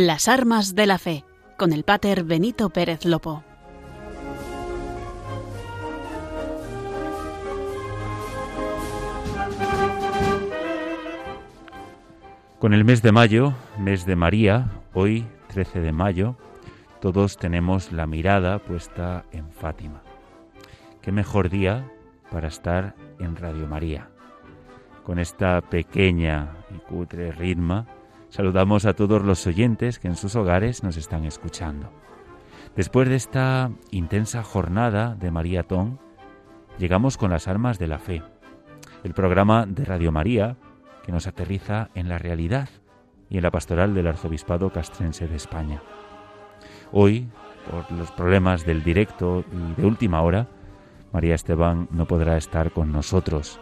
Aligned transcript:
Las 0.00 0.28
armas 0.28 0.76
de 0.76 0.86
la 0.86 0.96
fe, 0.96 1.24
con 1.56 1.72
el 1.72 1.82
pater 1.82 2.22
Benito 2.22 2.70
Pérez 2.70 3.04
Lopo. 3.04 3.42
Con 12.60 12.74
el 12.74 12.84
mes 12.84 13.02
de 13.02 13.10
mayo, 13.10 13.54
mes 13.76 14.06
de 14.06 14.14
María, 14.14 14.70
hoy 14.94 15.26
13 15.48 15.80
de 15.80 15.90
mayo, 15.90 16.36
todos 17.00 17.36
tenemos 17.36 17.90
la 17.90 18.06
mirada 18.06 18.60
puesta 18.60 19.24
en 19.32 19.50
Fátima. 19.50 20.02
Qué 21.02 21.10
mejor 21.10 21.50
día 21.50 21.90
para 22.30 22.46
estar 22.46 22.94
en 23.18 23.34
Radio 23.34 23.66
María. 23.66 24.08
Con 25.02 25.18
esta 25.18 25.60
pequeña 25.60 26.52
y 26.70 26.78
cutre 26.88 27.32
ritma, 27.32 27.88
saludamos 28.28 28.84
a 28.86 28.94
todos 28.94 29.22
los 29.22 29.46
oyentes 29.46 29.98
que 29.98 30.08
en 30.08 30.16
sus 30.16 30.36
hogares 30.36 30.82
nos 30.82 30.96
están 30.96 31.24
escuchando. 31.24 31.90
Después 32.76 33.08
de 33.08 33.16
esta 33.16 33.70
intensa 33.90 34.42
jornada 34.42 35.14
de 35.14 35.30
maratón, 35.30 35.98
llegamos 36.78 37.16
con 37.16 37.30
las 37.30 37.48
armas 37.48 37.78
de 37.78 37.88
la 37.88 37.98
fe, 37.98 38.22
el 39.04 39.14
programa 39.14 39.66
de 39.66 39.84
Radio 39.84 40.12
María 40.12 40.56
que 41.04 41.12
nos 41.12 41.26
aterriza 41.26 41.90
en 41.94 42.08
la 42.08 42.18
realidad 42.18 42.68
y 43.30 43.38
en 43.38 43.42
la 43.42 43.50
pastoral 43.50 43.94
del 43.94 44.06
Arzobispado 44.06 44.70
Castrense 44.70 45.26
de 45.26 45.36
España. 45.36 45.82
Hoy, 46.92 47.28
por 47.70 47.90
los 47.92 48.10
problemas 48.12 48.64
del 48.64 48.82
directo 48.82 49.44
y 49.52 49.80
de 49.80 49.86
última 49.86 50.22
hora, 50.22 50.48
María 51.12 51.34
Esteban 51.34 51.88
no 51.90 52.06
podrá 52.06 52.36
estar 52.36 52.72
con 52.72 52.92
nosotros. 52.92 53.60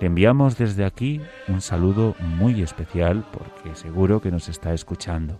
Le 0.00 0.06
enviamos 0.06 0.56
desde 0.56 0.84
aquí 0.84 1.20
un 1.48 1.60
saludo 1.60 2.14
muy 2.20 2.62
especial 2.62 3.24
porque 3.32 3.74
seguro 3.74 4.20
que 4.20 4.30
nos 4.30 4.48
está 4.48 4.72
escuchando. 4.72 5.38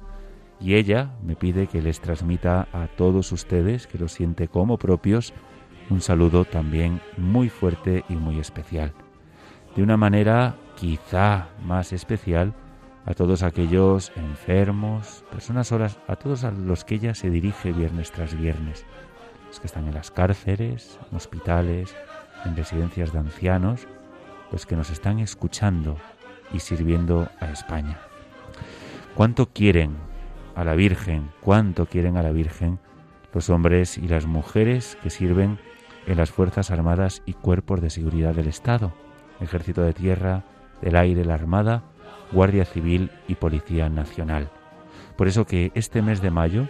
Y 0.60 0.74
ella 0.74 1.10
me 1.22 1.36
pide 1.36 1.66
que 1.66 1.80
les 1.80 2.00
transmita 2.00 2.68
a 2.72 2.86
todos 2.88 3.32
ustedes, 3.32 3.86
que 3.86 3.98
lo 3.98 4.08
siente 4.08 4.48
como 4.48 4.78
propios, 4.78 5.32
un 5.88 6.00
saludo 6.00 6.44
también 6.44 7.00
muy 7.16 7.48
fuerte 7.48 8.04
y 8.08 8.14
muy 8.14 8.38
especial. 8.38 8.92
De 9.74 9.82
una 9.82 9.96
manera 9.96 10.56
quizá 10.76 11.48
más 11.64 11.92
especial 11.92 12.54
a 13.06 13.14
todos 13.14 13.42
aquellos 13.42 14.12
enfermos, 14.16 15.24
personas 15.30 15.68
solas, 15.68 15.98
a 16.06 16.16
todos 16.16 16.44
a 16.44 16.50
los 16.50 16.84
que 16.84 16.96
ella 16.96 17.14
se 17.14 17.30
dirige 17.30 17.72
viernes 17.72 18.12
tras 18.12 18.38
viernes, 18.38 18.84
los 19.48 19.60
que 19.60 19.66
están 19.66 19.88
en 19.88 19.94
las 19.94 20.10
cárceles, 20.10 20.98
en 21.10 21.16
hospitales, 21.16 21.94
en 22.44 22.56
residencias 22.56 23.12
de 23.12 23.18
ancianos, 23.18 23.88
los 24.52 24.66
que 24.66 24.76
nos 24.76 24.90
están 24.90 25.18
escuchando 25.18 25.96
y 26.52 26.60
sirviendo 26.60 27.28
a 27.40 27.50
España. 27.50 27.98
¿Cuánto 29.14 29.46
quieren 29.46 29.96
a 30.54 30.64
la 30.64 30.74
Virgen? 30.74 31.30
¿Cuánto 31.40 31.86
quieren 31.86 32.16
a 32.16 32.22
la 32.22 32.32
Virgen 32.32 32.78
los 33.32 33.50
hombres 33.50 33.96
y 33.98 34.08
las 34.08 34.26
mujeres 34.26 34.96
que 35.02 35.10
sirven 35.10 35.58
en 36.06 36.16
las 36.16 36.30
Fuerzas 36.30 36.70
Armadas 36.70 37.22
y 37.26 37.34
Cuerpos 37.34 37.80
de 37.80 37.90
Seguridad 37.90 38.34
del 38.34 38.48
Estado, 38.48 38.92
Ejército 39.40 39.82
de 39.82 39.92
Tierra, 39.92 40.44
del 40.82 40.96
Aire, 40.96 41.24
la 41.24 41.34
Armada, 41.34 41.84
Guardia 42.32 42.64
Civil 42.64 43.10
y 43.28 43.36
Policía 43.36 43.88
Nacional? 43.88 44.50
Por 45.16 45.28
eso 45.28 45.46
que 45.46 45.70
este 45.74 46.02
mes 46.02 46.22
de 46.22 46.30
mayo 46.30 46.68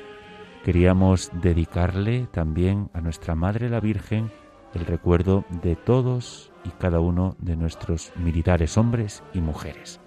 queríamos 0.65 1.31
dedicarle 1.41 2.27
también 2.31 2.91
a 2.93 3.01
nuestra 3.01 3.35
Madre 3.35 3.71
la 3.71 3.81
Virgen 3.81 4.31
el 4.75 4.87
recuerdo 4.87 5.45
de 5.63 5.77
todos 5.77 6.50
y 6.65 6.71
cada 6.71 7.01
uno 7.01 7.37
de 7.39 7.57
nuestros 7.57 8.13
militares 8.17 8.77
hombres 8.77 9.23
y 9.35 9.41
mujeres. 9.41 10.01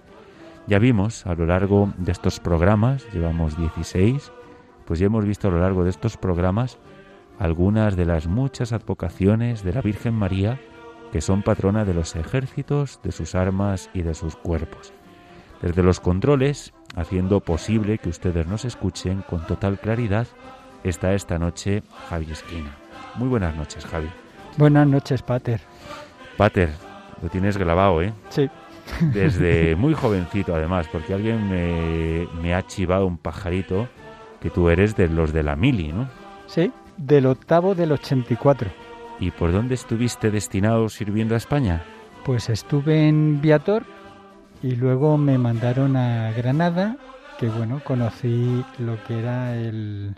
Ya 0.66 0.78
vimos 0.78 1.26
a 1.26 1.34
lo 1.34 1.46
largo 1.46 1.92
de 1.98 2.12
estos 2.12 2.40
programas, 2.40 3.06
llevamos 3.12 3.56
16, 3.58 4.32
pues 4.86 4.98
ya 4.98 5.06
hemos 5.06 5.24
visto 5.24 5.48
a 5.48 5.50
lo 5.50 5.60
largo 5.60 5.84
de 5.84 5.90
estos 5.90 6.16
programas 6.16 6.78
algunas 7.38 7.96
de 7.96 8.06
las 8.06 8.26
muchas 8.26 8.72
advocaciones 8.72 9.62
de 9.62 9.72
la 9.72 9.82
Virgen 9.82 10.14
María 10.14 10.60
que 11.12 11.20
son 11.20 11.42
patrona 11.42 11.84
de 11.84 11.94
los 11.94 12.16
ejércitos, 12.16 12.98
de 13.02 13.12
sus 13.12 13.34
armas 13.34 13.88
y 13.94 14.02
de 14.02 14.14
sus 14.14 14.34
cuerpos. 14.34 14.92
Desde 15.62 15.82
los 15.82 16.00
controles, 16.00 16.72
haciendo 16.96 17.40
posible 17.40 17.98
que 17.98 18.08
ustedes 18.08 18.46
nos 18.46 18.64
escuchen 18.64 19.22
con 19.28 19.46
total 19.46 19.78
claridad, 19.78 20.26
está 20.82 21.14
esta 21.14 21.38
noche 21.38 21.82
Javi 22.08 22.32
Esquina. 22.32 22.76
Muy 23.14 23.28
buenas 23.28 23.54
noches, 23.54 23.84
Javi. 23.86 24.08
Buenas 24.56 24.86
noches, 24.88 25.22
Pater. 25.22 25.60
Pater, 26.36 26.70
lo 27.22 27.28
tienes 27.28 27.56
grabado, 27.56 28.02
¿eh? 28.02 28.12
Sí. 28.28 28.48
Desde 29.12 29.74
muy 29.76 29.94
jovencito, 29.94 30.54
además, 30.54 30.86
porque 30.90 31.14
alguien 31.14 31.48
me, 31.48 32.28
me, 32.42 32.54
ha 32.54 32.66
chivado 32.66 33.06
un 33.06 33.18
pajarito 33.18 33.88
que 34.40 34.50
tú 34.50 34.68
eres 34.68 34.96
de 34.96 35.08
los 35.08 35.32
de 35.32 35.42
la 35.42 35.56
mili, 35.56 35.92
¿no? 35.92 36.08
Sí, 36.46 36.72
del 36.96 37.26
octavo 37.26 37.74
del 37.74 37.92
84. 37.92 38.70
¿Y 39.20 39.30
por 39.30 39.52
dónde 39.52 39.74
estuviste 39.74 40.30
destinado 40.30 40.88
sirviendo 40.88 41.34
a 41.34 41.38
España? 41.38 41.82
Pues 42.24 42.48
estuve 42.50 43.08
en 43.08 43.40
Viator 43.40 43.84
y 44.62 44.76
luego 44.76 45.16
me 45.18 45.38
mandaron 45.38 45.96
a 45.96 46.32
Granada, 46.32 46.96
que 47.38 47.48
bueno, 47.48 47.80
conocí 47.84 48.64
lo 48.78 49.02
que 49.04 49.18
era 49.18 49.54
el, 49.56 50.14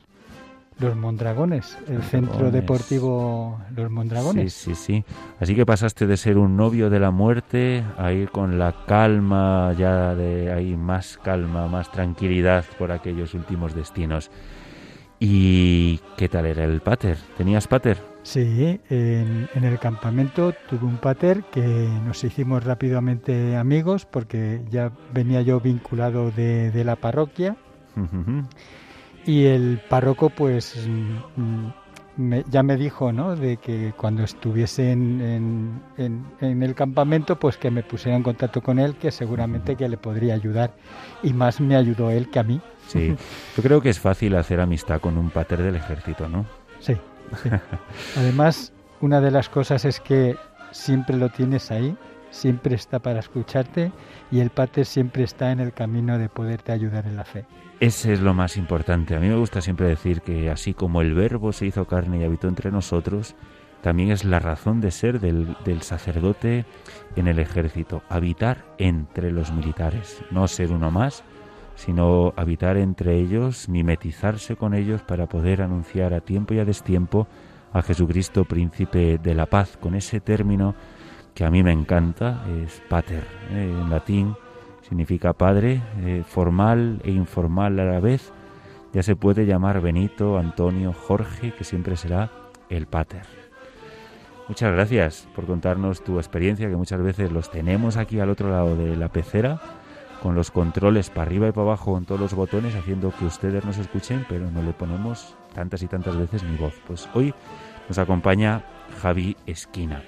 los 0.79 0.95
Mondragones, 0.95 1.79
el 1.89 2.03
centro 2.03 2.51
deportivo 2.51 3.61
Los 3.75 3.91
Mondragones. 3.91 4.53
Sí, 4.53 4.75
sí, 4.75 5.05
sí. 5.05 5.05
Así 5.41 5.55
que 5.55 5.65
pasaste 5.65 6.07
de 6.07 6.17
ser 6.17 6.37
un 6.37 6.57
novio 6.57 6.91
de 6.91 7.01
la 7.01 7.11
muerte 7.11 7.83
a 7.97 8.13
ir 8.13 8.31
con 8.31 8.59
la 8.59 8.85
calma, 8.87 9.73
ya 9.79 10.15
de 10.15 10.53
ahí 10.53 10.77
más 10.77 11.19
calma, 11.23 11.67
más 11.67 11.91
tranquilidad 11.91 12.65
por 12.79 12.93
aquellos 12.93 13.33
últimos 13.35 13.75
destinos. 13.75 14.31
¿Y 15.19 15.99
qué 16.19 16.29
tal 16.29 16.45
era 16.45 16.65
el 16.65 16.81
pater? 16.83 17.17
¿Tenías 17.39 17.67
pater? 17.67 17.97
Sí, 18.23 18.81
en, 18.91 19.49
en, 19.55 19.65
el 19.65 19.79
campamento 19.79 20.53
tuve 20.69 20.85
un 20.85 20.99
pater 20.99 21.45
que 21.45 21.63
nos 22.05 22.23
hicimos 22.23 22.65
rápidamente 22.65 23.57
amigos 23.57 24.05
porque 24.05 24.61
ya 24.69 24.91
venía 25.15 25.41
yo 25.41 25.61
vinculado 25.61 26.31
de, 26.33 26.71
de 26.71 26.85
la 26.85 26.97
parroquia. 26.97 27.57
Y 29.27 29.47
el 29.47 29.81
párroco, 29.89 30.31
pues, 30.31 30.89
me, 32.17 32.45
ya 32.49 32.63
me 32.63 32.77
dijo, 32.77 33.13
¿no? 33.13 33.35
De 33.35 33.57
que 33.57 33.93
cuando 33.97 34.23
estuviese 34.23 34.93
en, 34.93 35.83
en, 35.99 36.25
en, 36.41 36.63
el 36.63 36.75
campamento, 36.75 37.39
pues 37.39 37.57
que 37.57 37.71
me 37.71 37.83
pusiera 37.83 38.17
en 38.17 38.23
contacto 38.23 38.63
con 38.63 38.79
él, 38.79 38.95
que 38.95 39.11
seguramente 39.11 39.75
que 39.75 39.89
le 39.89 39.97
podría 39.97 40.35
ayudar. 40.35 40.75
Y 41.23 41.33
más 41.33 41.61
me 41.61 41.77
ayudó 41.77 42.11
él 42.11 42.31
que 42.31 42.39
a 42.39 42.45
mí. 42.45 42.61
Sí, 42.87 43.17
yo 43.57 43.63
creo 43.63 43.81
que 43.81 43.91
es 43.91 43.99
fácil 43.99 44.37
hacer 44.37 44.61
amistad 44.61 45.01
con 45.01 45.19
un 45.19 45.31
pater 45.31 45.61
del 45.61 45.75
ejército, 45.75 46.29
¿no? 46.29 46.47
Sí. 46.79 46.95
sí. 47.43 47.51
Además, 48.17 48.73
una 49.01 49.21
de 49.21 49.33
las 49.33 49.49
cosas 49.49 49.85
es 49.85 49.99
que 49.99 50.37
siempre 50.71 51.17
lo 51.17 51.31
tienes 51.31 51.71
ahí, 51.73 51.97
siempre 52.31 52.75
está 52.75 52.99
para 52.99 53.21
escucharte 53.21 53.93
y 54.31 54.41
el 54.41 54.51
pater 54.51 54.87
siempre 54.87 55.25
está 55.25 55.53
en 55.53 55.61
el 55.61 55.73
camino 55.73 56.19
de 56.19 56.29
poderte 56.29 56.73
ayudar 56.73 57.07
en 57.07 57.17
la 57.17 57.25
fe. 57.25 57.45
Ese 57.81 58.13
es 58.13 58.21
lo 58.21 58.35
más 58.35 58.57
importante. 58.57 59.15
A 59.17 59.21
mí 59.21 59.29
me 59.29 59.37
gusta 59.37 59.61
siempre 59.61 59.87
decir 59.87 60.23
que 60.23 60.51
así 60.51 60.75
como 60.75 61.03
el 61.03 61.15
verbo 61.15 61.53
se 61.53 61.67
hizo 61.67 61.87
carne 61.87 62.19
y 62.19 62.25
habitó 62.25 62.49
entre 62.49 62.71
nosotros, 62.71 63.35
también 63.83 64.11
es 64.11 64.25
la 64.25 64.39
razón 64.39 64.81
de 64.81 64.91
ser 64.91 65.21
del, 65.21 65.57
del, 65.65 65.83
sacerdote 65.83 66.65
en 67.15 67.29
el 67.29 67.39
ejército, 67.39 68.03
habitar 68.09 68.65
entre 68.79 69.31
los 69.31 69.53
militares, 69.53 70.23
no 70.31 70.49
ser 70.49 70.73
uno 70.73 70.91
más, 70.91 71.23
sino 71.77 72.33
habitar 72.37 72.79
entre 72.79 73.19
ellos, 73.19 73.69
mimetizarse 73.69 74.57
con 74.57 74.75
ellos 74.75 75.03
para 75.03 75.27
poder 75.27 75.63
anunciar 75.63 76.15
a 76.15 76.21
tiempo 76.21 76.55
y 76.55 76.59
a 76.59 76.65
destiempo 76.65 77.29
a 77.73 77.83
Jesucristo, 77.83 78.47
príncipe 78.47 79.19
de 79.19 79.35
la 79.35 79.47
paz, 79.47 79.77
con 79.77 79.95
ese 79.95 80.21
término 80.21 80.75
que 81.37 81.45
a 81.45 81.51
mí 81.51 81.63
me 81.63 81.71
encanta, 81.71 82.43
es 82.65 82.83
pater, 82.89 83.23
eh, 83.51 83.71
en 83.71 83.91
latín 83.91 84.35
significa 84.81 85.35
padre, 85.35 85.83
eh, 85.99 86.25
formal 86.27 87.01
e 87.05 87.11
informal 87.11 87.79
a 87.79 87.85
la 87.85 88.01
vez. 88.01 88.33
Ya 88.95 89.03
se 89.03 89.17
puede 89.17 89.45
llamar 89.45 89.83
Benito, 89.83 90.39
Antonio, 90.39 90.95
Jorge, 90.95 91.53
que 91.53 91.65
siempre 91.65 91.97
será 91.97 92.31
el 92.71 92.87
pater. 92.87 93.25
Muchas 94.49 94.73
gracias 94.73 95.29
por 95.35 95.45
contarnos 95.45 96.03
tu 96.03 96.17
experiencia, 96.19 96.71
que 96.71 96.77
muchas 96.77 97.03
veces 97.03 97.31
los 97.31 97.51
tenemos 97.51 97.99
aquí 97.99 98.19
al 98.19 98.31
otro 98.31 98.51
lado 98.51 98.75
de 98.75 98.97
la 98.97 99.09
pecera, 99.09 99.61
con 100.23 100.35
los 100.35 100.51
controles 100.51 101.11
para 101.11 101.23
arriba 101.23 101.49
y 101.49 101.53
para 101.53 101.67
abajo, 101.67 101.93
con 101.93 102.07
todos 102.07 102.21
los 102.21 102.35
botones, 102.35 102.75
haciendo 102.75 103.13
que 103.13 103.27
ustedes 103.27 103.63
nos 103.65 103.77
escuchen, 103.77 104.25
pero 104.29 104.51
no 104.51 104.63
le 104.63 104.73
ponemos 104.73 105.37
tantas 105.55 105.83
y 105.83 105.87
tantas 105.87 106.17
veces 106.17 106.45
mi 106.45 106.57
voz. 106.57 106.75
Pues 106.87 107.07
hoy 107.13 107.35
nos 107.89 107.99
acompaña 107.99 108.65
Javi 109.03 109.37
Esquina. 109.45 110.03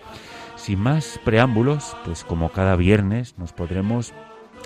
Sin 0.59 0.81
más 0.81 1.21
preámbulos, 1.25 1.97
pues 2.05 2.25
como 2.25 2.51
cada 2.51 2.75
viernes 2.75 3.39
nos 3.39 3.53
podremos 3.53 4.13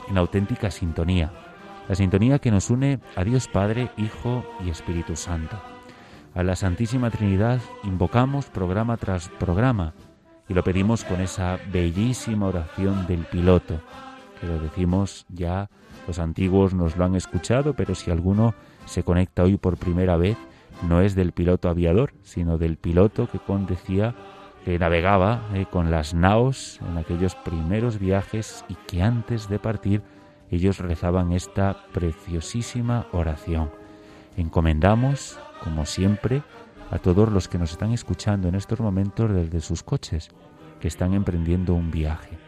en 0.08 0.16
auténtica 0.16 0.70
sintonía, 0.70 1.30
la 1.86 1.94
sintonía 1.94 2.38
que 2.38 2.50
nos 2.50 2.70
une 2.70 2.98
a 3.14 3.24
Dios 3.24 3.46
Padre, 3.46 3.90
Hijo 3.98 4.42
y 4.64 4.70
Espíritu 4.70 5.16
Santo. 5.16 5.60
A 6.34 6.42
la 6.42 6.56
Santísima 6.56 7.10
Trinidad 7.10 7.60
invocamos 7.84 8.46
programa 8.46 8.96
tras 8.96 9.28
programa 9.28 9.92
y 10.48 10.54
lo 10.54 10.64
pedimos 10.64 11.04
con 11.04 11.20
esa 11.20 11.58
bellísima 11.70 12.46
oración 12.46 13.06
del 13.06 13.24
piloto. 13.26 13.80
que 14.40 14.46
lo 14.46 14.58
decimos 14.58 15.26
ya, 15.28 15.68
los 16.08 16.18
antiguos 16.18 16.74
nos 16.74 16.96
lo 16.96 17.04
han 17.04 17.14
escuchado, 17.14 17.74
pero 17.74 17.94
si 17.94 18.10
alguno 18.10 18.54
se 18.86 19.04
conecta 19.04 19.44
hoy 19.44 19.56
por 19.58 19.76
primera 19.76 20.16
vez, 20.16 20.36
no 20.88 21.02
es 21.02 21.14
del 21.14 21.32
piloto 21.32 21.68
aviador, 21.68 22.14
sino 22.22 22.58
del 22.58 22.76
piloto 22.76 23.28
que 23.30 23.38
decía 23.68 24.16
que 24.64 24.78
navegaba 24.78 25.48
eh, 25.54 25.66
con 25.70 25.90
las 25.90 26.14
naos 26.14 26.80
en 26.88 26.98
aquellos 26.98 27.34
primeros 27.34 27.98
viajes 27.98 28.64
y 28.68 28.74
que 28.86 29.02
antes 29.02 29.48
de 29.48 29.58
partir 29.58 30.02
ellos 30.50 30.78
rezaban 30.78 31.32
esta 31.32 31.86
preciosísima 31.92 33.06
oración. 33.12 33.70
Encomendamos, 34.36 35.38
como 35.62 35.86
siempre, 35.86 36.42
a 36.90 36.98
todos 36.98 37.32
los 37.32 37.48
que 37.48 37.58
nos 37.58 37.72
están 37.72 37.92
escuchando 37.92 38.48
en 38.48 38.54
estos 38.54 38.80
momentos 38.80 39.32
desde 39.32 39.60
sus 39.60 39.82
coches, 39.82 40.30
que 40.80 40.88
están 40.88 41.14
emprendiendo 41.14 41.74
un 41.74 41.90
viaje. 41.90 42.38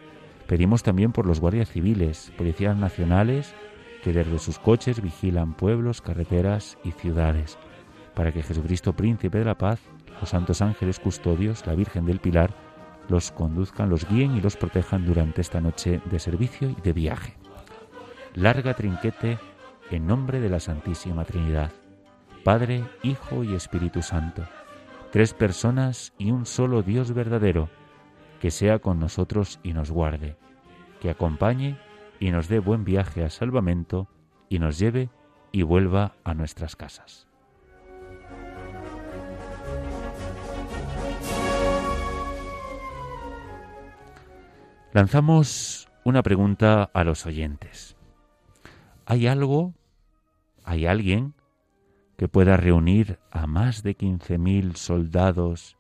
Pedimos 0.47 0.83
también 0.83 1.13
por 1.13 1.25
los 1.27 1.41
guardias 1.41 1.71
civiles, 1.71 2.31
policías 2.37 2.77
nacionales, 2.77 3.55
que 4.03 4.13
desde 4.13 4.39
sus 4.39 4.59
coches 4.59 5.01
vigilan 5.01 5.55
pueblos, 5.55 6.03
carreteras 6.03 6.77
y 6.85 6.91
ciudades, 6.91 7.57
para 8.15 8.33
que 8.33 8.43
Jesucristo, 8.43 8.93
Príncipe 8.93 9.39
de 9.39 9.47
la 9.47 9.57
Paz, 9.57 9.81
los 10.21 10.31
santos 10.31 10.63
ángeles 10.63 11.01
custodios, 11.01 11.67
la 11.67 11.75
Virgen 11.75 12.07
del 12.07 12.21
Pilar, 12.21 12.55
los 13.09 13.33
conduzcan, 13.33 13.91
los 13.91 14.09
guíen 14.09 14.37
y 14.37 14.41
los 14.41 14.57
protejan 14.57 15.05
durante 15.05 15.41
esta 15.41 15.61
noche 15.61 16.01
de 16.07 16.19
servicio 16.19 16.71
y 16.71 16.81
de 16.81 16.93
viaje. 16.93 17.35
Larga 18.35 18.75
trinquete 18.75 19.39
en 19.91 20.07
nombre 20.07 20.41
de 20.41 20.49
la 20.49 20.61
Santísima 20.61 21.25
Trinidad, 21.25 21.71
Padre, 22.43 22.85
Hijo 23.03 23.45
y 23.45 23.55
Espíritu 23.55 24.03
Santo, 24.03 24.43
tres 25.13 25.35
personas 25.35 26.13
y 26.19 26.31
un 26.31 26.47
solo 26.47 26.83
Dios 26.83 27.13
verdadero, 27.13 27.69
que 28.41 28.51
sea 28.51 28.79
con 28.79 28.99
nosotros 28.99 29.61
y 29.63 29.73
nos 29.73 29.91
guarde, 29.91 30.37
que 31.01 31.11
acompañe 31.11 31.79
y 32.19 32.31
nos 32.31 32.49
dé 32.49 32.59
buen 32.59 32.85
viaje 32.85 33.25
a 33.25 33.31
salvamento 33.31 34.09
y 34.49 34.59
nos 34.59 34.79
lleve 34.79 35.11
y 35.53 35.63
vuelva 35.63 36.17
a 36.25 36.35
nuestras 36.35 36.77
casas. 36.77 37.29
Lanzamos 44.95 45.89
una 46.05 46.23
pregunta 46.23 46.85
a 46.85 47.03
los 47.03 47.27
oyentes. 47.27 47.97
¿Hay 49.07 49.27
algo, 49.27 49.75
hay 50.63 50.87
alguien 50.87 51.35
que 52.17 52.29
pueda 52.29 52.57
reunir 52.57 53.19
a 53.33 53.49
más 53.49 53.83
de 53.83 53.97
15.000 53.97 54.77
soldados 54.77 55.77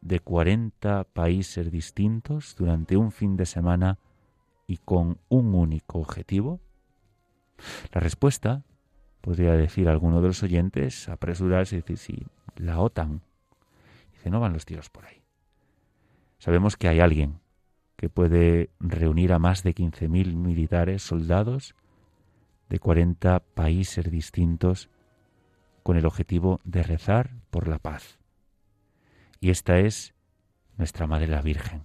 de 0.00 0.18
40 0.18 1.04
países 1.04 1.70
distintos 1.70 2.56
durante 2.56 2.96
un 2.96 3.12
fin 3.12 3.36
de 3.36 3.44
semana 3.44 3.98
y 4.66 4.78
con 4.78 5.18
un 5.28 5.54
único 5.54 5.98
objetivo? 5.98 6.58
La 7.92 8.00
respuesta, 8.00 8.62
podría 9.20 9.52
decir 9.52 9.90
alguno 9.90 10.22
de 10.22 10.28
los 10.28 10.42
oyentes, 10.42 11.10
apresurarse 11.10 11.76
y 11.76 11.80
decir, 11.82 11.98
sí, 11.98 12.26
la 12.56 12.80
OTAN. 12.80 13.20
Dice, 14.12 14.30
no 14.30 14.40
van 14.40 14.54
los 14.54 14.64
tiros 14.64 14.88
por 14.88 15.04
ahí. 15.04 15.22
Sabemos 16.38 16.78
que 16.78 16.88
hay 16.88 17.00
alguien 17.00 17.43
que 17.96 18.08
puede 18.08 18.70
reunir 18.80 19.32
a 19.32 19.38
más 19.38 19.62
de 19.62 19.74
15.000 19.74 20.34
militares, 20.34 21.02
soldados 21.02 21.74
de 22.68 22.78
40 22.78 23.40
países 23.40 24.10
distintos 24.10 24.90
con 25.82 25.96
el 25.96 26.06
objetivo 26.06 26.60
de 26.64 26.82
rezar 26.82 27.30
por 27.50 27.68
la 27.68 27.78
paz. 27.78 28.18
Y 29.40 29.50
esta 29.50 29.78
es 29.78 30.14
nuestra 30.76 31.06
Madre 31.06 31.28
la 31.28 31.42
Virgen. 31.42 31.84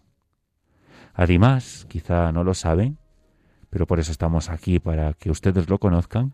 Además, 1.14 1.86
quizá 1.90 2.32
no 2.32 2.44
lo 2.44 2.54
saben, 2.54 2.98
pero 3.70 3.86
por 3.86 4.00
eso 4.00 4.12
estamos 4.12 4.50
aquí, 4.50 4.80
para 4.80 5.14
que 5.14 5.30
ustedes 5.30 5.70
lo 5.70 5.78
conozcan, 5.78 6.34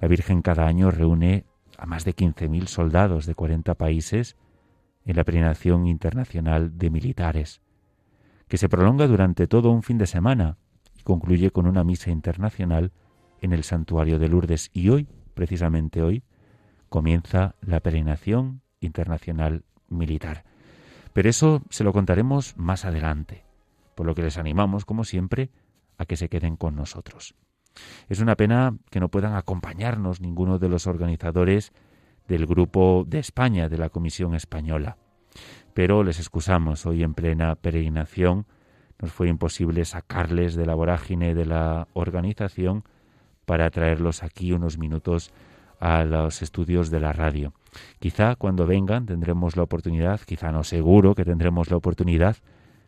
la 0.00 0.08
Virgen 0.08 0.42
cada 0.42 0.66
año 0.66 0.90
reúne 0.90 1.46
a 1.78 1.86
más 1.86 2.04
de 2.04 2.14
15.000 2.14 2.66
soldados 2.66 3.24
de 3.24 3.34
40 3.34 3.74
países 3.74 4.36
en 5.04 5.16
la 5.16 5.24
peregrinación 5.24 5.86
internacional 5.86 6.76
de 6.78 6.90
militares, 6.90 7.61
que 8.52 8.58
se 8.58 8.68
prolonga 8.68 9.06
durante 9.06 9.46
todo 9.46 9.70
un 9.70 9.82
fin 9.82 9.96
de 9.96 10.06
semana 10.06 10.58
y 10.94 11.04
concluye 11.04 11.52
con 11.52 11.66
una 11.66 11.84
misa 11.84 12.10
internacional 12.10 12.92
en 13.40 13.54
el 13.54 13.64
santuario 13.64 14.18
de 14.18 14.28
Lourdes. 14.28 14.68
Y 14.74 14.90
hoy, 14.90 15.08
precisamente 15.32 16.02
hoy, 16.02 16.22
comienza 16.90 17.54
la 17.62 17.80
peregrinación 17.80 18.60
internacional 18.80 19.64
militar. 19.88 20.44
Pero 21.14 21.30
eso 21.30 21.62
se 21.70 21.82
lo 21.82 21.94
contaremos 21.94 22.54
más 22.58 22.84
adelante 22.84 23.46
por 23.94 24.04
lo 24.04 24.14
que 24.14 24.20
les 24.20 24.36
animamos, 24.36 24.84
como 24.84 25.04
siempre, 25.04 25.48
a 25.96 26.04
que 26.04 26.18
se 26.18 26.28
queden 26.28 26.56
con 26.56 26.76
nosotros. 26.76 27.34
Es 28.10 28.20
una 28.20 28.36
pena 28.36 28.76
que 28.90 29.00
no 29.00 29.08
puedan 29.08 29.34
acompañarnos 29.34 30.20
ninguno 30.20 30.58
de 30.58 30.68
los 30.68 30.86
organizadores 30.86 31.72
del 32.28 32.44
Grupo 32.44 33.06
de 33.08 33.18
España, 33.18 33.70
de 33.70 33.78
la 33.78 33.88
Comisión 33.88 34.34
Española. 34.34 34.98
Pero 35.74 36.04
les 36.04 36.18
excusamos, 36.18 36.84
hoy 36.86 37.02
en 37.02 37.14
plena 37.14 37.54
peregrinación 37.54 38.46
nos 39.00 39.12
fue 39.12 39.28
imposible 39.28 39.84
sacarles 39.84 40.54
de 40.54 40.66
la 40.66 40.74
vorágine 40.74 41.34
de 41.34 41.46
la 41.46 41.88
organización 41.94 42.84
para 43.46 43.70
traerlos 43.70 44.22
aquí 44.22 44.52
unos 44.52 44.78
minutos 44.78 45.32
a 45.80 46.04
los 46.04 46.42
estudios 46.42 46.90
de 46.90 47.00
la 47.00 47.12
radio. 47.12 47.52
Quizá 47.98 48.36
cuando 48.36 48.66
vengan 48.66 49.06
tendremos 49.06 49.56
la 49.56 49.64
oportunidad, 49.64 50.20
quizá 50.20 50.52
no 50.52 50.62
seguro 50.62 51.14
que 51.14 51.24
tendremos 51.24 51.70
la 51.70 51.76
oportunidad 51.78 52.36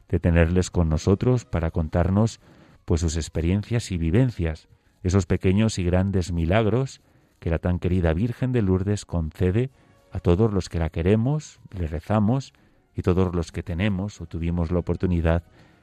de 0.08 0.20
tenerles 0.20 0.70
con 0.70 0.88
nosotros 0.88 1.44
para 1.44 1.70
contarnos 1.70 2.40
pues 2.84 3.00
sus 3.00 3.16
experiencias 3.16 3.90
y 3.90 3.98
vivencias, 3.98 4.69
esos 5.02 5.26
pequeños 5.26 5.78
y 5.78 5.85
grandes 5.85 6.32
milagros 6.32 7.00
que 7.40 7.50
la 7.50 7.59
tan 7.59 7.78
querida 7.78 8.12
Virgen 8.12 8.52
de 8.52 8.62
Lourdes 8.62 9.06
concede 9.06 9.70
a 10.12 10.20
todos 10.20 10.52
los 10.52 10.68
que 10.68 10.78
la 10.78 10.90
queremos, 10.90 11.61
le 11.76 11.87
rezamos 11.87 12.52
y 12.96 13.02
todos 13.02 13.34
los 13.34 13.52
que 13.52 13.62
tenemos 13.62 14.20
o 14.20 14.26
tuvimos 14.26 14.70
la 14.70 14.78
oportunidad 14.78 15.42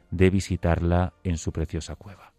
de 0.09 0.29
visitarla 0.29 1.13
en 1.23 1.37
su 1.37 1.51
preciosa 1.51 1.95
cueva. 1.95 2.31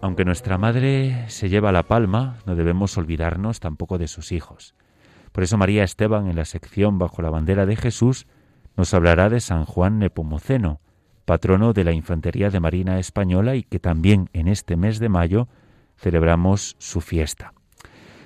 Aunque 0.00 0.24
nuestra 0.24 0.58
madre 0.58 1.26
se 1.28 1.48
lleva 1.48 1.70
la 1.70 1.84
palma, 1.84 2.38
no 2.44 2.56
debemos 2.56 2.98
olvidarnos 2.98 3.60
tampoco 3.60 3.98
de 3.98 4.08
sus 4.08 4.32
hijos. 4.32 4.74
Por 5.30 5.44
eso 5.44 5.56
María 5.56 5.84
Esteban 5.84 6.26
en 6.26 6.36
la 6.36 6.44
sección 6.44 6.98
Bajo 6.98 7.22
la 7.22 7.30
bandera 7.30 7.66
de 7.66 7.76
Jesús 7.76 8.26
nos 8.76 8.92
hablará 8.94 9.28
de 9.28 9.40
San 9.40 9.64
Juan 9.64 10.00
Nepomuceno, 10.00 10.80
patrono 11.24 11.72
de 11.72 11.84
la 11.84 11.92
Infantería 11.92 12.50
de 12.50 12.58
Marina 12.58 12.98
Española 12.98 13.54
y 13.54 13.62
que 13.62 13.78
también 13.78 14.28
en 14.32 14.48
este 14.48 14.76
mes 14.76 14.98
de 14.98 15.08
mayo 15.08 15.46
celebramos 15.96 16.74
su 16.78 17.00
fiesta. 17.00 17.54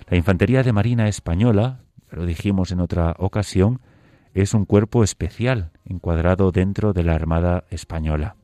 La 0.09 0.17
Infantería 0.17 0.63
de 0.63 0.73
Marina 0.73 1.09
Española, 1.09 1.81
lo 2.11 2.27
dijimos 2.27 2.71
en 2.71 2.79
otra 2.79 3.17
ocasión, 3.19 3.81
es 4.35 4.55
un 4.55 4.65
cuerpo 4.65 5.03
especial 5.03 5.73
encuadrado 5.85 6.53
dentro 6.53 6.93
de 6.93 7.03
la 7.03 7.15
Armada 7.15 7.65
Española. 7.71 8.37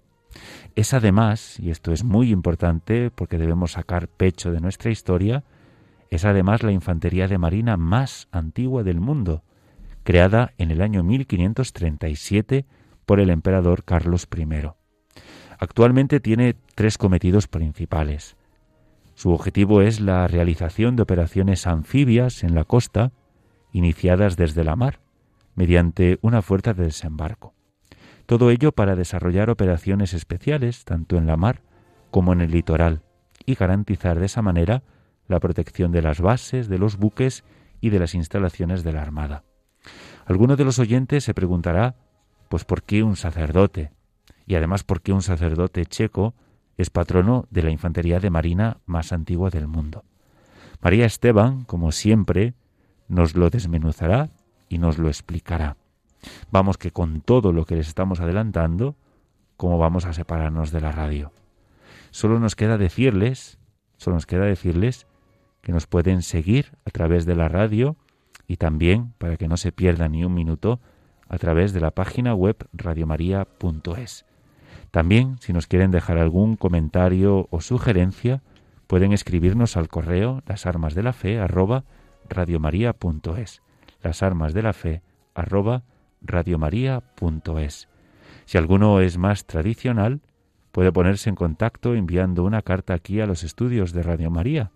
Es 0.75 0.93
además, 0.93 1.61
y 1.61 1.71
esto 1.71 1.93
es 1.93 2.03
muy 2.03 2.33
importante 2.33 3.13
porque 3.13 3.39
debemos 3.39 3.73
sacar 3.73 4.09
pecho 4.09 4.51
de 4.51 4.61
nuestra 4.61 4.91
historia, 4.91 5.45
es 6.11 6.25
además 6.25 6.65
la 6.65 6.73
infantería 6.73 7.29
de 7.29 7.39
marina 7.39 7.77
más 7.77 8.27
antigua 8.33 8.83
del 8.83 8.99
mundo, 8.99 9.45
creada 10.03 10.55
en 10.59 10.73
el 10.73 10.83
año 10.83 11.05
1537 11.05 12.67
por 13.07 13.21
el 13.21 13.31
emperador 13.31 13.85
Carlos 13.85 14.27
I. 14.37 14.47
Actualmente 15.61 16.19
tiene 16.19 16.57
tres 16.75 16.99
cometidos 16.99 17.47
principales. 17.47 18.37
Su 19.15 19.31
objetivo 19.33 19.83
es 19.83 20.01
la 20.01 20.27
realización 20.27 20.97
de 20.97 21.03
operaciones 21.03 21.67
anfibias 21.67 22.45
en 22.45 22.55
la 22.55 22.65
costa, 22.65 23.13
iniciadas 23.73 24.37
desde 24.37 24.65
la 24.65 24.77
mar, 24.77 25.01
mediante 25.55 26.19
una 26.23 26.43
fuerza 26.43 26.75
de 26.75 26.85
desembarco. 26.85 27.55
Todo 28.27 28.51
ello 28.51 28.73
para 28.73 28.97
desarrollar 28.97 29.51
operaciones 29.51 30.15
especiales 30.15 30.85
tanto 30.85 31.17
en 31.17 31.27
la 31.27 31.37
mar 31.37 31.63
como 32.11 32.33
en 32.33 32.41
el 32.41 32.51
litoral 32.51 33.03
y 33.45 33.55
garantizar 33.55 34.19
de 34.19 34.27
esa 34.27 34.43
manera 34.43 34.83
la 35.29 35.41
protección 35.41 35.93
de 35.93 36.03
las 36.03 36.21
bases, 36.21 36.69
de 36.69 36.79
los 36.79 36.97
buques 36.97 37.45
y 37.81 37.91
de 37.91 37.99
las 37.99 38.15
instalaciones 38.15 38.85
de 38.85 38.93
la 38.93 39.03
Armada. 39.03 39.45
Alguno 40.27 40.57
de 40.57 40.65
los 40.65 40.79
oyentes 40.79 41.25
se 41.25 41.35
preguntará, 41.35 41.97
pues 42.49 42.65
¿por 42.65 42.83
qué 42.83 43.03
un 43.03 43.17
sacerdote? 43.17 43.93
Y 44.47 44.55
además, 44.55 44.85
¿por 44.85 45.03
qué 45.03 45.13
un 45.13 45.23
sacerdote 45.23 45.85
checo 45.87 46.35
es 46.83 46.91
patrono 46.91 47.47
de 47.51 47.63
la 47.63 47.71
infantería 47.71 48.21
de 48.21 48.31
marina 48.31 48.79
más 48.87 49.13
antigua 49.13 49.51
del 49.51 49.67
mundo? 49.67 50.05
María 50.81 51.07
Esteban, 51.07 51.65
como 51.65 51.93
siempre, 51.93 52.55
nos 53.09 53.35
lo 53.37 53.51
desmenuzará 53.51 54.31
y 54.69 54.79
nos 54.79 54.99
lo 54.99 55.09
explicará. 55.09 55.77
Vamos 56.51 56.79
que 56.79 56.91
con 56.91 57.21
todo 57.21 57.53
lo 57.53 57.65
que 57.65 57.77
les 57.77 57.89
estamos 57.89 58.21
adelantando, 58.21 58.97
¿cómo 59.57 59.79
vamos 59.79 60.05
a 60.05 60.13
separarnos 60.13 60.71
de 60.73 60.81
la 60.81 60.93
radio? 60.93 61.33
Solo 62.11 62.39
nos 62.39 62.57
queda 62.57 62.79
decirles, 62.79 63.59
solo 63.97 64.17
nos 64.17 64.27
queda 64.27 64.45
decirles 64.45 65.07
que 65.61 65.73
nos 65.73 65.87
pueden 65.87 66.23
seguir 66.23 66.73
a 66.85 66.91
través 66.91 67.27
de 67.27 67.37
la 67.37 67.49
radio 67.49 67.97
y 68.47 68.57
también, 68.57 69.15
para 69.19 69.37
que 69.37 69.49
no 69.49 69.57
se 69.57 69.73
pierda 69.73 70.09
ni 70.09 70.25
un 70.25 70.35
minuto, 70.35 70.81
a 71.29 71.39
través 71.39 71.73
de 71.73 71.81
la 71.81 71.93
página 71.93 72.35
web 72.35 72.57
radiomaria.es. 72.73 74.27
También, 74.93 75.39
si 75.41 75.55
nos 75.55 75.67
quieren 75.67 75.91
dejar 75.91 76.19
algún 76.19 76.57
comentario 76.57 77.49
o 77.51 77.63
sugerencia, 77.63 78.43
pueden 78.87 79.15
escribirnos 79.15 79.79
al 79.79 79.89
correo 79.89 80.43
las 80.47 80.67
armas 80.67 80.95
de 80.95 81.03
la 81.03 81.15
fe 81.15 81.41
arroba 81.41 81.85
radiomaria.es. 82.29 83.63
Las 84.03 84.23
armas 84.23 84.53
de 84.53 84.63
la 84.63 84.75
fe 84.75 85.03
arroba 85.35 85.83
radiomaria.es. 86.21 87.89
Si 88.45 88.59
alguno 88.59 89.01
es 89.01 89.17
más 89.17 89.47
tradicional, 89.47 90.21
puede 90.73 90.93
ponerse 90.93 91.31
en 91.31 91.37
contacto 91.37 91.95
enviando 91.95 92.45
una 92.45 92.61
carta 92.61 92.93
aquí 92.93 93.23
a 93.23 93.27
los 93.27 93.45
estudios 93.45 93.95
de 93.95 94.03
Radio 94.03 94.31
María, 94.31 94.73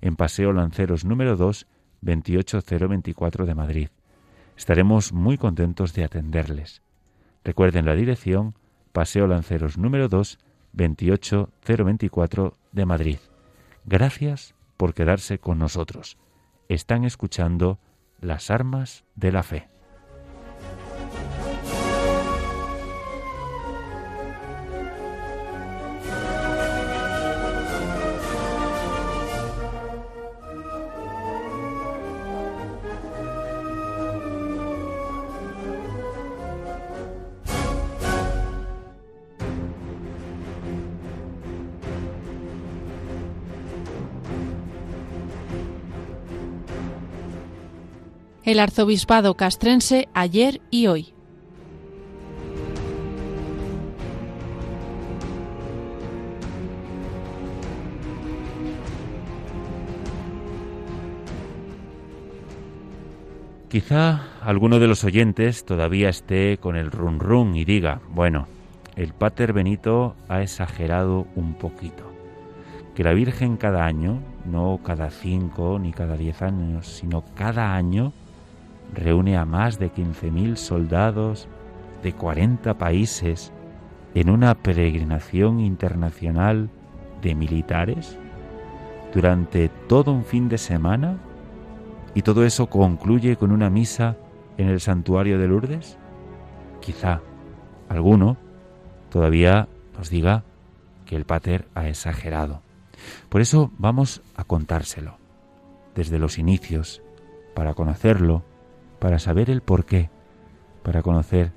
en 0.00 0.16
Paseo 0.16 0.52
Lanceros 0.52 1.04
número 1.04 1.36
2, 1.36 1.68
28024 2.00 3.46
de 3.46 3.54
Madrid. 3.54 3.88
Estaremos 4.56 5.12
muy 5.12 5.38
contentos 5.38 5.94
de 5.94 6.02
atenderles. 6.02 6.82
Recuerden 7.44 7.86
la 7.86 7.94
dirección 7.94 8.56
Paseo 8.94 9.26
Lanceros 9.26 9.76
número 9.76 10.08
2, 10.08 10.38
28024 10.72 12.54
de 12.70 12.86
Madrid. 12.86 13.18
Gracias 13.84 14.54
por 14.76 14.94
quedarse 14.94 15.40
con 15.40 15.58
nosotros. 15.58 16.16
Están 16.68 17.02
escuchando 17.04 17.80
las 18.20 18.52
armas 18.52 19.04
de 19.16 19.32
la 19.32 19.42
fe. 19.42 19.66
El 48.54 48.60
arzobispado 48.60 49.34
castrense 49.34 50.08
ayer 50.14 50.60
y 50.70 50.86
hoy. 50.86 51.12
Quizá 63.68 64.22
alguno 64.40 64.78
de 64.78 64.86
los 64.86 65.02
oyentes 65.02 65.64
todavía 65.64 66.08
esté 66.08 66.58
con 66.58 66.76
el 66.76 66.92
run 66.92 67.18
run 67.18 67.56
y 67.56 67.64
diga, 67.64 68.02
bueno, 68.10 68.46
el 68.94 69.14
Pater 69.14 69.52
Benito 69.52 70.14
ha 70.28 70.42
exagerado 70.42 71.26
un 71.34 71.54
poquito. 71.54 72.04
Que 72.94 73.02
la 73.02 73.14
Virgen 73.14 73.56
cada 73.56 73.84
año, 73.84 74.20
no 74.44 74.78
cada 74.84 75.10
cinco 75.10 75.80
ni 75.80 75.92
cada 75.92 76.16
diez 76.16 76.40
años, 76.40 76.86
sino 76.86 77.24
cada 77.34 77.74
año, 77.74 78.12
reúne 78.92 79.36
a 79.36 79.44
más 79.44 79.78
de 79.78 79.92
15.000 79.92 80.56
soldados 80.56 81.48
de 82.02 82.12
40 82.12 82.76
países 82.78 83.52
en 84.14 84.30
una 84.30 84.54
peregrinación 84.54 85.60
internacional 85.60 86.70
de 87.22 87.34
militares 87.34 88.18
durante 89.12 89.68
todo 89.68 90.12
un 90.12 90.24
fin 90.24 90.48
de 90.48 90.58
semana 90.58 91.18
y 92.14 92.22
todo 92.22 92.44
eso 92.44 92.66
concluye 92.66 93.36
con 93.36 93.50
una 93.52 93.70
misa 93.70 94.16
en 94.58 94.68
el 94.68 94.80
santuario 94.80 95.38
de 95.38 95.48
Lourdes? 95.48 95.98
Quizá 96.80 97.20
alguno 97.88 98.36
todavía 99.10 99.68
nos 99.96 100.10
diga 100.10 100.44
que 101.06 101.16
el 101.16 101.24
pater 101.24 101.66
ha 101.74 101.88
exagerado. 101.88 102.62
Por 103.28 103.40
eso 103.40 103.70
vamos 103.78 104.22
a 104.36 104.44
contárselo 104.44 105.18
desde 105.94 106.18
los 106.18 106.38
inicios, 106.38 107.02
para 107.54 107.74
conocerlo, 107.74 108.42
para 109.04 109.18
saber 109.18 109.50
el 109.50 109.60
porqué, 109.60 110.08
para 110.82 111.02
conocer 111.02 111.52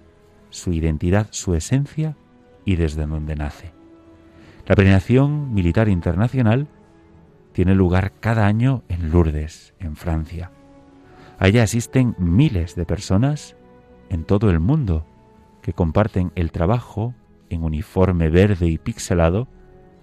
su 0.50 0.74
identidad, 0.74 1.28
su 1.32 1.56
esencia 1.56 2.18
y 2.66 2.76
desde 2.76 3.06
dónde 3.06 3.38
nace. 3.38 3.72
La 4.66 4.76
peregrinación 4.76 5.54
militar 5.54 5.88
internacional 5.88 6.68
tiene 7.54 7.74
lugar 7.74 8.12
cada 8.20 8.48
año 8.48 8.84
en 8.90 9.12
Lourdes, 9.12 9.74
en 9.80 9.96
Francia. 9.96 10.52
Allá 11.40 11.64
asisten 11.64 12.16
miles 12.18 12.76
de 12.76 12.86
personas 12.86 13.56
en 14.10 14.26
todo 14.26 14.50
el 14.50 14.60
mundo 14.60 15.06
que 15.62 15.72
comparten 15.72 16.34
el 16.36 16.52
trabajo 16.52 17.14
en 17.50 17.64
uniforme 17.64 18.30
verde 18.30 18.68
y 18.68 18.78
pixelado 18.78 19.48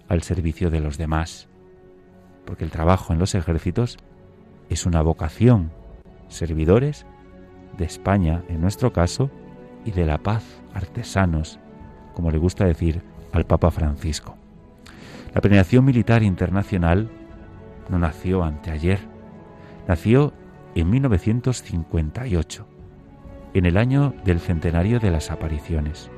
al 0.07 0.23
servicio 0.23 0.71
de 0.71 0.79
los 0.79 0.97
demás. 0.97 1.47
Porque 2.43 2.63
el 2.63 2.71
trabajo 2.71 3.13
en 3.13 3.19
los 3.19 3.35
ejércitos 3.35 3.97
es 4.67 4.87
una 4.87 5.03
vocación, 5.03 5.71
servidores 6.27 7.05
de 7.77 7.85
España, 7.85 8.43
en 8.47 8.61
nuestro 8.61 8.93
caso, 8.93 9.29
y 9.85 9.91
de 9.91 10.05
la 10.05 10.17
paz, 10.17 10.43
artesanos, 10.73 11.59
como 12.13 12.31
le 12.31 12.37
gusta 12.37 12.65
decir 12.65 13.01
al 13.31 13.45
Papa 13.45 13.71
Francisco. 13.71 14.35
La 15.33 15.41
penetración 15.41 15.85
militar 15.85 16.23
internacional 16.23 17.09
no 17.89 17.99
nació 17.99 18.43
anteayer, 18.43 18.99
nació 19.87 20.33
en 20.75 20.89
1958, 20.89 22.67
en 23.53 23.65
el 23.65 23.77
año 23.77 24.13
del 24.23 24.39
centenario 24.39 24.99
de 24.99 25.11
las 25.11 25.31
apariciones. 25.31 26.09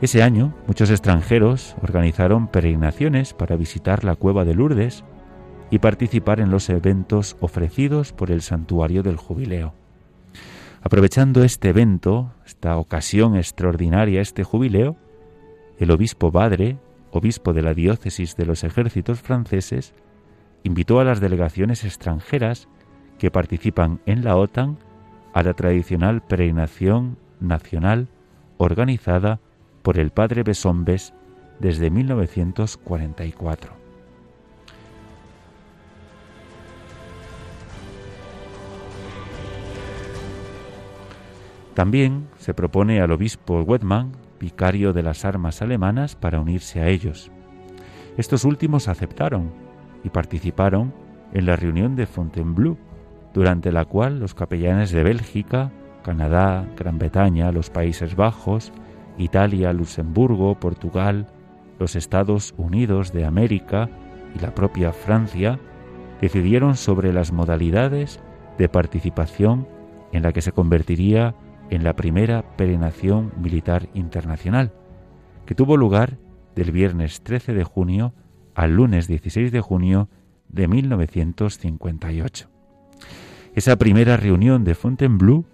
Ese 0.00 0.22
año, 0.22 0.52
muchos 0.66 0.90
extranjeros 0.90 1.76
organizaron 1.80 2.48
peregrinaciones 2.48 3.34
para 3.34 3.56
visitar 3.56 4.02
la 4.02 4.16
cueva 4.16 4.44
de 4.44 4.54
Lourdes 4.54 5.04
y 5.70 5.78
participar 5.78 6.40
en 6.40 6.50
los 6.50 6.68
eventos 6.68 7.36
ofrecidos 7.40 8.12
por 8.12 8.30
el 8.30 8.42
santuario 8.42 9.02
del 9.02 9.16
jubileo. 9.16 9.74
Aprovechando 10.82 11.44
este 11.44 11.68
evento, 11.68 12.32
esta 12.44 12.76
ocasión 12.76 13.36
extraordinaria, 13.36 14.20
este 14.20 14.42
jubileo, 14.42 14.96
el 15.78 15.92
obispo 15.92 16.32
Badre, 16.32 16.76
obispo 17.12 17.52
de 17.52 17.62
la 17.62 17.72
diócesis 17.72 18.34
de 18.36 18.46
los 18.46 18.64
ejércitos 18.64 19.20
franceses, 19.20 19.94
invitó 20.64 20.98
a 20.98 21.04
las 21.04 21.20
delegaciones 21.20 21.84
extranjeras 21.84 22.68
que 23.18 23.30
participan 23.30 24.00
en 24.06 24.24
la 24.24 24.36
OTAN 24.36 24.76
a 25.32 25.44
la 25.44 25.54
tradicional 25.54 26.20
peregrinación 26.20 27.16
nacional 27.40 28.08
organizada 28.58 29.38
por 29.82 29.98
el 29.98 30.10
padre 30.10 30.42
Besombes 30.42 31.14
desde 31.60 31.90
1944. 31.90 33.81
También 41.74 42.28
se 42.36 42.54
propone 42.54 43.00
al 43.00 43.12
obispo 43.12 43.62
Wedman, 43.62 44.12
vicario 44.38 44.92
de 44.92 45.02
las 45.02 45.24
armas 45.24 45.62
alemanas, 45.62 46.16
para 46.16 46.40
unirse 46.40 46.80
a 46.80 46.88
ellos. 46.88 47.30
Estos 48.16 48.44
últimos 48.44 48.88
aceptaron 48.88 49.50
y 50.04 50.10
participaron 50.10 50.92
en 51.32 51.46
la 51.46 51.56
reunión 51.56 51.96
de 51.96 52.06
Fontainebleau, 52.06 52.76
durante 53.32 53.72
la 53.72 53.86
cual 53.86 54.20
los 54.20 54.34
capellanes 54.34 54.90
de 54.90 55.02
Bélgica, 55.02 55.70
Canadá, 56.02 56.66
Gran 56.76 56.98
Bretaña, 56.98 57.52
los 57.52 57.70
Países 57.70 58.16
Bajos, 58.16 58.72
Italia, 59.16 59.72
Luxemburgo, 59.72 60.54
Portugal, 60.58 61.26
los 61.78 61.96
Estados 61.96 62.54
Unidos 62.58 63.12
de 63.12 63.24
América 63.24 63.88
y 64.34 64.40
la 64.40 64.54
propia 64.54 64.92
Francia 64.92 65.58
decidieron 66.20 66.76
sobre 66.76 67.12
las 67.12 67.32
modalidades 67.32 68.20
de 68.58 68.68
participación 68.68 69.66
en 70.12 70.22
la 70.22 70.32
que 70.32 70.42
se 70.42 70.52
convertiría 70.52 71.34
en 71.72 71.84
la 71.84 71.96
primera 71.96 72.42
peregrinación 72.56 73.32
militar 73.40 73.88
internacional, 73.94 74.72
que 75.46 75.54
tuvo 75.54 75.78
lugar 75.78 76.18
del 76.54 76.70
viernes 76.70 77.22
13 77.22 77.54
de 77.54 77.64
junio 77.64 78.12
al 78.54 78.76
lunes 78.76 79.08
16 79.08 79.50
de 79.50 79.60
junio 79.62 80.10
de 80.50 80.68
1958. 80.68 82.50
Esa 83.54 83.76
primera 83.76 84.18
reunión 84.18 84.64
de 84.64 84.74
Fontainebleau 84.74 85.46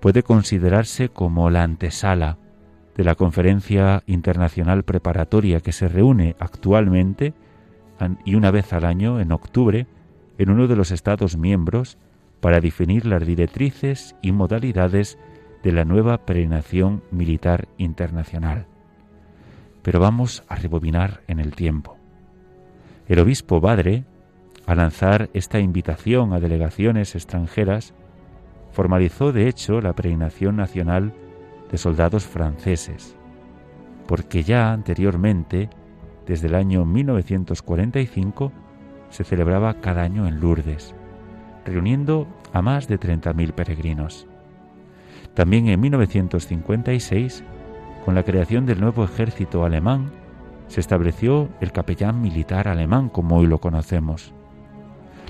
puede 0.00 0.22
considerarse 0.22 1.08
como 1.08 1.48
la 1.48 1.62
antesala 1.62 2.36
de 2.94 3.04
la 3.04 3.14
conferencia 3.14 4.02
internacional 4.06 4.82
preparatoria 4.82 5.60
que 5.60 5.72
se 5.72 5.88
reúne 5.88 6.36
actualmente 6.38 7.32
y 8.26 8.34
una 8.34 8.50
vez 8.50 8.74
al 8.74 8.84
año, 8.84 9.20
en 9.20 9.32
octubre, 9.32 9.86
en 10.36 10.50
uno 10.50 10.66
de 10.66 10.76
los 10.76 10.90
Estados 10.90 11.38
miembros 11.38 11.96
para 12.40 12.60
definir 12.60 13.06
las 13.06 13.24
directrices 13.24 14.16
y 14.20 14.32
modalidades 14.32 15.16
de 15.62 15.72
la 15.72 15.84
nueva 15.84 16.24
peregrinación 16.26 17.02
militar 17.10 17.68
internacional. 17.78 18.66
Pero 19.82 20.00
vamos 20.00 20.44
a 20.48 20.56
rebobinar 20.56 21.22
en 21.28 21.40
el 21.40 21.54
tiempo. 21.54 21.96
El 23.08 23.18
obispo 23.18 23.60
Badre, 23.60 24.04
al 24.66 24.78
lanzar 24.78 25.28
esta 25.34 25.58
invitación 25.58 26.32
a 26.32 26.40
delegaciones 26.40 27.14
extranjeras, 27.14 27.94
formalizó 28.70 29.32
de 29.32 29.48
hecho 29.48 29.80
la 29.80 29.92
peregrinación 29.92 30.56
nacional 30.56 31.12
de 31.70 31.78
soldados 31.78 32.24
franceses, 32.24 33.16
porque 34.06 34.42
ya 34.42 34.72
anteriormente, 34.72 35.68
desde 36.26 36.48
el 36.48 36.54
año 36.54 36.84
1945, 36.84 38.52
se 39.10 39.24
celebraba 39.24 39.74
cada 39.74 40.02
año 40.02 40.26
en 40.26 40.40
Lourdes, 40.40 40.94
reuniendo 41.64 42.26
a 42.52 42.62
más 42.62 42.88
de 42.88 42.98
30.000 42.98 43.52
peregrinos. 43.52 44.26
También 45.34 45.68
en 45.68 45.80
1956, 45.80 47.44
con 48.04 48.14
la 48.14 48.22
creación 48.22 48.66
del 48.66 48.80
nuevo 48.80 49.04
ejército 49.04 49.64
alemán, 49.64 50.12
se 50.68 50.80
estableció 50.80 51.48
el 51.60 51.72
capellán 51.72 52.20
militar 52.20 52.68
alemán 52.68 53.08
como 53.08 53.36
hoy 53.38 53.46
lo 53.46 53.58
conocemos. 53.58 54.32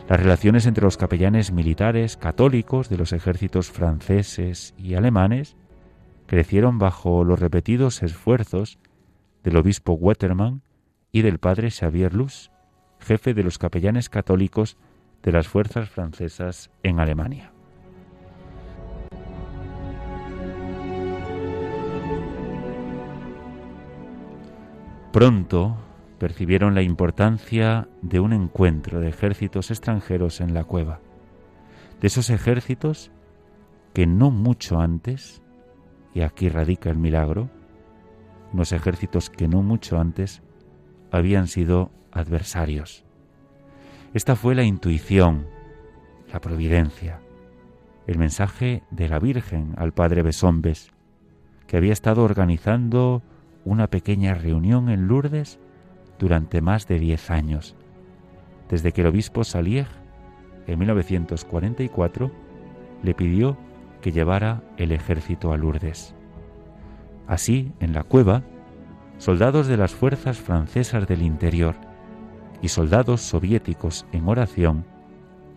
Las 0.09 0.21
relaciones 0.21 0.67
entre 0.67 0.85
los 0.85 0.97
capellanes 0.97 1.53
militares 1.53 2.17
católicos 2.17 2.89
de 2.89 2.97
los 2.97 3.13
ejércitos 3.13 3.71
franceses 3.71 4.75
y 4.77 4.95
alemanes 4.95 5.57
crecieron 6.27 6.79
bajo 6.79 7.25
los 7.25 7.39
repetidos 7.39 8.03
esfuerzos 8.03 8.79
del 9.45 9.57
obispo 9.57 9.93
Wettermann 9.93 10.63
y 11.13 11.23
del 11.23 11.39
padre 11.39 11.71
Xavier 11.71 12.15
Luz, 12.15 12.51
jefe 12.99 13.35
de 13.35 13.43
los 13.43 13.59
capellanes 13.59 14.09
católicos 14.09 14.77
de 15.23 15.33
las 15.33 15.47
fuerzas 15.47 15.89
francesas 15.89 16.71
en 16.83 17.01
Alemania. 17.01 17.52
Pronto 25.13 25.77
percibieron 26.19 26.75
la 26.75 26.81
importancia 26.81 27.87
de 28.01 28.19
un 28.19 28.33
encuentro 28.33 28.99
de 28.99 29.11
ejércitos 29.11 29.71
extranjeros 29.71 30.41
en 30.41 30.55
la 30.55 30.65
cueva, 30.65 31.01
de 32.01 32.07
esos 32.07 32.31
ejércitos 32.31 33.11
que 33.93 34.07
no 34.07 34.31
mucho 34.31 34.81
antes, 34.81 35.43
y 36.15 36.23
aquí 36.23 36.49
radica 36.49 36.89
el 36.89 36.97
milagro, 36.97 37.51
unos 38.55 38.73
ejércitos 38.73 39.29
que 39.29 39.49
no 39.49 39.63
mucho 39.63 40.01
antes 40.01 40.43
habían 41.11 41.47
sido 41.47 41.91
adversarios. 42.11 43.05
Esta 44.15 44.35
fue 44.35 44.55
la 44.55 44.65
intuición, 44.65 45.47
la 46.33 46.41
providencia, 46.41 47.21
el 48.07 48.17
mensaje 48.17 48.83
de 48.91 49.09
la 49.11 49.19
Virgen 49.19 49.75
al 49.77 49.93
padre 49.93 50.23
Besombes, 50.23 50.91
que 51.67 51.77
había 51.77 51.93
estado 51.93 52.25
organizando 52.25 53.23
una 53.65 53.87
pequeña 53.87 54.35
reunión 54.35 54.89
en 54.89 55.07
Lourdes 55.07 55.59
durante 56.19 56.61
más 56.61 56.87
de 56.87 56.99
diez 56.99 57.31
años, 57.31 57.75
desde 58.69 58.93
que 58.93 59.03
el 59.03 59.09
obispo 59.09 59.45
Salier, 59.45 59.87
en 60.67 60.79
1944, 60.79 62.31
le 63.03 63.15
pidió 63.15 63.57
que 64.01 64.13
llevara 64.13 64.63
el 64.77 64.93
ejército 64.93 65.53
a 65.53 65.57
Lourdes. 65.57 66.15
Así, 67.27 67.73
en 67.81 67.93
la 67.93 68.03
cueva, 68.03 68.43
soldados 69.19 69.67
de 69.67 69.77
las 69.77 69.93
fuerzas 69.93 70.39
francesas 70.39 71.07
del 71.07 71.23
interior 71.23 71.77
y 72.61 72.69
soldados 72.69 73.21
soviéticos 73.21 74.07
en 74.13 74.29
oración 74.29 74.85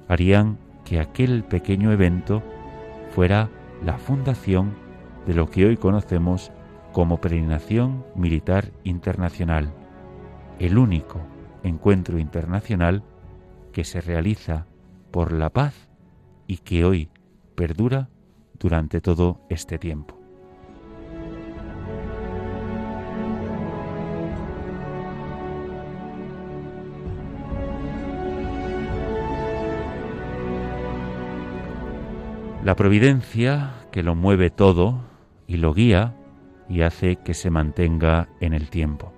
harían 0.08 0.58
que 0.84 1.00
aquel 1.00 1.44
pequeño 1.44 1.91
evento 1.91 2.44
fuera 3.12 3.50
la 3.84 3.98
fundación 3.98 4.76
de 5.26 5.34
lo 5.34 5.50
que 5.50 5.65
hoy 5.65 5.78
conocemos 5.78 6.52
como 6.96 7.20
Peregrinación 7.20 8.06
Militar 8.16 8.72
Internacional, 8.86 9.74
el 10.60 10.78
único 10.78 11.20
encuentro 11.62 12.20
internacional 12.20 13.04
que 13.74 13.84
se 13.84 14.00
realiza 14.00 14.66
por 15.12 15.34
la 15.34 15.50
paz 15.50 15.90
y 16.48 16.60
que 16.60 16.86
hoy 16.86 17.10
perdura 17.56 18.08
durante 18.58 19.02
todo 19.02 19.42
este 19.50 19.78
tiempo. 19.78 20.18
La 32.64 32.78
providencia 32.78 33.74
que 33.92 34.02
lo 34.02 34.16
mueve 34.16 34.50
todo 34.50 35.02
y 35.46 35.58
lo 35.58 35.74
guía 35.74 36.16
y 36.69 36.82
hace 36.82 37.17
que 37.17 37.34
se 37.34 37.49
mantenga 37.49 38.30
en 38.39 38.54
el 38.54 38.69
tiempo. 38.69 39.13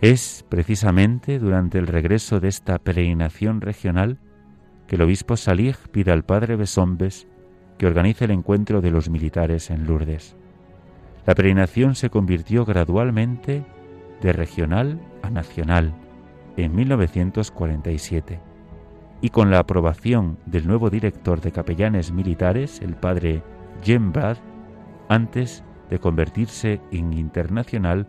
Es 0.00 0.44
precisamente 0.48 1.38
durante 1.38 1.78
el 1.78 1.86
regreso 1.86 2.40
de 2.40 2.48
esta 2.48 2.78
peregrinación 2.78 3.60
regional 3.60 4.18
que 4.86 4.96
el 4.96 5.02
obispo 5.02 5.36
Salig 5.36 5.76
pide 5.90 6.12
al 6.12 6.24
padre 6.24 6.56
Besombes 6.56 7.26
que 7.78 7.86
organice 7.86 8.24
el 8.24 8.30
encuentro 8.32 8.80
de 8.80 8.90
los 8.90 9.08
militares 9.08 9.70
en 9.70 9.86
Lourdes. 9.86 10.36
La 11.26 11.34
peregrinación 11.34 11.94
se 11.94 12.10
convirtió 12.10 12.64
gradualmente 12.64 13.64
de 14.20 14.32
regional 14.32 15.00
a 15.22 15.30
nacional 15.30 15.94
en 16.56 16.74
1947 16.74 18.40
y 19.20 19.30
con 19.30 19.50
la 19.50 19.58
aprobación 19.58 20.38
del 20.46 20.66
nuevo 20.66 20.90
director 20.90 21.40
de 21.40 21.52
capellanes 21.52 22.12
militares, 22.12 22.80
el 22.82 22.94
padre 22.94 23.42
Jem 23.82 24.12
Brad, 24.12 24.36
antes 25.08 25.64
de 25.90 25.98
convertirse 25.98 26.80
en 26.90 27.12
internacional 27.12 28.06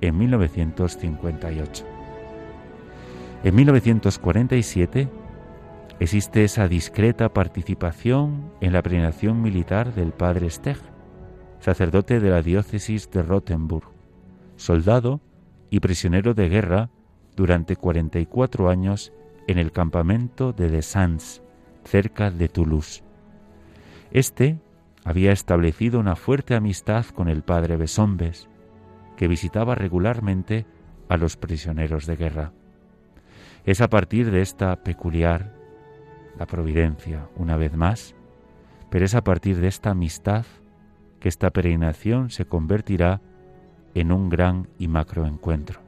en 0.00 0.18
1958. 0.18 1.84
En 3.42 3.54
1947 3.54 5.08
existe 5.98 6.44
esa 6.44 6.68
discreta 6.68 7.32
participación 7.32 8.50
en 8.60 8.72
la 8.72 8.82
peregrinación 8.82 9.42
militar 9.42 9.94
del 9.94 10.12
padre 10.12 10.50
Steg, 10.50 10.78
sacerdote 11.60 12.20
de 12.20 12.30
la 12.30 12.42
diócesis 12.42 13.10
de 13.10 13.22
Rottenburg, 13.22 13.88
soldado 14.56 15.20
y 15.70 15.80
prisionero 15.80 16.34
de 16.34 16.48
guerra 16.48 16.90
durante 17.36 17.76
44 17.76 18.68
años 18.68 19.12
en 19.46 19.58
el 19.58 19.72
campamento 19.72 20.52
de 20.52 20.70
Desans, 20.70 21.42
cerca 21.84 22.30
de 22.30 22.48
Toulouse. 22.48 23.02
Este 24.10 24.58
había 25.04 25.32
establecido 25.32 25.98
una 25.98 26.16
fuerte 26.16 26.54
amistad 26.54 27.06
con 27.06 27.28
el 27.28 27.42
padre 27.42 27.76
Besombes, 27.76 28.48
que 29.16 29.28
visitaba 29.28 29.74
regularmente 29.74 30.66
a 31.08 31.16
los 31.16 31.36
prisioneros 31.36 32.06
de 32.06 32.16
guerra. 32.16 32.52
Es 33.64 33.80
a 33.80 33.88
partir 33.88 34.30
de 34.30 34.40
esta 34.40 34.76
peculiar, 34.82 35.54
la 36.38 36.46
providencia, 36.46 37.28
una 37.36 37.56
vez 37.56 37.74
más, 37.74 38.14
pero 38.88 39.04
es 39.04 39.14
a 39.14 39.22
partir 39.22 39.60
de 39.60 39.68
esta 39.68 39.90
amistad 39.90 40.46
que 41.18 41.28
esta 41.28 41.50
peregrinación 41.50 42.30
se 42.30 42.46
convertirá 42.46 43.20
en 43.94 44.12
un 44.12 44.28
gran 44.28 44.68
y 44.78 44.88
macro 44.88 45.26
encuentro. 45.26 45.80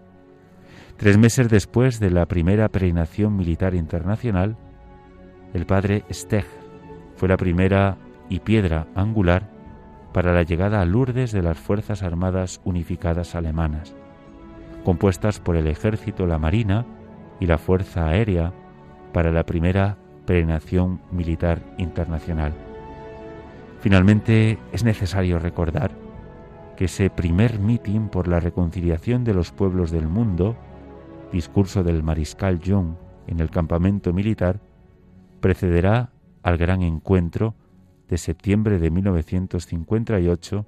Tres 0.97 1.19
meses 1.19 1.49
después 1.49 2.01
de 2.01 2.11
la 2.11 2.27
primera 2.27 2.69
peregrinación 2.69 3.37
militar 3.37 3.75
internacional, 3.75 4.57
el 5.55 5.67
padre 5.67 6.05
Steg 6.11 6.45
fue 7.17 7.29
la 7.29 7.37
primera 7.37 7.97
y 8.33 8.41
piedra 8.41 8.87
angular 8.95 9.51
para 10.15 10.33
la 10.33 10.43
llegada 10.43 10.81
a 10.81 10.87
Lourdes 10.87 11.33
de 11.33 11.43
las 11.43 11.59
Fuerzas 11.59 12.03
Armadas 12.03 12.63
Unificadas 12.65 13.35
Alemanas, 13.35 13.95
compuestas 14.85 15.39
por 15.39 15.55
el 15.55 15.67
Ejército, 15.67 16.27
la 16.27 16.39
Marina 16.39 16.87
y 17.41 17.47
la 17.47 17.59
Fuerza 17.59 18.09
Aérea 18.09 18.55
para 19.13 19.33
la 19.33 19.45
primera 19.45 19.99
peregrinación 20.25 21.03
militar 21.11 21.61
internacional. 21.77 22.55
Finalmente, 23.81 24.59
es 24.73 24.83
necesario 24.83 25.39
recordar 25.39 25.91
que 26.79 26.87
ese 26.87 27.11
primer 27.11 27.59
mitin 27.59 28.09
por 28.09 28.29
la 28.29 28.41
reconciliación 28.41 29.25
de 29.25 29.35
los 29.35 29.53
pueblos 29.53 29.91
del 29.91 30.09
mundo, 30.09 30.57
discurso 31.33 31.83
del 31.83 32.03
mariscal 32.03 32.61
Jung 32.65 32.95
en 33.27 33.41
el 33.41 33.51
campamento 33.51 34.15
militar, 34.15 34.59
precederá 35.41 36.13
al 36.43 36.57
gran 36.57 36.81
encuentro 36.81 37.57
de 38.13 38.19
septiembre 38.19 38.79
de 38.79 38.91
1958 38.91 40.67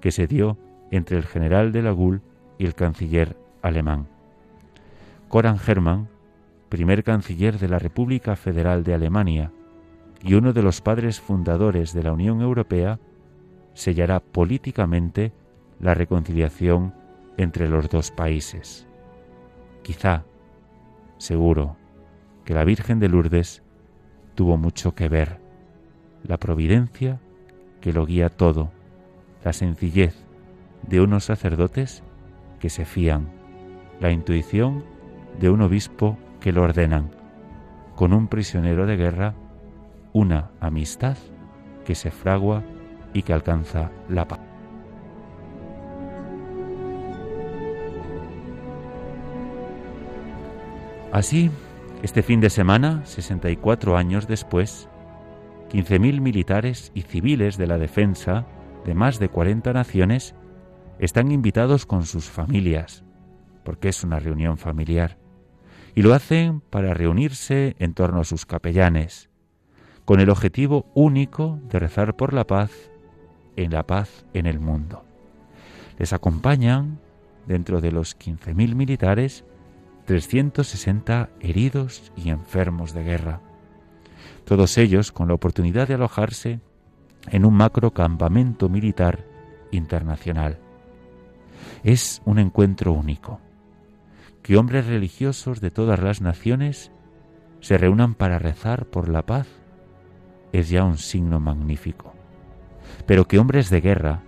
que 0.00 0.12
se 0.12 0.28
dio 0.28 0.56
entre 0.92 1.16
el 1.16 1.24
general 1.24 1.72
de 1.72 1.82
la 1.82 1.90
GUL 1.90 2.22
y 2.58 2.64
el 2.64 2.76
canciller 2.76 3.36
alemán. 3.60 4.06
Koran 5.26 5.58
Hermann, 5.66 6.08
primer 6.68 7.02
canciller 7.02 7.58
de 7.58 7.66
la 7.66 7.80
República 7.80 8.36
Federal 8.36 8.84
de 8.84 8.94
Alemania 8.94 9.50
y 10.22 10.34
uno 10.34 10.52
de 10.52 10.62
los 10.62 10.80
padres 10.80 11.20
fundadores 11.20 11.92
de 11.92 12.04
la 12.04 12.12
Unión 12.12 12.40
Europea, 12.40 13.00
sellará 13.74 14.20
políticamente 14.20 15.32
la 15.80 15.92
reconciliación 15.92 16.94
entre 17.36 17.68
los 17.68 17.90
dos 17.90 18.12
países. 18.12 18.86
Quizá, 19.82 20.22
seguro, 21.18 21.76
que 22.44 22.54
la 22.54 22.62
Virgen 22.62 23.00
de 23.00 23.08
Lourdes 23.08 23.64
tuvo 24.36 24.56
mucho 24.56 24.94
que 24.94 25.08
ver 25.08 25.45
la 26.26 26.38
providencia 26.38 27.20
que 27.80 27.92
lo 27.92 28.06
guía 28.06 28.28
todo, 28.28 28.70
la 29.44 29.52
sencillez 29.52 30.14
de 30.82 31.00
unos 31.00 31.24
sacerdotes 31.24 32.02
que 32.60 32.70
se 32.70 32.84
fían, 32.84 33.28
la 34.00 34.10
intuición 34.10 34.84
de 35.40 35.50
un 35.50 35.62
obispo 35.62 36.18
que 36.40 36.52
lo 36.52 36.62
ordenan, 36.62 37.10
con 37.94 38.12
un 38.12 38.28
prisionero 38.28 38.86
de 38.86 38.96
guerra, 38.96 39.34
una 40.12 40.50
amistad 40.60 41.16
que 41.84 41.94
se 41.94 42.10
fragua 42.10 42.62
y 43.12 43.22
que 43.22 43.32
alcanza 43.32 43.90
la 44.08 44.26
paz. 44.26 44.40
Así, 51.12 51.50
este 52.02 52.22
fin 52.22 52.40
de 52.40 52.50
semana, 52.50 53.04
64 53.06 53.96
años 53.96 54.26
después, 54.26 54.88
15.000 55.70 56.20
militares 56.20 56.92
y 56.94 57.02
civiles 57.02 57.56
de 57.56 57.66
la 57.66 57.78
defensa 57.78 58.46
de 58.84 58.94
más 58.94 59.18
de 59.18 59.28
40 59.28 59.72
naciones 59.72 60.34
están 60.98 61.32
invitados 61.32 61.86
con 61.86 62.04
sus 62.04 62.30
familias, 62.30 63.04
porque 63.64 63.88
es 63.88 64.04
una 64.04 64.18
reunión 64.20 64.58
familiar, 64.58 65.18
y 65.94 66.02
lo 66.02 66.14
hacen 66.14 66.60
para 66.60 66.94
reunirse 66.94 67.74
en 67.78 67.94
torno 67.94 68.20
a 68.20 68.24
sus 68.24 68.46
capellanes, 68.46 69.28
con 70.04 70.20
el 70.20 70.30
objetivo 70.30 70.86
único 70.94 71.58
de 71.68 71.80
rezar 71.80 72.16
por 72.16 72.32
la 72.32 72.46
paz 72.46 72.70
en 73.56 73.72
la 73.72 73.86
paz 73.86 74.24
en 74.34 74.46
el 74.46 74.60
mundo. 74.60 75.04
Les 75.98 76.12
acompañan, 76.12 77.00
dentro 77.46 77.80
de 77.80 77.90
los 77.90 78.16
15.000 78.16 78.74
militares, 78.74 79.44
360 80.04 81.30
heridos 81.40 82.12
y 82.16 82.30
enfermos 82.30 82.94
de 82.94 83.02
guerra, 83.02 83.40
todos 84.46 84.78
ellos 84.78 85.10
con 85.10 85.26
la 85.28 85.34
oportunidad 85.34 85.88
de 85.88 85.94
alojarse 85.94 86.60
en 87.30 87.44
un 87.44 87.54
macro 87.54 87.92
campamento 87.92 88.68
militar 88.68 89.24
internacional. 89.72 90.58
Es 91.82 92.22
un 92.24 92.38
encuentro 92.38 92.92
único, 92.92 93.40
que 94.42 94.56
hombres 94.56 94.86
religiosos 94.86 95.60
de 95.60 95.72
todas 95.72 96.00
las 96.00 96.20
naciones 96.20 96.92
se 97.60 97.76
reúnan 97.76 98.14
para 98.14 98.38
rezar 98.38 98.86
por 98.86 99.08
la 99.08 99.26
paz 99.26 99.48
es 100.52 100.68
ya 100.68 100.84
un 100.84 100.96
signo 100.96 101.40
magnífico. 101.40 102.14
Pero 103.04 103.26
que 103.26 103.40
hombres 103.40 103.68
de 103.68 103.80
guerra, 103.80 104.22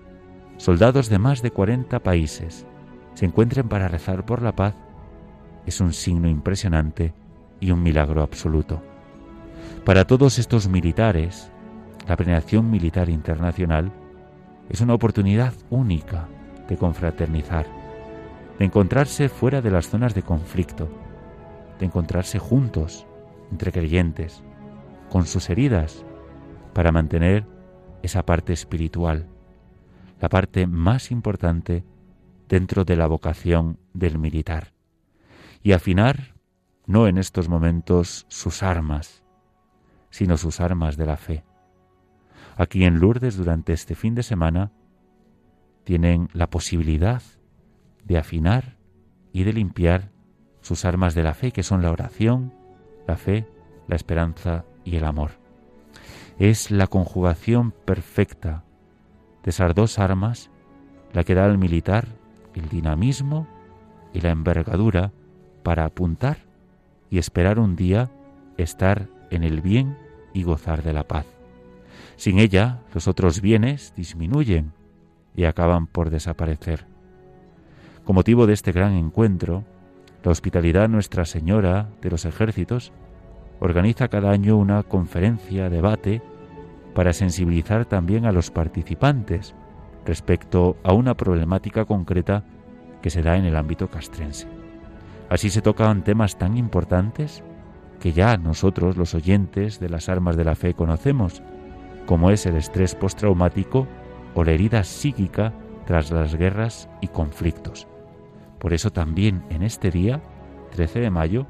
soldados 0.56 1.08
de 1.08 1.20
más 1.20 1.42
de 1.42 1.52
40 1.52 2.00
países, 2.00 2.66
se 3.14 3.24
encuentren 3.24 3.68
para 3.68 3.86
rezar 3.86 4.26
por 4.26 4.42
la 4.42 4.56
paz 4.56 4.74
es 5.64 5.80
un 5.80 5.92
signo 5.92 6.28
impresionante 6.28 7.14
y 7.60 7.70
un 7.70 7.84
milagro 7.84 8.22
absoluto. 8.22 8.82
Para 9.84 10.06
todos 10.06 10.38
estos 10.38 10.68
militares, 10.68 11.50
la 12.06 12.16
Plenación 12.16 12.70
Militar 12.70 13.08
Internacional 13.08 13.92
es 14.68 14.80
una 14.80 14.94
oportunidad 14.94 15.54
única 15.70 16.28
de 16.68 16.76
confraternizar, 16.76 17.66
de 18.58 18.64
encontrarse 18.64 19.28
fuera 19.28 19.62
de 19.62 19.70
las 19.70 19.88
zonas 19.88 20.14
de 20.14 20.22
conflicto, 20.22 20.88
de 21.78 21.86
encontrarse 21.86 22.38
juntos, 22.38 23.06
entre 23.50 23.72
creyentes, 23.72 24.42
con 25.10 25.26
sus 25.26 25.48
heridas, 25.48 26.04
para 26.74 26.92
mantener 26.92 27.46
esa 28.02 28.24
parte 28.24 28.52
espiritual, 28.52 29.26
la 30.20 30.28
parte 30.28 30.66
más 30.66 31.10
importante 31.10 31.84
dentro 32.48 32.84
de 32.84 32.96
la 32.96 33.06
vocación 33.06 33.78
del 33.94 34.18
militar 34.18 34.72
y 35.62 35.72
afinar 35.72 36.34
no 36.86 37.06
en 37.06 37.18
estos 37.18 37.48
momentos 37.48 38.26
sus 38.28 38.62
armas, 38.62 39.22
sino 40.10 40.36
sus 40.36 40.60
armas 40.60 40.96
de 40.96 41.06
la 41.06 41.16
fe. 41.16 41.44
Aquí 42.56 42.84
en 42.84 42.98
Lourdes 42.98 43.36
durante 43.36 43.72
este 43.72 43.94
fin 43.94 44.14
de 44.14 44.22
semana 44.22 44.72
tienen 45.84 46.28
la 46.32 46.50
posibilidad 46.50 47.22
de 48.04 48.18
afinar 48.18 48.76
y 49.32 49.44
de 49.44 49.52
limpiar 49.52 50.10
sus 50.60 50.84
armas 50.84 51.14
de 51.14 51.22
la 51.22 51.34
fe, 51.34 51.52
que 51.52 51.62
son 51.62 51.82
la 51.82 51.92
oración, 51.92 52.52
la 53.06 53.16
fe, 53.16 53.46
la 53.86 53.96
esperanza 53.96 54.64
y 54.84 54.96
el 54.96 55.04
amor. 55.04 55.32
Es 56.38 56.70
la 56.70 56.86
conjugación 56.86 57.72
perfecta 57.72 58.64
de 59.42 59.50
esas 59.50 59.74
dos 59.74 59.98
armas 59.98 60.50
la 61.12 61.24
que 61.24 61.34
da 61.34 61.44
al 61.44 61.58
militar 61.58 62.06
el 62.54 62.68
dinamismo 62.68 63.46
y 64.12 64.20
la 64.20 64.30
envergadura 64.30 65.12
para 65.62 65.84
apuntar 65.84 66.38
y 67.10 67.18
esperar 67.18 67.58
un 67.58 67.76
día 67.76 68.10
estar 68.56 69.08
en 69.30 69.44
el 69.44 69.60
bien 69.60 69.96
y 70.32 70.42
gozar 70.42 70.82
de 70.82 70.92
la 70.92 71.04
paz. 71.04 71.26
Sin 72.16 72.38
ella, 72.38 72.80
los 72.94 73.08
otros 73.08 73.40
bienes 73.40 73.92
disminuyen 73.96 74.72
y 75.36 75.44
acaban 75.44 75.86
por 75.86 76.10
desaparecer. 76.10 76.86
Con 78.04 78.16
motivo 78.16 78.46
de 78.46 78.54
este 78.54 78.72
gran 78.72 78.94
encuentro, 78.94 79.64
la 80.24 80.32
Hospitalidad 80.32 80.88
Nuestra 80.88 81.24
Señora 81.24 81.88
de 82.02 82.10
los 82.10 82.24
Ejércitos 82.24 82.92
organiza 83.60 84.08
cada 84.08 84.30
año 84.30 84.56
una 84.56 84.82
conferencia, 84.82 85.70
debate, 85.70 86.22
para 86.94 87.12
sensibilizar 87.12 87.84
también 87.84 88.26
a 88.26 88.32
los 88.32 88.50
participantes 88.50 89.54
respecto 90.04 90.76
a 90.82 90.92
una 90.92 91.14
problemática 91.14 91.84
concreta 91.84 92.44
que 93.02 93.10
se 93.10 93.22
da 93.22 93.36
en 93.36 93.44
el 93.44 93.56
ámbito 93.56 93.88
castrense. 93.88 94.48
Así 95.28 95.50
se 95.50 95.62
tocan 95.62 96.02
temas 96.02 96.38
tan 96.38 96.56
importantes 96.56 97.44
que 98.00 98.12
ya 98.12 98.36
nosotros, 98.36 98.96
los 98.96 99.14
oyentes 99.14 99.80
de 99.80 99.88
las 99.88 100.08
armas 100.08 100.36
de 100.36 100.44
la 100.44 100.54
fe, 100.54 100.74
conocemos, 100.74 101.42
como 102.06 102.30
es 102.30 102.46
el 102.46 102.56
estrés 102.56 102.94
postraumático 102.94 103.86
o 104.34 104.44
la 104.44 104.52
herida 104.52 104.84
psíquica 104.84 105.52
tras 105.86 106.10
las 106.10 106.34
guerras 106.34 106.88
y 107.00 107.08
conflictos. 107.08 107.86
Por 108.58 108.72
eso 108.72 108.90
también 108.90 109.44
en 109.50 109.62
este 109.62 109.90
día, 109.90 110.22
13 110.72 111.00
de 111.00 111.10
mayo, 111.10 111.46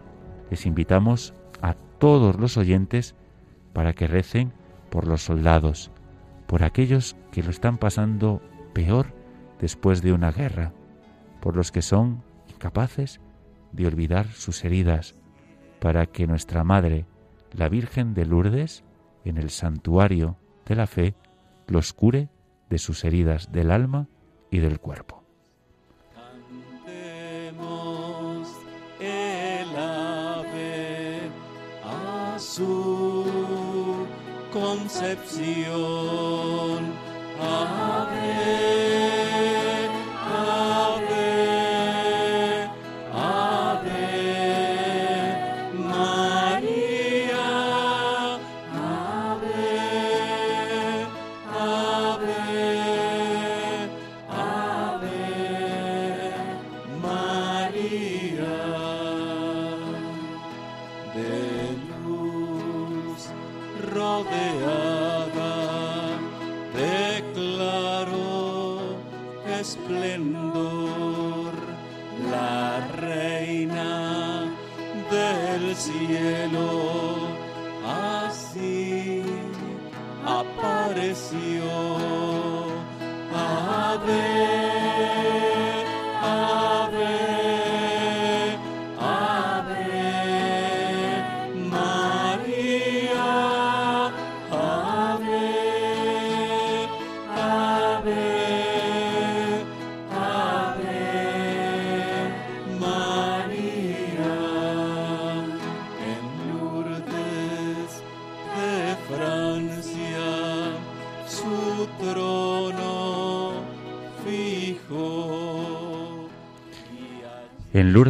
les 0.51 0.67
invitamos 0.67 1.35
a 1.61 1.75
todos 1.75 2.39
los 2.39 2.57
oyentes 2.57 3.15
para 3.73 3.93
que 3.93 4.07
recen 4.07 4.53
por 4.91 5.07
los 5.07 5.23
soldados, 5.23 5.91
por 6.47 6.63
aquellos 6.63 7.17
que 7.31 7.43
lo 7.43 7.51
están 7.51 7.79
pasando 7.79 8.41
peor 8.73 9.13
después 9.61 10.03
de 10.03 10.13
una 10.13 10.31
guerra, 10.31 10.73
por 11.41 11.57
los 11.57 11.73
que 11.73 11.83
son 11.83 12.23
incapaces 12.49 13.21
de 13.73 13.87
olvidar 13.87 14.29
sus 14.29 14.65
heridas, 14.65 15.15
para 15.81 16.07
que 16.07 16.27
nuestra 16.27 16.64
Madre, 16.64 17.07
la 17.53 17.69
Virgen 17.69 18.14
de 18.14 18.27
Lourdes, 18.27 18.85
en 19.25 19.37
el 19.38 19.51
santuario 19.51 20.37
de 20.67 20.75
la 20.75 20.87
fe, 20.87 21.14
los 21.67 21.93
cure 21.93 22.29
de 22.69 22.79
sus 22.79 23.05
heridas 23.05 23.53
del 23.53 23.71
alma 23.71 24.09
y 24.51 24.59
del 24.59 24.81
cuerpo. 24.81 25.23
Cantemos 27.35 28.49
el 29.01 29.77
ave 29.77 31.21
a 31.85 32.37
su 32.38 33.25
concepción. 34.53 35.69
Ave. 37.41 38.88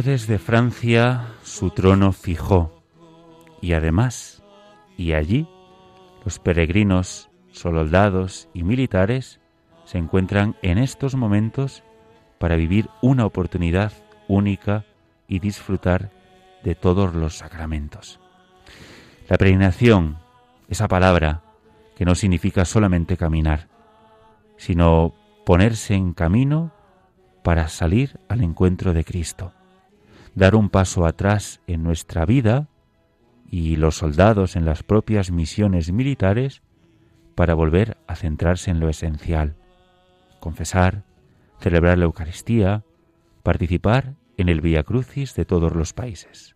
En 0.09 0.13
Lourdes 0.13 0.27
de 0.27 0.39
Francia 0.39 1.27
su 1.43 1.69
trono 1.69 2.13
fijó, 2.13 2.81
y 3.61 3.73
además, 3.73 4.41
y 4.97 5.13
allí, 5.13 5.47
los 6.25 6.39
peregrinos 6.39 7.29
soldados 7.51 8.49
y 8.51 8.63
militares 8.63 9.39
se 9.85 9.99
encuentran 9.99 10.55
en 10.63 10.79
estos 10.79 11.13
momentos 11.13 11.83
para 12.39 12.55
vivir 12.55 12.89
una 13.03 13.23
oportunidad 13.23 13.93
única 14.27 14.83
y 15.27 15.37
disfrutar 15.37 16.09
de 16.63 16.73
todos 16.73 17.13
los 17.13 17.37
sacramentos. 17.37 18.19
La 19.27 19.37
peregrinación, 19.37 20.17
esa 20.69 20.87
palabra 20.87 21.43
que 21.95 22.05
no 22.05 22.15
significa 22.15 22.65
solamente 22.65 23.15
caminar, 23.15 23.67
sino 24.57 25.13
ponerse 25.45 25.93
en 25.93 26.13
camino 26.13 26.71
para 27.43 27.67
salir 27.67 28.19
al 28.27 28.41
encuentro 28.41 28.93
de 28.93 29.03
Cristo, 29.03 29.53
dar 30.39 30.55
un 30.55 30.69
paso 30.69 31.05
atrás 31.05 31.59
en 31.67 31.83
nuestra 31.83 32.25
vida 32.25 32.69
y 33.51 33.75
los 33.75 33.97
soldados 33.97 34.55
en 34.55 34.63
las 34.63 34.83
propias 34.83 35.31
misiones 35.31 35.91
militares 35.91 36.61
para 37.35 37.53
volver 37.53 37.97
a 38.07 38.15
centrarse 38.15 38.71
en 38.71 38.79
lo 38.79 38.87
esencial, 38.87 39.57
confesar, 40.39 41.03
celebrar 41.59 41.97
la 41.97 42.05
Eucaristía, 42.05 42.85
participar 43.43 44.15
en 44.37 44.47
el 44.47 44.61
Via 44.61 44.83
Crucis 44.83 45.35
de 45.35 45.43
todos 45.43 45.75
los 45.75 45.91
países. 45.91 46.55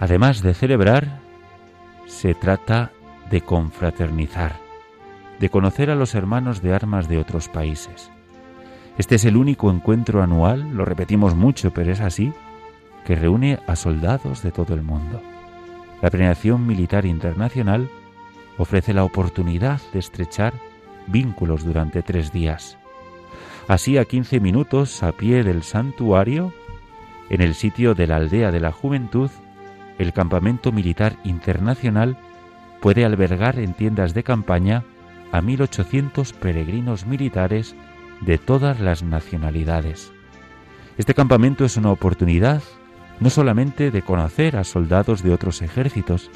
Además 0.00 0.40
de 0.40 0.54
celebrar, 0.54 1.20
se 2.06 2.32
trata 2.34 2.92
de 3.30 3.40
confraternizar, 3.40 4.56
de 5.38 5.50
conocer 5.50 5.90
a 5.90 5.94
los 5.94 6.14
hermanos 6.14 6.62
de 6.62 6.74
armas 6.74 7.08
de 7.08 7.18
otros 7.18 7.48
países. 7.48 8.10
Este 8.96 9.14
es 9.14 9.24
el 9.24 9.36
único 9.36 9.70
encuentro 9.70 10.22
anual, 10.22 10.72
lo 10.74 10.84
repetimos 10.84 11.34
mucho, 11.34 11.72
pero 11.72 11.92
es 11.92 12.00
así, 12.00 12.32
que 13.04 13.16
reúne 13.16 13.58
a 13.66 13.76
soldados 13.76 14.42
de 14.42 14.50
todo 14.50 14.74
el 14.74 14.82
mundo. 14.82 15.22
La 16.02 16.10
Premiación 16.10 16.66
Militar 16.66 17.06
Internacional 17.06 17.88
ofrece 18.56 18.92
la 18.92 19.04
oportunidad 19.04 19.80
de 19.92 20.00
estrechar 20.00 20.52
vínculos 21.06 21.64
durante 21.64 22.02
tres 22.02 22.32
días. 22.32 22.78
Así 23.68 23.98
a 23.98 24.04
15 24.04 24.40
minutos 24.40 25.02
a 25.02 25.12
pie 25.12 25.44
del 25.44 25.62
santuario, 25.62 26.52
en 27.30 27.40
el 27.40 27.54
sitio 27.54 27.94
de 27.94 28.06
la 28.06 28.16
aldea 28.16 28.50
de 28.50 28.60
la 28.60 28.72
juventud, 28.72 29.30
el 29.98 30.12
campamento 30.12 30.72
militar 30.72 31.16
internacional 31.24 32.16
puede 32.80 33.04
albergar 33.04 33.58
en 33.58 33.74
tiendas 33.74 34.14
de 34.14 34.22
campaña 34.22 34.84
a 35.32 35.40
1.800 35.40 36.32
peregrinos 36.34 37.06
militares 37.06 37.74
de 38.20 38.38
todas 38.38 38.80
las 38.80 39.02
nacionalidades. 39.02 40.12
Este 40.96 41.14
campamento 41.14 41.64
es 41.64 41.76
una 41.76 41.92
oportunidad 41.92 42.62
no 43.20 43.30
solamente 43.30 43.90
de 43.90 44.02
conocer 44.02 44.56
a 44.56 44.64
soldados 44.64 45.22
de 45.22 45.32
otros 45.32 45.62
ejércitos, 45.62 46.30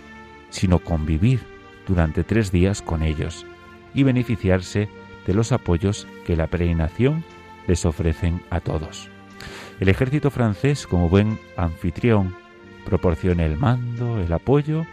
sino 0.50 0.78
convivir 0.81 1.40
durante 1.87 2.24
tres 2.24 2.52
días 2.52 2.83
con 2.83 3.02
ellos 3.02 3.46
y 3.94 4.02
beneficiarse 4.02 4.88
de 5.26 5.35
los 5.35 5.52
apoyos 5.52 6.07
que 6.26 6.37
la 6.37 6.48
peregrinación 6.48 7.24
les 7.66 7.85
ofrecen 7.85 8.42
a 8.50 8.61
todos. 8.61 9.09
El 9.81 9.88
ejército 9.88 10.31
francés, 10.31 10.87
como 10.87 11.09
buen 11.09 11.38
anfitrión, 11.57 12.35
proporciona 12.85 13.44
el 13.44 13.57
mando, 13.57 14.20
el 14.20 14.33
apoyo 14.33 14.85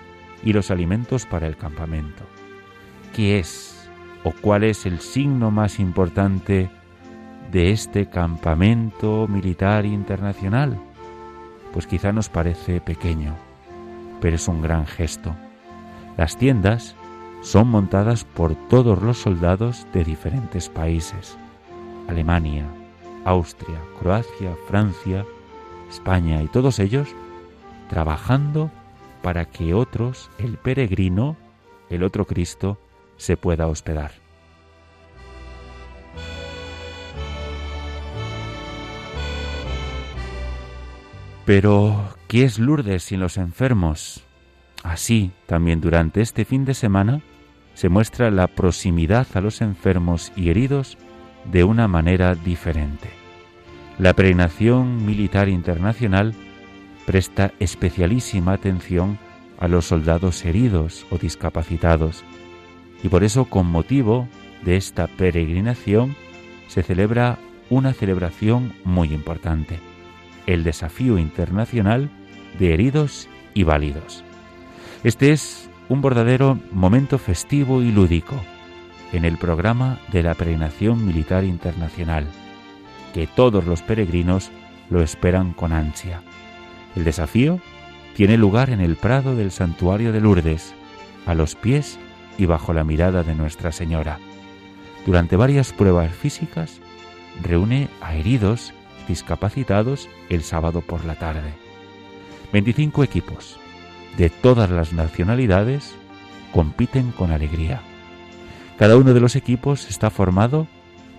y 0.43 0.53
los 0.53 0.71
alimentos 0.71 1.25
para 1.25 1.47
el 1.47 1.57
campamento. 1.57 2.23
¿Qué 3.15 3.39
es 3.39 3.89
o 4.23 4.31
cuál 4.31 4.63
es 4.63 4.85
el 4.85 4.99
signo 4.99 5.51
más 5.51 5.79
importante 5.79 6.69
de 7.51 7.71
este 7.71 8.09
campamento 8.09 9.27
militar 9.27 9.85
internacional? 9.85 10.79
Pues 11.73 11.87
quizá 11.87 12.11
nos 12.11 12.29
parece 12.29 12.81
pequeño, 12.81 13.35
pero 14.21 14.35
es 14.35 14.47
un 14.47 14.61
gran 14.61 14.85
gesto. 14.85 15.35
Las 16.17 16.37
tiendas 16.37 16.95
son 17.41 17.69
montadas 17.69 18.23
por 18.25 18.55
todos 18.67 19.01
los 19.01 19.17
soldados 19.17 19.87
de 19.93 20.03
diferentes 20.03 20.67
países. 20.69 21.37
Alemania, 22.07 22.65
Austria, 23.25 23.79
Croacia, 23.99 24.55
Francia, 24.67 25.25
España 25.89 26.41
y 26.41 26.47
todos 26.47 26.79
ellos 26.79 27.07
trabajando 27.89 28.71
para 29.21 29.45
que 29.45 29.73
otros, 29.73 30.29
el 30.37 30.57
peregrino, 30.57 31.37
el 31.89 32.03
otro 32.03 32.25
Cristo, 32.25 32.79
se 33.17 33.37
pueda 33.37 33.67
hospedar. 33.67 34.11
Pero, 41.45 42.15
¿qué 42.27 42.43
es 42.43 42.59
Lourdes 42.59 43.03
sin 43.03 43.19
los 43.19 43.37
enfermos? 43.37 44.23
Así, 44.83 45.31
también 45.47 45.81
durante 45.81 46.21
este 46.21 46.45
fin 46.45 46.63
de 46.63 46.75
semana, 46.75 47.21
se 47.73 47.89
muestra 47.89 48.29
la 48.29 48.47
proximidad 48.47 49.25
a 49.33 49.41
los 49.41 49.61
enfermos 49.61 50.31
y 50.35 50.49
heridos 50.49 50.97
de 51.51 51.63
una 51.63 51.87
manera 51.87 52.35
diferente. 52.35 53.09
La 53.97 54.13
peregrinación 54.13 55.05
militar 55.05 55.49
internacional 55.49 56.35
presta 57.09 57.53
especialísima 57.59 58.53
atención 58.53 59.17
a 59.57 59.67
los 59.67 59.85
soldados 59.85 60.45
heridos 60.45 61.07
o 61.09 61.17
discapacitados 61.17 62.23
y 63.01 63.09
por 63.09 63.23
eso 63.23 63.45
con 63.45 63.65
motivo 63.65 64.27
de 64.63 64.77
esta 64.77 65.07
peregrinación 65.07 66.15
se 66.67 66.83
celebra 66.83 67.39
una 67.71 67.93
celebración 67.93 68.73
muy 68.83 69.11
importante, 69.11 69.79
el 70.45 70.63
Desafío 70.63 71.17
Internacional 71.17 72.11
de 72.59 72.75
Heridos 72.75 73.27
y 73.55 73.63
Válidos. 73.63 74.23
Este 75.03 75.31
es 75.31 75.67
un 75.87 76.03
verdadero 76.03 76.59
momento 76.71 77.17
festivo 77.17 77.81
y 77.81 77.91
lúdico 77.91 78.35
en 79.13 79.25
el 79.25 79.39
programa 79.39 79.97
de 80.11 80.21
la 80.21 80.35
peregrinación 80.35 81.07
militar 81.07 81.43
internacional, 81.43 82.27
que 83.15 83.25
todos 83.25 83.65
los 83.65 83.81
peregrinos 83.81 84.51
lo 84.91 85.01
esperan 85.01 85.53
con 85.53 85.73
ansia. 85.73 86.21
El 86.95 87.03
desafío 87.03 87.59
tiene 88.15 88.37
lugar 88.37 88.69
en 88.69 88.81
el 88.81 88.95
prado 88.95 89.35
del 89.35 89.51
santuario 89.51 90.11
de 90.11 90.21
Lourdes, 90.21 90.73
a 91.25 91.35
los 91.35 91.55
pies 91.55 91.99
y 92.37 92.45
bajo 92.45 92.73
la 92.73 92.83
mirada 92.83 93.23
de 93.23 93.35
Nuestra 93.35 93.71
Señora. 93.71 94.19
Durante 95.05 95.35
varias 95.35 95.71
pruebas 95.71 96.11
físicas, 96.13 96.79
reúne 97.41 97.87
a 98.01 98.15
heridos 98.15 98.73
discapacitados 99.07 100.09
el 100.29 100.43
sábado 100.43 100.81
por 100.81 101.05
la 101.05 101.15
tarde. 101.15 101.53
25 102.51 103.03
equipos 103.03 103.59
de 104.17 104.29
todas 104.29 104.69
las 104.69 104.93
nacionalidades 104.93 105.95
compiten 106.51 107.11
con 107.11 107.31
alegría. 107.31 107.81
Cada 108.77 108.97
uno 108.97 109.13
de 109.13 109.19
los 109.19 109.35
equipos 109.35 109.89
está 109.89 110.09
formado 110.09 110.67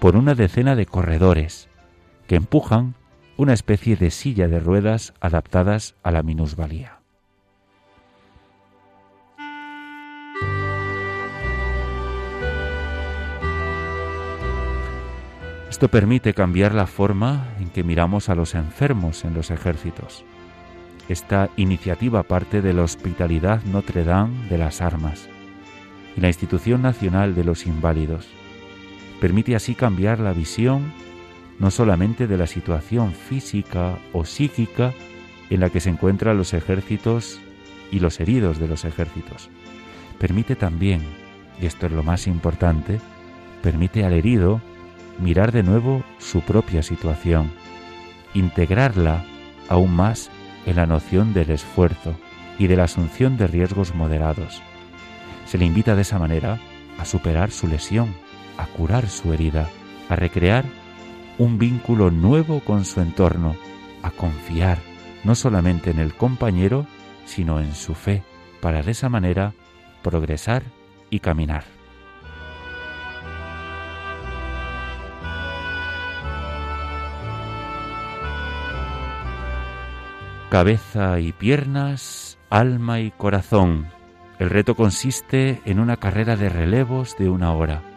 por 0.01 0.17
una 0.17 0.35
decena 0.35 0.77
de 0.77 0.87
corredores 0.87 1.69
que 2.27 2.37
empujan 2.37 2.95
una 3.41 3.55
especie 3.55 3.97
de 3.97 4.11
silla 4.11 4.49
de 4.49 4.61
ruedas 4.61 5.15
adaptadas 5.19 5.95
a 6.03 6.11
la 6.11 6.23
minusvalía. 6.23 6.99
Esto 15.71 15.89
permite 15.89 16.35
cambiar 16.35 16.75
la 16.75 16.87
forma 16.87 17.55
en 17.59 17.71
que 17.71 17.83
miramos 17.83 18.29
a 18.29 18.35
los 18.35 18.55
enfermos 18.55 19.25
en 19.25 19.33
los 19.33 19.51
ejércitos. 19.51 20.23
Esta 21.09 21.49
iniciativa 21.57 22.23
parte 22.25 22.61
de 22.61 22.75
la 22.75 22.83
Hospitalidad 22.83 23.63
Notre 23.63 24.05
Dame 24.05 24.51
de 24.51 24.59
las 24.59 24.83
Armas 24.83 25.31
y 26.15 26.21
la 26.21 26.29
Institución 26.29 26.83
Nacional 26.83 27.35
de 27.35 27.45
los 27.45 27.65
Inválidos. 27.65 28.29
Permite 29.19 29.57
así 29.57 29.75
cambiar 29.75 30.21
la 30.21 30.35
visión 30.35 30.93
no 31.61 31.71
solamente 31.71 32.27
de 32.27 32.39
la 32.39 32.47
situación 32.47 33.13
física 33.13 33.99
o 34.13 34.25
psíquica 34.25 34.93
en 35.51 35.61
la 35.61 35.71
que 35.71 35.81
se 35.81 35.91
encuentran 35.91 36.39
los 36.39 36.55
ejércitos 36.55 37.39
y 37.93 38.01
los 38.01 38.19
heridos 38.19 38.59
de 38.59 38.67
los 38.67 38.85
ejércitos. 38.85 39.51
Permite 40.19 40.57
también, 40.57 41.03
y 41.61 41.67
esto 41.67 41.87
es 41.87 41.93
lo 41.93 42.03
más 42.03 42.27
importante, 42.27 42.99
permite 43.63 44.05
al 44.05 44.15
herido 44.15 44.63
mirar 45.19 45.53
de 45.53 45.63
nuevo 45.63 46.03
su 46.19 46.41
propia 46.41 46.83
situación, 46.83 47.53
integrarla 48.33 49.25
aún 49.69 49.95
más 49.95 50.31
en 50.65 50.77
la 50.77 50.87
noción 50.87 51.35
del 51.35 51.51
esfuerzo 51.51 52.17
y 52.59 52.69
de 52.69 52.77
la 52.77 52.85
asunción 52.85 53.37
de 53.37 53.47
riesgos 53.47 53.95
moderados. 53.95 54.63
Se 55.45 55.59
le 55.59 55.67
invita 55.67 55.95
de 55.95 56.03
esa 56.03 56.19
manera 56.19 56.59
a 56.99 57.05
superar 57.05 57.51
su 57.51 57.67
lesión, 57.67 58.15
a 58.57 58.67
curar 58.67 59.09
su 59.09 59.33
herida, 59.33 59.69
a 60.09 60.17
recrear 60.17 60.65
un 61.41 61.57
vínculo 61.57 62.11
nuevo 62.11 62.61
con 62.61 62.85
su 62.85 63.01
entorno, 63.01 63.57
a 64.03 64.11
confiar 64.11 64.79
no 65.25 65.35
solamente 65.35 65.91
en 65.91 65.99
el 65.99 66.15
compañero, 66.15 66.87
sino 67.25 67.61
en 67.61 67.75
su 67.75 67.95
fe, 67.95 68.23
para 68.61 68.83
de 68.83 68.91
esa 68.91 69.09
manera 69.09 69.55
progresar 70.03 70.63
y 71.09 71.21
caminar. 71.21 71.65
cabeza 80.51 81.21
y 81.21 81.31
piernas, 81.31 82.37
alma 82.51 82.99
y 82.99 83.13
corazón. 83.13 83.87
El 84.41 84.51
reto 84.51 84.75
consiste 84.75 85.63
en 85.65 85.79
una 85.79 85.97
carrera 85.97 86.35
de 86.35 86.49
relevos 86.49 87.17
de 87.17 87.31
una 87.31 87.53
hora. 87.53 87.90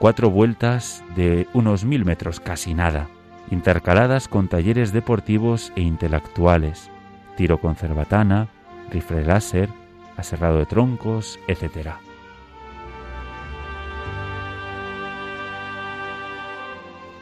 Cuatro 0.00 0.30
vueltas 0.30 1.04
de 1.14 1.46
unos 1.52 1.84
mil 1.84 2.06
metros, 2.06 2.40
casi 2.40 2.72
nada, 2.72 3.08
intercaladas 3.50 4.28
con 4.28 4.48
talleres 4.48 4.94
deportivos 4.94 5.74
e 5.76 5.82
intelectuales, 5.82 6.90
tiro 7.36 7.60
con 7.60 7.76
cerbatana, 7.76 8.48
rifle 8.90 9.26
láser, 9.26 9.68
aserrado 10.16 10.56
de 10.56 10.64
troncos, 10.64 11.38
etc. 11.48 11.96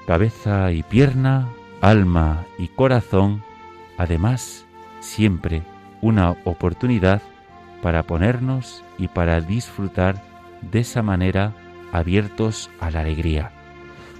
Cabeza 0.06 0.70
y 0.70 0.84
pierna, 0.84 1.48
alma 1.80 2.46
y 2.58 2.68
corazón 2.68 3.42
además 3.96 4.66
siempre 5.00 5.64
una 6.00 6.30
oportunidad 6.44 7.22
para 7.82 8.04
ponernos 8.04 8.84
y 8.98 9.08
para 9.08 9.40
disfrutar 9.40 10.22
de 10.62 10.78
esa 10.78 11.02
manera 11.02 11.52
abiertos 11.92 12.70
a 12.80 12.90
la 12.90 13.00
alegría. 13.00 13.52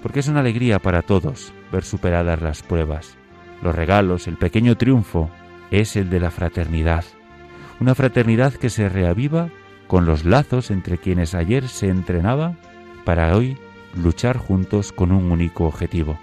Porque 0.01 0.19
es 0.19 0.27
una 0.27 0.39
alegría 0.39 0.79
para 0.79 1.01
todos 1.01 1.53
ver 1.71 1.83
superadas 1.83 2.41
las 2.41 2.63
pruebas. 2.63 3.17
Los 3.61 3.75
regalos, 3.75 4.27
el 4.27 4.37
pequeño 4.37 4.77
triunfo, 4.77 5.29
es 5.71 5.95
el 5.95 6.09
de 6.09 6.19
la 6.19 6.31
fraternidad. 6.31 7.03
Una 7.79 7.95
fraternidad 7.95 8.53
que 8.53 8.69
se 8.69 8.89
reaviva 8.89 9.49
con 9.87 10.05
los 10.05 10.25
lazos 10.25 10.71
entre 10.71 10.97
quienes 10.97 11.33
ayer 11.33 11.67
se 11.67 11.89
entrenaba 11.89 12.55
para 13.05 13.35
hoy 13.35 13.57
luchar 13.95 14.37
juntos 14.37 14.91
con 14.91 15.11
un 15.11 15.31
único 15.31 15.65
objetivo. 15.65 16.19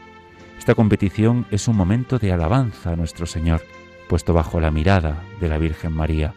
Esta 0.58 0.74
competición 0.74 1.46
es 1.50 1.68
un 1.68 1.76
momento 1.76 2.18
de 2.18 2.32
alabanza 2.32 2.92
a 2.92 2.96
nuestro 2.96 3.26
Señor, 3.26 3.62
puesto 4.08 4.32
bajo 4.32 4.60
la 4.60 4.70
mirada 4.70 5.22
de 5.40 5.48
la 5.48 5.58
Virgen 5.58 5.92
María. 5.92 6.34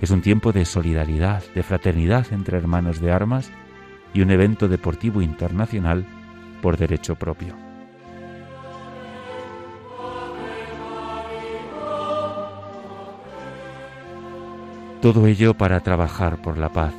Es 0.00 0.10
un 0.10 0.22
tiempo 0.22 0.52
de 0.52 0.64
solidaridad, 0.64 1.42
de 1.54 1.62
fraternidad 1.62 2.26
entre 2.32 2.58
hermanos 2.58 3.00
de 3.00 3.12
armas 3.12 3.50
y 4.16 4.22
un 4.22 4.30
evento 4.30 4.66
deportivo 4.66 5.20
internacional 5.20 6.06
por 6.62 6.78
derecho 6.78 7.16
propio. 7.16 7.54
Todo 15.02 15.26
ello 15.26 15.52
para 15.52 15.80
trabajar 15.80 16.40
por 16.40 16.56
la 16.56 16.70
paz. 16.70 16.94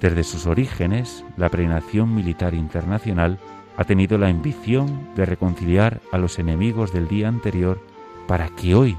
Desde 0.00 0.24
sus 0.24 0.46
orígenes, 0.46 1.26
la 1.36 1.50
peregrinación 1.50 2.14
militar 2.14 2.54
internacional 2.54 3.38
ha 3.76 3.84
tenido 3.84 4.16
la 4.16 4.28
ambición 4.28 5.10
de 5.14 5.26
reconciliar 5.26 6.00
a 6.10 6.16
los 6.16 6.38
enemigos 6.38 6.90
del 6.90 7.06
día 7.06 7.28
anterior 7.28 7.82
para 8.26 8.48
que 8.48 8.74
hoy 8.74 8.96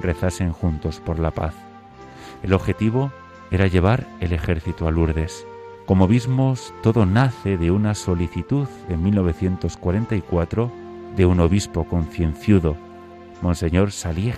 rezasen 0.00 0.52
juntos 0.52 1.00
por 1.00 1.18
la 1.18 1.32
paz. 1.32 1.56
El 2.44 2.52
objetivo 2.52 3.10
era 3.50 3.66
llevar 3.66 4.06
el 4.20 4.32
ejército 4.32 4.86
a 4.86 4.92
Lourdes. 4.92 5.44
Como 5.88 6.06
vimos, 6.06 6.74
todo 6.82 7.06
nace 7.06 7.56
de 7.56 7.70
una 7.70 7.94
solicitud 7.94 8.68
en 8.90 9.02
1944 9.02 10.70
de 11.16 11.24
un 11.24 11.40
obispo 11.40 11.84
concienciudo, 11.84 12.76
Monseñor 13.40 13.90
Salier, 13.90 14.36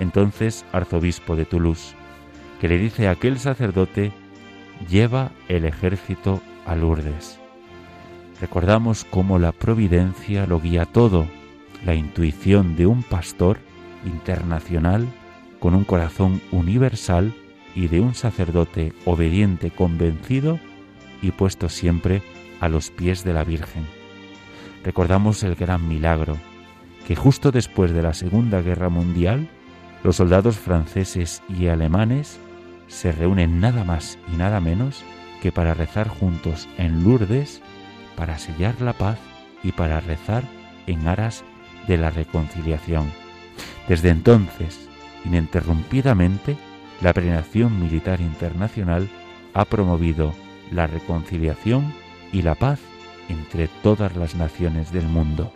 entonces 0.00 0.64
arzobispo 0.72 1.36
de 1.36 1.44
Toulouse, 1.44 1.94
que 2.58 2.68
le 2.68 2.78
dice 2.78 3.06
a 3.06 3.10
aquel 3.10 3.38
sacerdote, 3.38 4.12
lleva 4.88 5.30
el 5.48 5.66
ejército 5.66 6.40
a 6.64 6.74
Lourdes. 6.74 7.38
Recordamos 8.40 9.04
cómo 9.04 9.38
la 9.38 9.52
providencia 9.52 10.46
lo 10.46 10.58
guía 10.58 10.86
todo, 10.86 11.26
la 11.84 11.96
intuición 11.96 12.76
de 12.76 12.86
un 12.86 13.02
pastor 13.02 13.58
internacional 14.06 15.06
con 15.60 15.74
un 15.74 15.84
corazón 15.84 16.40
universal 16.50 17.34
y 17.74 17.88
de 17.88 18.00
un 18.00 18.14
sacerdote 18.14 18.94
obediente, 19.04 19.70
convencido 19.70 20.58
y 21.22 21.32
puesto 21.32 21.68
siempre 21.68 22.22
a 22.60 22.68
los 22.68 22.90
pies 22.90 23.24
de 23.24 23.32
la 23.32 23.44
Virgen. 23.44 23.86
Recordamos 24.84 25.42
el 25.42 25.54
gran 25.54 25.86
milagro, 25.88 26.36
que 27.06 27.16
justo 27.16 27.50
después 27.50 27.92
de 27.92 28.02
la 28.02 28.14
Segunda 28.14 28.60
Guerra 28.62 28.88
Mundial, 28.88 29.48
los 30.04 30.16
soldados 30.16 30.56
franceses 30.56 31.42
y 31.48 31.66
alemanes 31.66 32.38
se 32.86 33.12
reúnen 33.12 33.60
nada 33.60 33.84
más 33.84 34.18
y 34.32 34.36
nada 34.36 34.60
menos 34.60 35.04
que 35.42 35.52
para 35.52 35.74
rezar 35.74 36.08
juntos 36.08 36.68
en 36.78 37.04
Lourdes 37.04 37.62
para 38.18 38.36
sellar 38.36 38.80
la 38.80 38.94
paz 38.94 39.16
y 39.62 39.70
para 39.70 40.00
rezar 40.00 40.42
en 40.88 41.06
aras 41.06 41.44
de 41.86 41.96
la 41.96 42.10
reconciliación. 42.10 43.12
Desde 43.86 44.10
entonces, 44.10 44.88
ininterrumpidamente, 45.24 46.56
la 47.00 47.12
peregrinación 47.12 47.80
militar 47.80 48.20
internacional 48.20 49.08
ha 49.54 49.64
promovido 49.66 50.34
la 50.70 50.86
reconciliación 50.86 51.92
y 52.32 52.42
la 52.42 52.54
paz 52.54 52.80
entre 53.28 53.68
todas 53.82 54.16
las 54.16 54.34
naciones 54.34 54.92
del 54.92 55.06
mundo. 55.06 55.52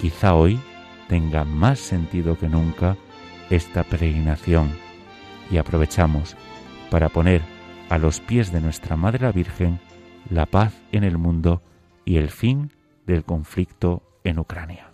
Quizá 0.00 0.34
hoy 0.34 0.60
tenga 1.08 1.44
más 1.44 1.78
sentido 1.78 2.38
que 2.38 2.48
nunca 2.48 2.96
esta 3.50 3.84
peregrinación 3.84 4.70
y 5.50 5.58
aprovechamos 5.58 6.36
para 6.90 7.08
poner 7.08 7.42
a 7.90 7.98
los 7.98 8.20
pies 8.20 8.52
de 8.52 8.60
nuestra 8.60 8.96
Madre 8.96 9.26
la 9.26 9.32
Virgen 9.32 9.78
la 10.30 10.46
paz 10.46 10.74
en 10.92 11.04
el 11.04 11.18
mundo 11.18 11.62
y 12.04 12.16
el 12.16 12.30
fin 12.30 12.72
del 13.06 13.24
conflicto 13.24 14.02
en 14.24 14.38
Ucrania. 14.38 14.93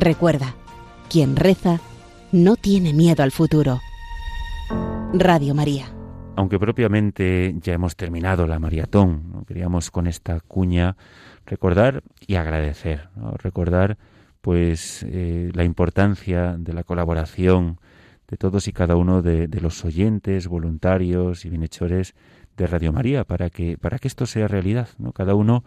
Recuerda, 0.00 0.54
quien 1.10 1.36
reza 1.36 1.78
no 2.32 2.56
tiene 2.56 2.94
miedo 2.94 3.22
al 3.22 3.32
futuro. 3.32 3.80
Radio 5.12 5.54
María. 5.54 5.92
aunque 6.36 6.58
propiamente 6.58 7.54
ya 7.60 7.74
hemos 7.74 7.96
terminado 7.96 8.46
la 8.46 8.58
maratón, 8.58 9.44
queríamos 9.46 9.90
con 9.90 10.06
esta 10.06 10.40
cuña 10.40 10.96
recordar 11.44 12.02
y 12.26 12.36
agradecer, 12.36 13.10
recordar 13.42 13.98
pues 14.40 15.04
eh, 15.06 15.50
la 15.52 15.64
importancia 15.64 16.56
de 16.58 16.72
la 16.72 16.82
colaboración 16.82 17.78
de 18.26 18.38
todos 18.38 18.68
y 18.68 18.72
cada 18.72 18.96
uno 18.96 19.20
de, 19.20 19.48
los 19.60 19.84
oyentes, 19.84 20.48
voluntarios 20.48 21.44
y 21.44 21.50
bienhechores 21.50 22.14
de 22.56 22.66
Radio 22.66 22.90
María 22.90 23.24
para 23.24 23.50
que 23.50 23.76
para 23.76 23.98
que 23.98 24.08
esto 24.08 24.24
sea 24.24 24.48
realidad, 24.48 24.88
¿no? 24.96 25.12
Cada 25.12 25.34
uno 25.34 25.62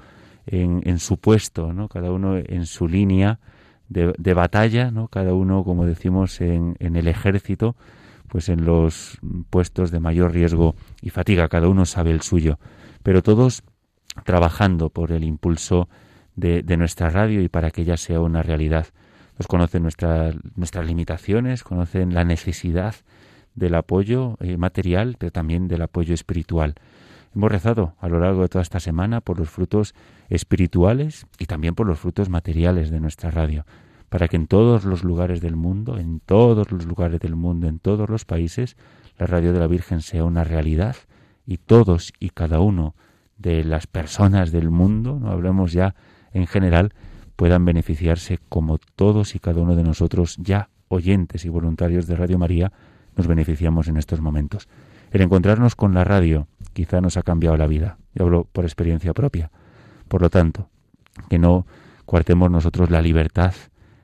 en, 0.48 0.82
en 0.86 0.98
su 0.98 1.18
puesto, 1.18 1.72
¿no? 1.72 1.88
Cada 1.88 2.12
uno 2.12 2.36
en 2.38 2.66
su 2.66 2.88
línea 2.88 3.40
de, 3.94 4.14
de 4.18 4.34
batalla, 4.34 4.92
¿no? 4.92 5.08
Cada 5.08 5.34
uno, 5.34 5.64
como 5.64 5.86
decimos, 5.86 6.42
en, 6.42 6.76
en 6.80 6.96
el 6.96 7.08
ejército, 7.08 7.76
pues 8.28 8.50
en 8.50 8.66
los 8.66 9.20
puestos 9.52 9.92
de 9.92 10.00
mayor 10.00 10.34
riesgo 10.34 10.76
y 11.02 11.12
fatiga, 11.12 11.48
cada 11.50 11.68
uno 11.68 11.86
sabe 11.86 12.10
el 12.10 12.22
suyo, 12.22 12.58
pero 13.04 13.22
todos 13.22 13.64
trabajando 14.26 14.90
por 14.90 15.12
el 15.12 15.24
impulso 15.24 15.88
de, 16.36 16.64
nuestra 16.78 17.12
radio 17.12 17.42
y 17.42 17.50
para 17.50 17.70
que 17.70 17.84
ella 17.84 17.96
sea 17.96 18.20
una 18.20 18.42
realidad. 18.42 18.88
Nos 19.38 19.48
conocen 19.48 19.84
nuestras 19.84 20.86
limitaciones, 20.86 21.64
conocen 21.64 22.16
la 22.16 22.24
necesidad 22.24 22.96
del 23.54 23.76
apoyo 23.76 24.38
eh, 24.40 24.58
material, 24.58 25.16
pero 25.20 25.32
también 25.32 25.68
del 25.68 25.84
apoyo 25.84 26.16
espiritual. 26.16 26.74
Hemos 27.36 27.52
rezado 27.52 27.94
a 28.00 28.10
lo 28.10 28.20
largo 28.20 28.42
de 28.44 28.48
toda 28.50 28.64
esta 28.64 28.80
semana 28.80 29.22
por 29.22 29.38
los 29.38 29.50
frutos 29.50 29.94
espirituales 30.30 31.28
y 31.38 31.46
también 31.46 31.76
por 31.76 31.86
los 31.86 32.00
frutos 32.00 32.30
materiales 32.30 32.90
de 32.90 33.00
nuestra 33.00 33.30
radio 33.32 33.66
para 34.14 34.28
que 34.28 34.36
en 34.36 34.46
todos 34.46 34.86
los 34.86 35.04
lugares 35.04 35.42
del 35.42 35.56
mundo, 35.56 35.98
en 35.98 36.20
todos 36.20 36.72
los 36.72 36.86
lugares 36.86 37.20
del 37.20 37.36
mundo, 37.36 37.68
en 37.68 37.80
todos 37.80 38.08
los 38.12 38.26
países, 38.26 38.78
la 39.18 39.26
radio 39.26 39.54
de 39.54 39.60
la 39.60 39.66
Virgen 39.66 40.02
sea 40.02 40.24
una 40.24 40.44
realidad 40.44 40.96
y 41.48 41.58
todos 41.58 42.14
y 42.20 42.30
cada 42.30 42.60
uno 42.60 42.94
de 43.40 43.64
las 43.64 43.88
personas 43.88 44.52
del 44.52 44.70
mundo, 44.70 45.18
no 45.20 45.32
hablemos 45.32 45.74
ya 45.74 45.96
en 46.32 46.46
general, 46.46 46.94
puedan 47.36 47.66
beneficiarse 47.66 48.38
como 48.50 48.78
todos 48.78 49.34
y 49.34 49.40
cada 49.40 49.62
uno 49.62 49.76
de 49.76 49.82
nosotros 49.82 50.38
ya 50.38 50.70
oyentes 50.90 51.44
y 51.46 51.50
voluntarios 51.50 52.06
de 52.06 52.16
Radio 52.16 52.38
María 52.38 52.72
nos 53.18 53.26
beneficiamos 53.26 53.88
en 53.88 53.98
estos 53.98 54.22
momentos. 54.22 54.68
El 55.10 55.22
encontrarnos 55.22 55.76
con 55.76 55.96
la 55.96 56.04
radio 56.04 56.46
quizá 56.74 57.02
nos 57.02 57.18
ha 57.18 57.24
cambiado 57.24 57.58
la 57.58 57.66
vida. 57.66 57.98
y 58.14 58.22
hablo 58.22 58.44
por 58.44 58.64
experiencia 58.64 59.12
propia. 59.16 59.50
Por 60.08 60.22
lo 60.22 60.30
tanto, 60.30 60.70
que 61.30 61.40
no 61.40 61.66
cuartemos 62.06 62.52
nosotros 62.52 62.92
la 62.92 63.02
libertad 63.02 63.56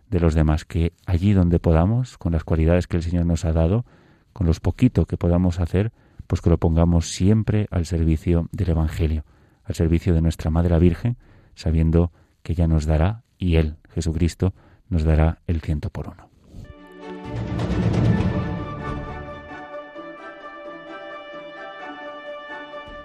de 0.09 0.19
los 0.19 0.33
demás, 0.33 0.65
que 0.65 0.93
allí 1.05 1.33
donde 1.33 1.59
podamos, 1.59 2.17
con 2.17 2.33
las 2.33 2.43
cualidades 2.43 2.87
que 2.87 2.97
el 2.97 3.03
Señor 3.03 3.25
nos 3.25 3.45
ha 3.45 3.53
dado, 3.53 3.85
con 4.33 4.47
los 4.47 4.59
poquito 4.59 5.05
que 5.05 5.17
podamos 5.17 5.59
hacer, 5.59 5.91
pues 6.27 6.41
que 6.41 6.49
lo 6.49 6.57
pongamos 6.57 7.11
siempre 7.11 7.67
al 7.71 7.85
servicio 7.85 8.47
del 8.51 8.69
Evangelio, 8.69 9.25
al 9.63 9.75
servicio 9.75 10.13
de 10.13 10.21
nuestra 10.21 10.49
Madre 10.49 10.71
la 10.71 10.79
Virgen, 10.79 11.17
sabiendo 11.55 12.11
que 12.43 12.53
ella 12.53 12.67
nos 12.67 12.85
dará, 12.85 13.23
y 13.37 13.55
Él, 13.55 13.77
Jesucristo, 13.89 14.53
nos 14.89 15.03
dará 15.03 15.39
el 15.47 15.61
ciento 15.61 15.89
por 15.89 16.09
uno. 16.09 16.29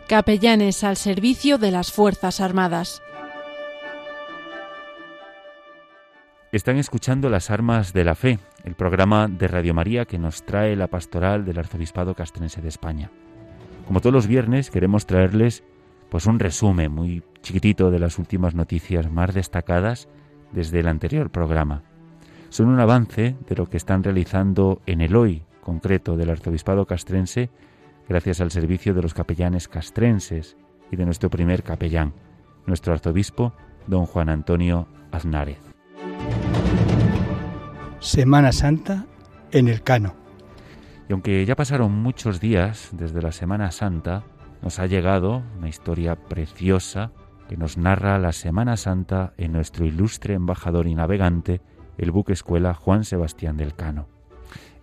Capellanes 0.09 0.85
al 0.85 0.97
servicio 0.97 1.57
de 1.57 1.71
las 1.71 1.91
Fuerzas 1.91 2.41
Armadas. 2.41 3.01
Están 6.55 6.77
escuchando 6.77 7.31
Las 7.31 7.51
Armas 7.51 7.93
de 7.93 8.05
la 8.05 8.15
Fe, 8.15 8.39
el 8.63 8.77
programa 8.77 9.27
de 9.27 9.49
Radio 9.49 9.75
María 9.75 10.05
que 10.05 10.21
nos 10.21 10.45
trae 10.45 10.77
la 10.77 10.87
pastoral 10.87 11.45
del 11.45 11.59
Arzobispado 11.59 12.15
Castrense 12.15 12.63
de 12.63 12.69
España. 12.69 13.11
Como 13.89 14.01
todos 14.01 14.13
los 14.13 14.29
viernes 14.29 14.71
queremos 14.71 15.05
traerles 15.05 15.65
pues 16.11 16.27
un 16.27 16.39
resumen 16.39 16.93
muy 16.93 17.25
chiquitito 17.43 17.91
de 17.91 17.99
las 17.99 18.21
últimas 18.21 18.55
noticias 18.55 19.11
más 19.11 19.35
destacadas 19.35 20.09
desde 20.53 20.79
el 20.79 20.87
anterior 20.87 21.29
programa. 21.29 21.83
Son 22.51 22.69
un 22.69 22.79
avance 22.79 23.35
de 23.49 23.57
lo 23.57 23.69
que 23.69 23.77
están 23.77 24.05
realizando 24.05 24.81
en 24.87 25.01
el 25.01 25.17
hoy 25.17 25.43
concreto 25.61 26.17
del 26.17 26.31
Arzobispado 26.31 26.87
Castrense 26.87 27.51
gracias 28.09 28.41
al 28.41 28.53
servicio 28.53 28.95
de 28.95 29.03
los 29.03 29.13
capellanes 29.13 29.67
castrenses 29.67 30.57
y 30.93 30.95
de 30.95 31.05
nuestro 31.05 31.31
primer 31.31 31.65
capellán, 31.65 32.13
nuestro 32.65 32.93
arzobispo, 32.93 33.55
don 33.89 34.07
Juan 34.07 34.29
Antonio 34.29 34.87
Aznárez. 35.11 35.74
Semana 38.05 38.53
Santa 38.53 39.07
en 39.51 39.67
el 39.67 39.83
Cano. 39.83 40.15
Y 41.09 41.15
aunque 41.15 41.47
ya 41.47 41.57
pasaron 41.57 41.91
muchos 42.03 42.39
días 42.39 42.91
desde 42.93 43.23
la 43.23 43.33
Semana 43.33 43.71
Santa, 43.71 44.25
nos 44.61 44.79
ha 44.79 44.87
llegado 44.87 45.43
una 45.57 45.71
historia 45.71 46.15
preciosa 46.15 47.13
que 47.49 47.57
nos 47.57 47.79
narra 47.79 48.19
la 48.19 48.33
Semana 48.33 48.77
Santa 48.77 49.33
en 49.39 49.53
nuestro 49.53 49.87
ilustre 49.87 50.35
embajador 50.35 50.87
y 50.87 50.95
navegante, 50.95 51.63
el 51.97 52.11
buque 52.11 52.35
escuela 52.35 52.75
Juan 52.75 53.05
Sebastián 53.05 53.57
del 53.57 53.75
Cano. 53.75 54.07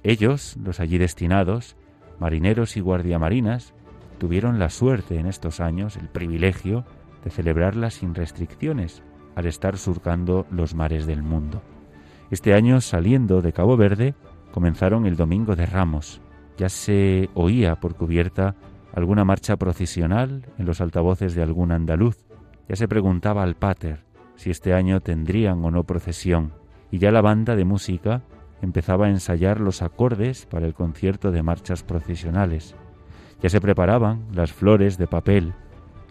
Ellos, 0.02 0.58
los 0.58 0.80
allí 0.80 0.98
destinados, 0.98 1.78
marineros 2.20 2.76
y 2.76 2.80
guardiamarinas, 2.80 3.76
tuvieron 4.18 4.58
la 4.58 4.72
suerte 4.72 5.20
en 5.20 5.28
estos 5.28 5.60
años, 5.60 5.96
el 5.96 6.10
privilegio 6.10 6.86
de 7.24 7.30
celebrarla 7.30 7.92
sin 7.92 8.16
restricciones, 8.16 9.04
al 9.36 9.46
estar 9.46 9.78
surcando 9.78 10.48
los 10.50 10.74
mares 10.74 11.06
del 11.06 11.22
mundo. 11.22 11.62
Este 12.32 12.54
año, 12.54 12.80
saliendo 12.80 13.42
de 13.42 13.52
Cabo 13.52 13.76
Verde, 13.76 14.16
comenzaron 14.54 15.06
el 15.06 15.18
Domingo 15.18 15.58
de 15.58 15.66
Ramos. 15.66 16.22
Ya 16.58 16.70
se 16.70 17.30
oía 17.34 17.76
por 17.76 17.96
cubierta 17.96 18.56
alguna 18.94 19.26
marcha 19.26 19.58
procesional 19.58 20.48
en 20.58 20.66
los 20.66 20.80
altavoces 20.80 21.36
de 21.36 21.44
algún 21.44 21.74
andaluz. 21.74 22.24
Ya 22.70 22.78
se 22.78 22.88
preguntaba 22.88 23.44
al 23.44 23.56
pater 23.56 24.06
si 24.38 24.50
este 24.50 24.74
año 24.74 25.02
tendrían 25.02 25.62
o 25.66 25.72
no 25.72 25.84
procesión. 25.84 26.54
Y 26.90 27.00
ya 27.00 27.12
la 27.12 27.22
banda 27.22 27.58
de 27.58 27.66
música 27.66 28.22
empezaba 28.62 29.08
a 29.08 29.10
ensayar 29.10 29.60
los 29.60 29.82
acordes 29.82 30.46
para 30.46 30.66
el 30.66 30.74
concierto 30.74 31.32
de 31.32 31.44
marchas 31.44 31.84
procesionales. 31.84 32.76
Ya 33.42 33.50
se 33.50 33.60
preparaban 33.60 34.28
las 34.34 34.54
flores 34.54 34.98
de 34.98 35.08
papel 35.08 35.54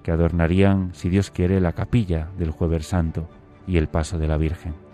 que 0.02 0.12
adornarían, 0.12 0.90
si 0.92 1.08
Dios 1.08 1.30
quiere, 1.30 1.60
la 1.60 1.72
capilla 1.72 2.28
del 2.36 2.50
jueves 2.50 2.86
santo 2.86 3.26
y 3.66 3.78
el 3.78 3.88
paso 3.88 4.18
de 4.18 4.28
la 4.28 4.36
Virgen. 4.36 4.89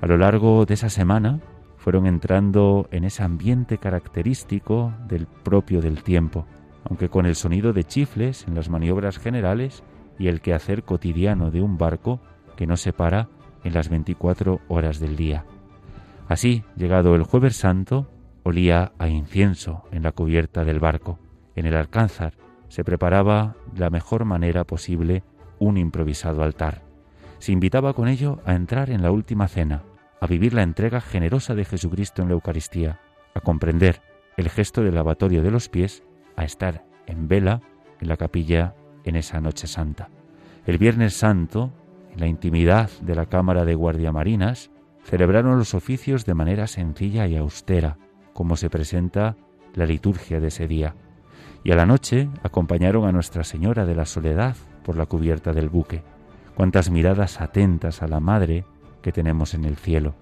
A 0.00 0.06
lo 0.06 0.18
largo 0.18 0.66
de 0.66 0.74
esa 0.74 0.90
semana 0.90 1.40
fueron 1.76 2.06
entrando 2.06 2.88
en 2.90 3.04
ese 3.04 3.22
ambiente 3.22 3.78
característico 3.78 4.92
del 5.08 5.26
propio 5.26 5.80
del 5.80 6.02
tiempo, 6.02 6.46
aunque 6.84 7.08
con 7.08 7.26
el 7.26 7.34
sonido 7.34 7.72
de 7.72 7.84
chifles 7.84 8.46
en 8.46 8.54
las 8.54 8.68
maniobras 8.68 9.18
generales 9.18 9.82
y 10.18 10.28
el 10.28 10.40
quehacer 10.40 10.82
cotidiano 10.82 11.50
de 11.50 11.62
un 11.62 11.78
barco 11.78 12.20
que 12.56 12.66
no 12.66 12.76
se 12.76 12.92
para 12.92 13.28
en 13.64 13.74
las 13.74 13.88
24 13.88 14.60
horas 14.68 15.00
del 15.00 15.16
día. 15.16 15.44
Así, 16.28 16.64
llegado 16.76 17.14
el 17.14 17.22
jueves 17.22 17.56
santo, 17.56 18.08
olía 18.42 18.92
a 18.98 19.08
incienso 19.08 19.84
en 19.92 20.02
la 20.02 20.12
cubierta 20.12 20.64
del 20.64 20.80
barco. 20.80 21.18
En 21.54 21.66
el 21.66 21.76
alcázar 21.76 22.34
se 22.68 22.84
preparaba 22.84 23.56
de 23.72 23.80
la 23.80 23.90
mejor 23.90 24.24
manera 24.24 24.64
posible 24.64 25.22
un 25.58 25.78
improvisado 25.78 26.42
altar. 26.42 26.85
Se 27.38 27.52
invitaba 27.52 27.92
con 27.92 28.08
ello 28.08 28.40
a 28.44 28.54
entrar 28.54 28.90
en 28.90 29.02
la 29.02 29.10
última 29.10 29.48
cena, 29.48 29.82
a 30.20 30.26
vivir 30.26 30.54
la 30.54 30.62
entrega 30.62 31.00
generosa 31.00 31.54
de 31.54 31.64
Jesucristo 31.64 32.22
en 32.22 32.28
la 32.28 32.34
Eucaristía, 32.34 33.00
a 33.34 33.40
comprender 33.40 34.00
el 34.36 34.48
gesto 34.48 34.82
del 34.82 34.94
lavatorio 34.94 35.42
de 35.42 35.50
los 35.50 35.68
pies, 35.68 36.02
a 36.36 36.44
estar 36.44 36.84
en 37.06 37.28
vela 37.28 37.60
en 38.00 38.08
la 38.08 38.16
capilla 38.16 38.74
en 39.04 39.16
esa 39.16 39.40
noche 39.40 39.66
santa. 39.66 40.08
El 40.66 40.78
Viernes 40.78 41.14
Santo, 41.14 41.72
en 42.12 42.20
la 42.20 42.26
intimidad 42.26 42.90
de 43.02 43.14
la 43.14 43.26
Cámara 43.26 43.64
de 43.64 43.74
Guardiamarinas, 43.74 44.70
celebraron 45.04 45.58
los 45.58 45.74
oficios 45.74 46.24
de 46.24 46.34
manera 46.34 46.66
sencilla 46.66 47.26
y 47.26 47.36
austera, 47.36 47.98
como 48.32 48.56
se 48.56 48.70
presenta 48.70 49.36
la 49.74 49.86
liturgia 49.86 50.40
de 50.40 50.48
ese 50.48 50.66
día 50.66 50.94
y 51.66 51.72
a 51.72 51.74
la 51.74 51.84
noche 51.84 52.28
acompañaron 52.44 53.08
a 53.08 53.12
Nuestra 53.12 53.42
Señora 53.42 53.86
de 53.86 53.96
la 53.96 54.04
Soledad 54.04 54.54
por 54.84 54.96
la 54.96 55.06
cubierta 55.06 55.52
del 55.52 55.68
buque. 55.68 56.04
Cuántas 56.56 56.90
miradas 56.90 57.40
atentas 57.40 58.02
a 58.02 58.08
la 58.08 58.18
Madre 58.18 58.64
que 59.02 59.12
tenemos 59.12 59.54
en 59.54 59.64
el 59.64 59.76
cielo, 59.76 60.16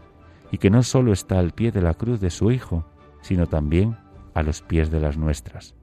y 0.50 0.58
que 0.58 0.68
no 0.68 0.82
solo 0.82 1.12
está 1.12 1.38
al 1.38 1.52
pie 1.52 1.72
de 1.72 1.80
la 1.80 1.94
cruz 1.94 2.20
de 2.20 2.28
su 2.28 2.50
Hijo, 2.50 2.84
sino 3.22 3.46
también 3.46 3.96
a 4.34 4.42
los 4.42 4.60
pies 4.60 4.90
de 4.90 5.00
las 5.00 5.16
nuestras. 5.16 5.74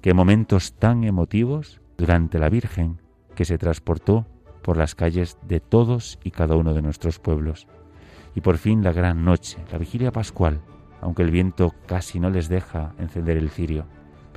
Qué 0.00 0.14
momentos 0.14 0.72
tan 0.72 1.04
emotivos 1.04 1.82
durante 1.98 2.38
la 2.38 2.48
Virgen 2.48 3.02
que 3.34 3.44
se 3.44 3.58
transportó 3.58 4.26
por 4.62 4.76
las 4.76 4.94
calles 4.94 5.36
de 5.42 5.60
todos 5.60 6.18
y 6.24 6.30
cada 6.30 6.56
uno 6.56 6.72
de 6.72 6.80
nuestros 6.80 7.18
pueblos. 7.18 7.66
Y 8.34 8.40
por 8.40 8.56
fin 8.56 8.82
la 8.82 8.92
gran 8.92 9.24
noche, 9.24 9.58
la 9.70 9.78
vigilia 9.78 10.12
pascual, 10.12 10.60
aunque 11.02 11.22
el 11.22 11.30
viento 11.30 11.74
casi 11.86 12.18
no 12.18 12.30
les 12.30 12.48
deja 12.48 12.94
encender 12.98 13.36
el 13.36 13.50
cirio 13.50 13.86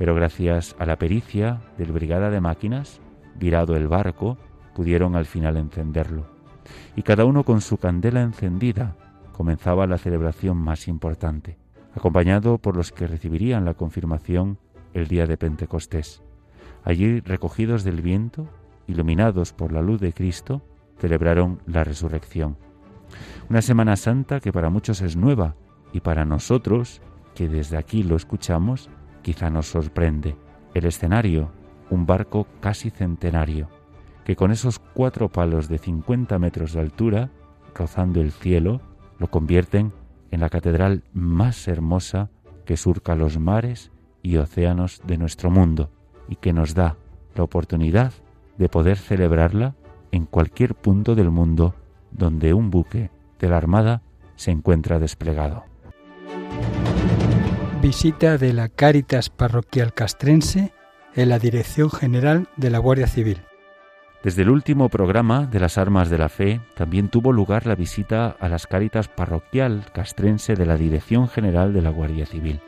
pero 0.01 0.15
gracias 0.15 0.75
a 0.79 0.87
la 0.87 0.97
pericia 0.97 1.61
del 1.77 1.91
Brigada 1.91 2.31
de 2.31 2.41
Máquinas, 2.41 2.99
virado 3.35 3.75
el 3.75 3.87
barco, 3.87 4.35
pudieron 4.75 5.15
al 5.15 5.25
final 5.25 5.57
encenderlo. 5.57 6.25
Y 6.95 7.03
cada 7.03 7.25
uno 7.25 7.43
con 7.43 7.61
su 7.61 7.77
candela 7.77 8.21
encendida 8.21 8.95
comenzaba 9.31 9.87
la 9.87 9.97
celebración 9.97 10.57
más 10.57 10.87
importante, 10.87 11.57
acompañado 11.95 12.57
por 12.57 12.75
los 12.75 12.91
que 12.91 13.07
recibirían 13.07 13.65
la 13.65 13.73
confirmación 13.73 14.57
el 14.93 15.07
día 15.07 15.25
de 15.25 15.37
Pentecostés. 15.37 16.21
Allí, 16.83 17.19
recogidos 17.19 17.83
del 17.83 18.01
viento, 18.01 18.47
iluminados 18.87 19.53
por 19.53 19.71
la 19.71 19.81
luz 19.81 19.99
de 19.99 20.13
Cristo, 20.13 20.61
celebraron 20.99 21.59
la 21.65 21.83
resurrección. 21.83 22.57
Una 23.49 23.61
Semana 23.61 23.95
Santa 23.95 24.39
que 24.39 24.53
para 24.53 24.69
muchos 24.69 25.01
es 25.01 25.15
nueva 25.15 25.55
y 25.93 25.99
para 25.99 26.25
nosotros, 26.25 27.01
que 27.35 27.47
desde 27.47 27.77
aquí 27.77 28.03
lo 28.03 28.15
escuchamos, 28.15 28.89
quizá 29.21 29.49
nos 29.49 29.67
sorprende. 29.67 30.35
El 30.73 30.85
escenario, 30.85 31.51
un 31.89 32.05
barco 32.05 32.47
casi 32.61 32.89
centenario, 32.89 33.67
que 34.23 34.35
con 34.35 34.51
esos 34.51 34.79
cuatro 34.79 35.29
palos 35.29 35.67
de 35.67 35.77
50 35.77 36.37
metros 36.39 36.73
de 36.73 36.81
altura, 36.81 37.29
rozando 37.73 38.21
el 38.21 38.31
cielo, 38.31 38.81
lo 39.17 39.29
convierten 39.29 39.91
en 40.31 40.39
la 40.39 40.49
catedral 40.49 41.03
más 41.13 41.67
hermosa 41.67 42.29
que 42.65 42.77
surca 42.77 43.15
los 43.15 43.39
mares 43.39 43.91
y 44.23 44.37
océanos 44.37 45.01
de 45.05 45.17
nuestro 45.17 45.49
mundo 45.49 45.89
y 46.29 46.35
que 46.35 46.53
nos 46.53 46.73
da 46.73 46.97
la 47.35 47.43
oportunidad 47.43 48.13
de 48.57 48.69
poder 48.69 48.97
celebrarla 48.97 49.75
en 50.11 50.25
cualquier 50.25 50.75
punto 50.75 51.15
del 51.15 51.31
mundo 51.31 51.75
donde 52.11 52.53
un 52.53 52.69
buque 52.69 53.09
de 53.39 53.49
la 53.49 53.57
Armada 53.57 54.01
se 54.35 54.51
encuentra 54.51 54.99
desplegado. 54.99 55.63
Visita 57.81 58.37
de 58.37 58.53
la 58.53 58.69
Cáritas 58.69 59.29
Parroquial 59.29 59.93
Castrense 59.93 60.71
en 61.15 61.29
la 61.29 61.39
Dirección 61.39 61.89
General 61.89 62.47
de 62.55 62.69
la 62.69 62.77
Guardia 62.77 63.07
Civil. 63.07 63.41
Desde 64.23 64.43
el 64.43 64.51
último 64.51 64.87
programa 64.89 65.47
de 65.47 65.59
las 65.59 65.79
Armas 65.79 66.11
de 66.11 66.19
la 66.19 66.29
Fe 66.29 66.61
también 66.75 67.09
tuvo 67.09 67.33
lugar 67.33 67.65
la 67.65 67.73
visita 67.73 68.35
a 68.39 68.49
las 68.49 68.67
Cáritas 68.67 69.07
Parroquial 69.07 69.85
Castrense 69.93 70.53
de 70.53 70.67
la 70.67 70.77
Dirección 70.77 71.27
General 71.27 71.73
de 71.73 71.81
la 71.81 71.89
Guardia 71.89 72.27
Civil. 72.27 72.59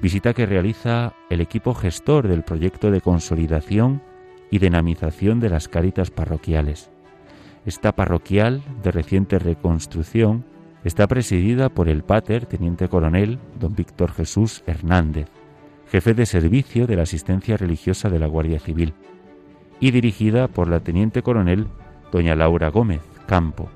Visita 0.00 0.32
que 0.32 0.46
realiza 0.46 1.12
el 1.28 1.42
equipo 1.42 1.74
gestor 1.74 2.26
del 2.26 2.42
proyecto 2.42 2.90
de 2.90 3.02
consolidación 3.02 4.00
y 4.50 4.60
dinamización 4.60 5.40
de 5.40 5.50
las 5.50 5.68
Cáritas 5.68 6.10
Parroquiales. 6.10 6.88
Esta 7.66 7.94
parroquial 7.94 8.62
de 8.82 8.90
reciente 8.90 9.38
reconstrucción 9.38 10.46
está 10.84 11.06
presidida 11.06 11.68
por 11.68 11.90
el 11.90 12.02
Pater 12.02 12.46
Teniente 12.46 12.88
Coronel 12.88 13.38
don 13.60 13.74
Víctor 13.74 14.12
Jesús 14.12 14.62
Hernández, 14.66 15.28
jefe 15.90 16.14
de 16.14 16.24
servicio 16.24 16.86
de 16.86 16.96
la 16.96 17.02
asistencia 17.02 17.58
religiosa 17.58 18.08
de 18.08 18.20
la 18.20 18.26
Guardia 18.26 18.58
Civil 18.58 18.94
y 19.80 19.90
dirigida 19.90 20.48
por 20.48 20.68
la 20.68 20.80
Teniente 20.80 21.22
Coronel 21.22 21.66
doña 22.10 22.34
Laura 22.34 22.68
Gómez 22.70 23.02
Campo. 23.26 23.68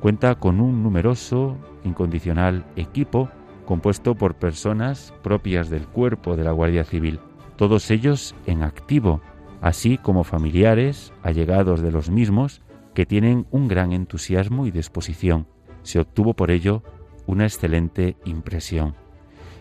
Cuenta 0.00 0.34
con 0.36 0.60
un 0.60 0.82
numeroso, 0.82 1.56
incondicional 1.84 2.64
equipo 2.76 3.28
compuesto 3.64 4.14
por 4.14 4.34
personas 4.34 5.12
propias 5.22 5.68
del 5.68 5.86
cuerpo 5.86 6.36
de 6.36 6.44
la 6.44 6.52
Guardia 6.52 6.84
Civil, 6.84 7.20
todos 7.56 7.90
ellos 7.90 8.34
en 8.46 8.62
activo, 8.62 9.20
así 9.60 9.98
como 9.98 10.24
familiares, 10.24 11.12
allegados 11.22 11.80
de 11.80 11.90
los 11.90 12.08
mismos, 12.08 12.62
que 12.94 13.06
tienen 13.06 13.46
un 13.50 13.68
gran 13.68 13.92
entusiasmo 13.92 14.66
y 14.66 14.70
disposición. 14.70 15.46
Se 15.82 15.98
obtuvo 15.98 16.34
por 16.34 16.50
ello 16.50 16.82
una 17.26 17.44
excelente 17.44 18.16
impresión. 18.24 18.94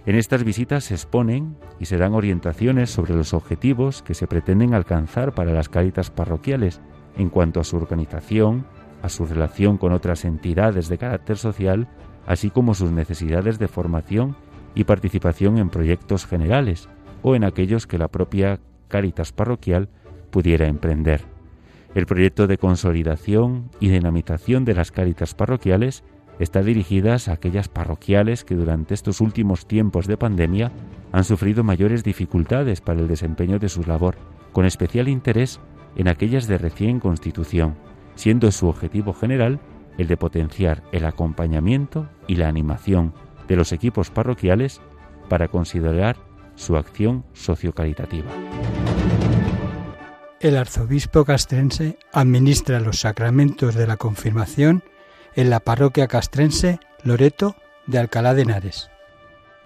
En 0.06 0.16
estas 0.16 0.44
visitas 0.44 0.84
se 0.84 0.94
exponen 0.94 1.58
y 1.80 1.86
se 1.86 1.98
dan 1.98 2.14
orientaciones 2.14 2.92
sobre 2.92 3.16
los 3.16 3.34
objetivos 3.34 4.04
que 4.04 4.14
se 4.14 4.28
pretenden 4.28 4.76
alcanzar 4.76 5.34
para 5.34 5.52
las 5.52 5.68
caritas 5.68 6.12
parroquiales 6.12 6.80
en 7.18 7.30
cuanto 7.30 7.60
a 7.60 7.64
su 7.64 7.78
organización, 7.78 8.68
a 9.02 9.10
su 9.10 9.26
relación 9.26 9.78
con 9.78 9.94
otras 9.94 10.24
entidades 10.24 10.90
de 10.90 11.00
carácter 11.00 11.38
social, 11.38 11.88
así 12.28 12.52
como 12.52 12.76
sus 12.76 12.92
necesidades 12.92 13.58
de 13.58 13.68
formación 13.68 14.36
y 14.76 14.84
participación 14.84 15.58
en 15.58 15.70
proyectos 15.70 16.28
generales 16.28 16.88
o 17.24 17.36
en 17.36 17.44
aquellos 17.44 17.88
que 17.88 17.98
la 17.98 18.08
propia 18.08 18.60
caritas 18.88 19.32
parroquial 19.32 19.90
pudiera 20.30 20.68
emprender. 20.68 21.22
El 21.96 22.06
proyecto 22.06 22.46
de 22.46 22.58
consolidación 22.60 23.72
y 23.80 23.90
dinamización 23.90 24.66
de 24.66 24.76
las 24.76 24.92
caritas 24.92 25.34
parroquiales 25.34 26.04
está 26.40 26.62
dirigidas 26.62 27.28
a 27.28 27.34
aquellas 27.34 27.70
parroquiales 27.70 28.44
que 28.44 28.56
durante 28.56 28.94
estos 28.94 29.22
últimos 29.22 29.68
tiempos 29.68 30.08
de 30.08 30.18
pandemia 30.18 30.72
han 31.12 31.24
sufrido 31.24 31.64
mayores 31.64 32.04
dificultades 32.04 32.82
para 32.82 33.00
el 33.00 33.08
desempeño 33.08 33.60
de 33.60 33.70
su 33.70 33.84
labor, 33.84 34.16
con 34.52 34.66
especial 34.66 35.08
interés 35.08 35.60
en 35.96 36.08
aquellas 36.08 36.48
de 36.48 36.58
recién 36.58 37.00
constitución, 37.00 37.76
siendo 38.16 38.52
su 38.52 38.68
objetivo 38.68 39.14
general 39.14 39.60
el 39.98 40.08
de 40.08 40.18
potenciar 40.18 40.84
el 40.92 41.06
acompañamiento 41.06 42.10
y 42.28 42.36
la 42.36 42.50
animación 42.50 43.14
de 43.48 43.56
los 43.56 43.72
equipos 43.72 44.10
parroquiales 44.10 44.82
para 45.30 45.48
considerar 45.48 46.18
su 46.56 46.76
acción 46.76 47.24
sociocaritativa. 47.34 48.30
El 50.40 50.58
arzobispo 50.58 51.26
castrense 51.26 51.98
administra 52.12 52.80
los 52.80 53.00
sacramentos 53.00 53.74
de 53.74 53.88
la 53.88 53.98
confirmación 53.98 54.84
en 55.36 55.50
la 55.50 55.60
parroquia 55.60 56.08
castrense 56.08 56.80
Loreto 57.04 57.56
de 57.88 58.00
Alcalá 58.00 58.34
de 58.34 58.44
Henares. 58.44 58.90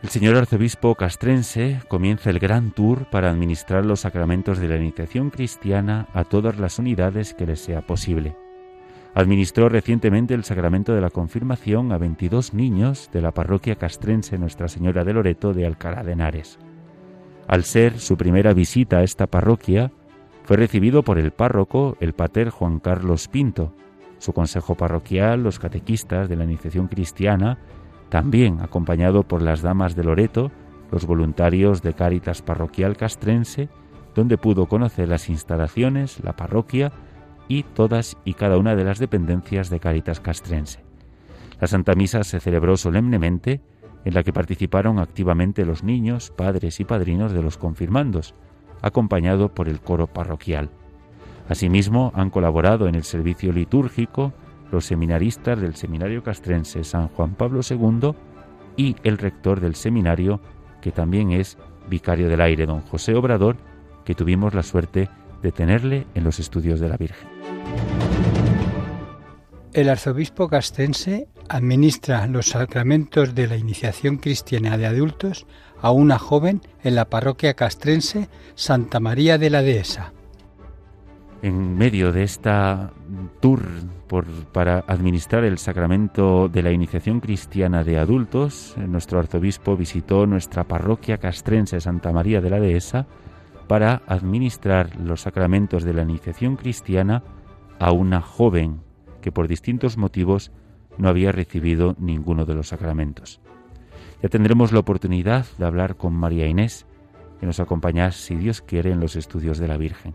El 0.01 0.09
señor 0.09 0.35
arzobispo 0.37 0.95
castrense 0.95 1.81
comienza 1.87 2.29
el 2.29 2.39
gran 2.39 2.71
tour 2.71 3.09
para 3.09 3.29
administrar 3.29 3.85
los 3.85 4.01
sacramentos 4.01 4.57
de 4.57 4.67
la 4.67 4.77
iniciación 4.77 5.29
cristiana 5.29 6.07
a 6.13 6.23
todas 6.23 6.57
las 6.57 6.79
unidades 6.79 7.33
que 7.33 7.45
les 7.45 7.59
sea 7.59 7.81
posible. 7.81 8.35
Administró 9.13 9.69
recientemente 9.69 10.33
el 10.33 10.43
sacramento 10.43 10.93
de 10.93 11.01
la 11.01 11.09
confirmación 11.09 11.91
a 11.91 11.97
22 11.97 12.53
niños 12.53 13.09
de 13.11 13.21
la 13.21 13.31
parroquia 13.31 13.75
castrense 13.75 14.37
Nuestra 14.37 14.69
Señora 14.69 15.03
de 15.03 15.13
Loreto 15.13 15.53
de 15.53 15.65
Alcalá 15.65 16.03
de 16.03 16.13
Henares. 16.13 16.59
Al 17.47 17.63
ser 17.63 17.99
su 17.99 18.15
primera 18.17 18.53
visita 18.53 18.99
a 18.99 19.03
esta 19.03 19.27
parroquia, 19.27 19.91
fue 20.43 20.57
recibido 20.57 21.03
por 21.03 21.19
el 21.19 21.31
párroco, 21.31 21.97
el 21.99 22.13
pater 22.13 22.49
Juan 22.49 22.79
Carlos 22.79 23.27
Pinto, 23.27 23.73
su 24.19 24.33
consejo 24.33 24.75
parroquial, 24.75 25.43
los 25.43 25.59
catequistas 25.59 26.29
de 26.29 26.35
la 26.35 26.43
iniciación 26.43 26.87
cristiana, 26.87 27.57
también 28.09 28.61
acompañado 28.61 29.23
por 29.23 29.41
las 29.41 29.61
damas 29.61 29.95
de 29.95 30.03
Loreto, 30.03 30.51
los 30.91 31.05
voluntarios 31.05 31.81
de 31.81 31.93
Cáritas 31.93 32.41
Parroquial 32.41 32.97
Castrense, 32.97 33.69
donde 34.15 34.37
pudo 34.37 34.67
conocer 34.67 35.07
las 35.09 35.29
instalaciones, 35.29 36.23
la 36.23 36.35
parroquia 36.35 36.91
y 37.47 37.63
todas 37.63 38.17
y 38.25 38.33
cada 38.33 38.57
una 38.57 38.75
de 38.75 38.83
las 38.83 38.99
dependencias 38.99 39.69
de 39.69 39.79
Cáritas 39.79 40.19
Castrense. 40.19 40.83
La 41.59 41.67
Santa 41.67 41.93
Misa 41.93 42.23
se 42.23 42.39
celebró 42.39 42.77
solemnemente, 42.77 43.61
en 44.05 44.13
la 44.13 44.23
que 44.23 44.33
participaron 44.33 44.99
activamente 44.99 45.65
los 45.65 45.83
niños, 45.83 46.31
padres 46.31 46.79
y 46.79 46.85
padrinos 46.85 47.33
de 47.33 47.41
los 47.41 47.57
confirmandos, 47.57 48.33
acompañado 48.81 49.53
por 49.53 49.67
el 49.67 49.81
coro 49.81 50.07
parroquial. 50.07 50.69
Asimismo, 51.49 52.11
han 52.13 52.29
colaborado 52.29 52.87
en 52.87 52.93
el 52.93 53.03
servicio 53.03 53.51
litúrgico 53.51 54.33
los 54.71 54.85
seminaristas 54.85 55.59
del 55.59 55.75
Seminario 55.75 56.21
Castrense 56.21 56.83
San 56.83 57.07
Juan 57.07 57.33
Pablo 57.33 57.61
II 57.67 58.13
y 58.77 58.95
el 59.03 59.17
rector 59.17 59.59
del 59.59 59.73
seminario, 59.73 60.39
que 60.79 60.91
también 60.91 61.31
es 61.31 61.57
vicario 61.89 62.29
del 62.29 62.41
aire, 62.41 62.67
don 62.67 62.81
José 62.81 63.15
Obrador, 63.15 63.57
que 64.05 64.13
tuvimos 64.13 64.53
la 64.53 64.61
suerte 64.61 65.09
de 65.41 65.51
tenerle 65.51 66.05
en 66.13 66.23
los 66.23 66.39
estudios 66.39 66.79
de 66.79 66.89
la 66.89 66.97
Virgen. 66.97 67.27
El 69.73 69.89
arzobispo 69.89 70.49
castrense 70.49 71.29
administra 71.47 72.27
los 72.27 72.49
sacramentos 72.49 73.33
de 73.33 73.47
la 73.47 73.57
iniciación 73.57 74.17
cristiana 74.17 74.77
de 74.77 74.85
adultos 74.85 75.47
a 75.81 75.89
una 75.89 76.19
joven 76.19 76.61
en 76.83 76.93
la 76.93 77.05
parroquia 77.05 77.55
castrense 77.55 78.29
Santa 78.53 78.99
María 78.99 79.39
de 79.39 79.49
la 79.49 79.63
Dehesa 79.63 80.13
en 81.41 81.77
medio 81.77 82.11
de 82.11 82.23
esta 82.23 82.91
tour 83.39 83.63
para 84.51 84.83
administrar 84.87 85.43
el 85.43 85.57
sacramento 85.57 86.49
de 86.49 86.63
la 86.63 86.71
iniciación 86.71 87.19
cristiana 87.19 87.83
de 87.83 87.99
adultos, 87.99 88.75
nuestro 88.77 89.19
arzobispo 89.19 89.77
visitó 89.77 90.25
nuestra 90.25 90.63
parroquia 90.63 91.17
castrense 91.17 91.79
Santa 91.79 92.11
María 92.11 92.41
de 92.41 92.49
la 92.49 92.59
Dehesa 92.59 93.07
para 93.67 94.01
administrar 94.07 94.99
los 94.99 95.21
sacramentos 95.21 95.83
de 95.83 95.93
la 95.93 96.01
iniciación 96.01 96.55
cristiana 96.55 97.23
a 97.77 97.91
una 97.91 98.21
joven 98.21 98.81
que 99.21 99.31
por 99.31 99.47
distintos 99.47 99.97
motivos 99.97 100.51
no 100.97 101.07
había 101.07 101.31
recibido 101.31 101.95
ninguno 101.99 102.45
de 102.45 102.55
los 102.55 102.69
sacramentos. 102.69 103.39
Ya 104.21 104.29
tendremos 104.29 104.71
la 104.71 104.79
oportunidad 104.79 105.45
de 105.57 105.65
hablar 105.65 105.95
con 105.95 106.13
María 106.13 106.47
Inés, 106.47 106.85
que 107.39 107.45
nos 107.45 107.59
acompaña, 107.59 108.11
si 108.11 108.35
Dios 108.35 108.61
quiere, 108.61 108.91
en 108.91 108.99
los 108.99 109.15
estudios 109.15 109.59
de 109.59 109.67
la 109.67 109.77
Virgen. 109.77 110.13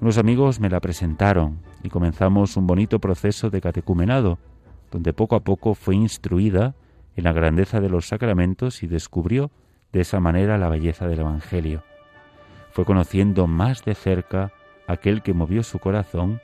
Unos 0.00 0.18
amigos 0.18 0.60
me 0.60 0.68
la 0.68 0.80
presentaron 0.80 1.58
y 1.82 1.88
comenzamos 1.88 2.56
un 2.58 2.66
bonito 2.66 2.98
proceso 2.98 3.48
de 3.48 3.62
catecumenado, 3.62 4.38
donde 4.90 5.14
poco 5.14 5.36
a 5.36 5.40
poco 5.40 5.74
fue 5.74 5.94
instruida 5.94 6.74
en 7.16 7.24
la 7.24 7.32
grandeza 7.32 7.80
de 7.80 7.88
los 7.88 8.06
sacramentos 8.06 8.82
y 8.82 8.88
descubrió 8.88 9.50
de 9.92 10.02
esa 10.02 10.20
manera 10.20 10.58
la 10.58 10.68
belleza 10.68 11.08
del 11.08 11.20
Evangelio. 11.20 11.82
Fue 12.72 12.84
conociendo 12.84 13.46
más 13.46 13.84
de 13.84 13.94
cerca 13.94 14.52
aquel 14.86 15.22
que 15.22 15.32
movió 15.32 15.62
su 15.62 15.78
corazón 15.78 16.40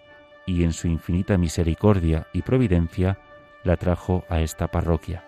y 0.46 0.64
en 0.64 0.72
su 0.72 0.88
infinita 0.88 1.36
misericordia 1.36 2.26
y 2.32 2.40
providencia 2.40 3.18
la 3.64 3.76
trajo 3.76 4.24
a 4.30 4.40
esta 4.40 4.68
parroquia. 4.68 5.24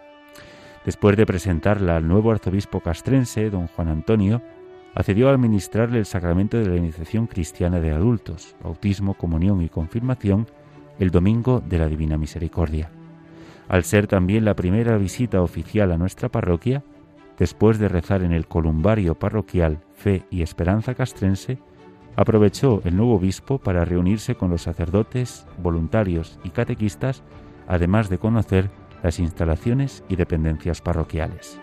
Después 0.86 1.16
de 1.18 1.26
presentarla 1.26 1.96
al 1.96 2.08
nuevo 2.08 2.30
arzobispo 2.30 2.80
castrense, 2.80 3.50
don 3.50 3.66
Juan 3.68 3.88
Antonio, 3.88 4.42
accedió 4.94 5.28
a 5.28 5.32
administrarle 5.32 5.98
el 5.98 6.06
sacramento 6.06 6.58
de 6.58 6.68
la 6.68 6.76
iniciación 6.76 7.26
cristiana 7.26 7.80
de 7.80 7.90
adultos, 7.90 8.54
bautismo, 8.62 9.14
comunión 9.14 9.62
y 9.62 9.68
confirmación 9.68 10.46
el 10.98 11.10
domingo 11.10 11.60
de 11.60 11.78
la 11.78 11.88
Divina 11.88 12.16
Misericordia. 12.16 12.90
Al 13.68 13.84
ser 13.84 14.06
también 14.06 14.44
la 14.44 14.54
primera 14.54 14.96
visita 14.96 15.42
oficial 15.42 15.90
a 15.90 15.98
nuestra 15.98 16.28
parroquia, 16.28 16.84
después 17.38 17.78
de 17.78 17.88
rezar 17.88 18.22
en 18.22 18.32
el 18.32 18.46
columbario 18.46 19.14
parroquial 19.16 19.80
Fe 19.94 20.22
y 20.30 20.42
Esperanza 20.42 20.94
Castrense, 20.94 21.58
aprovechó 22.16 22.80
el 22.84 22.96
nuevo 22.96 23.16
obispo 23.16 23.58
para 23.58 23.84
reunirse 23.84 24.36
con 24.36 24.50
los 24.50 24.62
sacerdotes, 24.62 25.46
voluntarios 25.58 26.38
y 26.44 26.50
catequistas, 26.50 27.24
además 27.66 28.08
de 28.08 28.18
conocer 28.18 28.70
las 29.02 29.18
instalaciones 29.18 30.04
y 30.08 30.16
dependencias 30.16 30.80
parroquiales. 30.80 31.58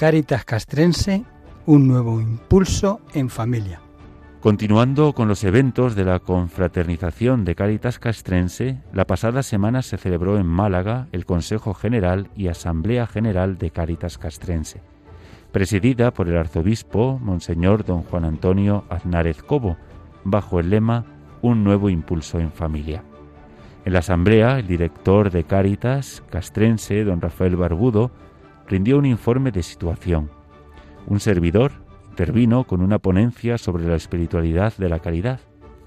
Caritas 0.00 0.46
Castrense, 0.46 1.24
un 1.66 1.86
nuevo 1.86 2.22
impulso 2.22 3.02
en 3.12 3.28
familia. 3.28 3.82
Continuando 4.40 5.12
con 5.12 5.28
los 5.28 5.44
eventos 5.44 5.94
de 5.94 6.06
la 6.06 6.20
confraternización 6.20 7.44
de 7.44 7.54
Caritas 7.54 7.98
Castrense, 7.98 8.78
la 8.94 9.06
pasada 9.06 9.42
semana 9.42 9.82
se 9.82 9.98
celebró 9.98 10.38
en 10.38 10.46
Málaga 10.46 11.08
el 11.12 11.26
Consejo 11.26 11.74
General 11.74 12.30
y 12.34 12.48
Asamblea 12.48 13.06
General 13.06 13.58
de 13.58 13.72
Caritas 13.72 14.16
Castrense, 14.16 14.80
presidida 15.52 16.14
por 16.14 16.30
el 16.30 16.38
arzobispo 16.38 17.18
Monseñor 17.18 17.84
don 17.84 18.00
Juan 18.04 18.24
Antonio 18.24 18.84
Aznárez 18.88 19.42
Cobo, 19.42 19.76
bajo 20.24 20.60
el 20.60 20.70
lema 20.70 21.04
Un 21.42 21.62
nuevo 21.62 21.90
impulso 21.90 22.40
en 22.40 22.52
familia. 22.52 23.04
En 23.84 23.92
la 23.92 23.98
asamblea, 23.98 24.60
el 24.60 24.66
director 24.66 25.30
de 25.30 25.44
Caritas 25.44 26.22
Castrense, 26.30 27.04
don 27.04 27.20
Rafael 27.20 27.56
Barbudo, 27.56 28.10
rindió 28.70 28.98
un 28.98 29.04
informe 29.04 29.50
de 29.50 29.64
situación. 29.64 30.30
Un 31.08 31.18
servidor 31.18 31.72
intervino 32.10 32.64
con 32.64 32.82
una 32.82 33.00
ponencia 33.00 33.58
sobre 33.58 33.84
la 33.84 33.96
espiritualidad 33.96 34.74
de 34.76 34.88
la 34.88 35.00
caridad, 35.00 35.40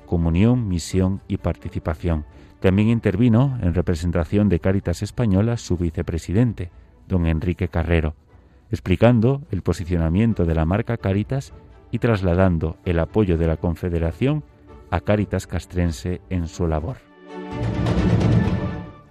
comunión, 0.06 0.68
misión 0.68 1.22
y 1.30 1.38
participación. 1.38 2.26
También 2.60 2.90
intervino, 2.90 3.58
en 3.62 3.74
representación 3.74 4.50
de 4.50 4.60
Cáritas 4.60 5.02
Española, 5.02 5.56
su 5.56 5.78
vicepresidente, 5.78 6.72
don 7.08 7.26
Enrique 7.26 7.70
Carrero, 7.70 8.16
explicando 8.70 9.42
el 9.50 9.62
posicionamiento 9.62 10.44
de 10.44 10.56
la 10.56 10.66
marca 10.66 10.98
Cáritas 10.98 11.54
y 11.90 12.00
trasladando 12.00 12.78
el 12.84 13.00
apoyo 13.00 13.38
de 13.38 13.48
la 13.48 13.56
Confederación 13.56 14.44
a 14.92 15.00
Cáritas 15.00 15.48
Castrense 15.48 16.20
en 16.30 16.48
su 16.50 16.68
labor. 16.68 16.98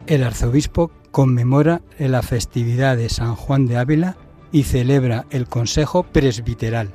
El 0.07 0.25
arzobispo 0.25 0.91
conmemora 1.13 1.83
la 1.99 2.23
festividad 2.23 2.97
de 2.97 3.09
San 3.09 3.37
Juan 3.37 3.67
de 3.67 3.77
Ávila 3.77 4.17
y 4.51 4.65
celebra 4.65 5.27
el 5.31 5.47
Consejo 5.47 6.03
Presbiteral. 6.03 6.91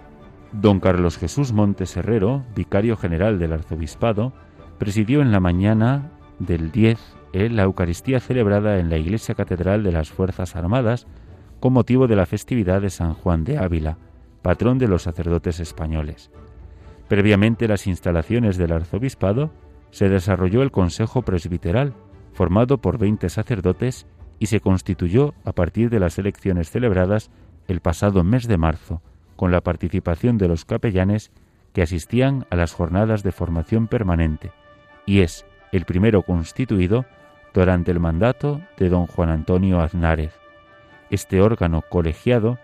Don 0.51 0.82
Carlos 0.82 1.18
Jesús 1.18 1.53
Montes 1.53 1.95
Herrero, 1.95 2.43
vicario 2.53 2.97
general 2.97 3.39
del 3.39 3.53
arzobispado, 3.53 4.34
presidió 4.78 5.22
en 5.22 5.32
la 5.32 5.39
mañana 5.39 6.12
del 6.39 6.72
10 6.72 6.99
eh, 7.34 7.49
la 7.49 7.64
Eucaristía 7.64 8.20
celebrada 8.20 8.80
en 8.80 8.89
la 8.89 8.97
Iglesia 8.97 9.36
Catedral 9.36 9.84
de 9.84 9.91
las 9.91 10.10
Fuerzas 10.10 10.55
Armadas 10.55 11.08
con 11.60 11.74
motivo 11.74 12.08
de 12.08 12.16
la 12.16 12.26
festividad 12.26 12.82
de 12.82 12.89
San 12.89 13.14
Juan 13.14 13.43
de 13.43 13.58
Ávila, 13.58 13.97
patrón 14.41 14.78
de 14.80 14.88
los 14.88 15.03
sacerdotes 15.03 15.60
españoles. 15.60 16.30
Previamente 17.08 17.68
las 17.68 17.88
instalaciones 17.88 18.58
del 18.58 18.74
arzobispado 18.74 19.51
se 19.91 20.10
desarrolló 20.10 20.62
el 20.62 20.72
Consejo 20.72 21.22
Presbiteral, 21.22 21.93
formado 22.38 22.78
por 22.78 23.00
20 23.00 23.30
sacerdotes 23.30 24.06
y 24.38 24.46
se 24.46 24.60
constituyó 24.60 25.34
a 25.44 25.54
partir 25.54 25.90
de 25.90 26.00
las 26.00 26.20
elecciones 26.20 26.70
celebradas 26.70 27.32
el 27.68 27.82
pasado 27.82 28.24
mes 28.24 28.48
de 28.48 28.60
marzo, 28.60 29.02
con 29.36 29.52
la 29.52 29.62
participación 29.62 30.38
de 30.38 30.48
los 30.48 30.64
capellanes 30.64 31.32
que 31.74 31.82
asistían 31.82 32.46
a 32.52 32.56
las 32.56 32.74
jornadas 32.74 33.24
de 33.24 33.32
formación 33.32 33.88
permanente, 33.88 34.52
y 35.08 35.22
es 35.22 35.48
el 35.72 35.86
primero 35.86 36.22
constituido 36.22 37.06
durante 37.56 37.90
el 37.90 38.00
mandato 38.00 38.62
de 38.78 38.90
don 38.90 39.08
Juan 39.08 39.30
Antonio 39.30 39.82
Aznárez. 39.82 40.34
Este 41.10 41.42
órgano 41.42 41.82
colegiado 41.90 42.60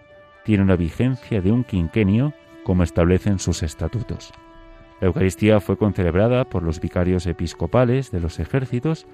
tiene 0.45 0.61
una 0.61 0.75
vigencia 0.75 1.41
de 1.41 1.51
un 1.51 1.63
quinquenio 1.63 2.33
como 2.63 2.83
establecen 2.83 3.39
sus 3.39 3.63
estatutos. 3.63 4.31
La 5.01 5.07
Eucaristía 5.07 5.59
fue 5.59 5.77
concelebrada 5.77 6.45
por 6.45 6.61
los 6.61 6.79
vicarios 6.79 7.25
episcopales 7.25 8.11
de 8.11 8.19
los 8.19 8.39
ejércitos 8.39 9.07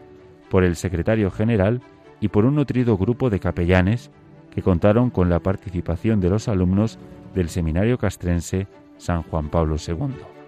por 0.50 0.64
el 0.64 0.76
secretario 0.76 1.32
general 1.32 1.82
y 2.20 2.30
por 2.30 2.46
un 2.46 2.56
nutrido 2.56 2.98
grupo 2.98 3.30
de 3.30 3.40
capellanes 3.40 4.12
que 4.52 4.62
contaron 4.62 5.10
con 5.10 5.30
la 5.30 5.40
participación 5.40 6.20
de 6.20 6.30
los 6.30 6.48
alumnos 6.48 7.00
del 7.36 7.50
Seminario 7.50 7.98
Castrense 7.98 8.68
San 8.98 9.24
Juan 9.24 9.50
Pablo 9.50 9.76
II. 9.76 10.39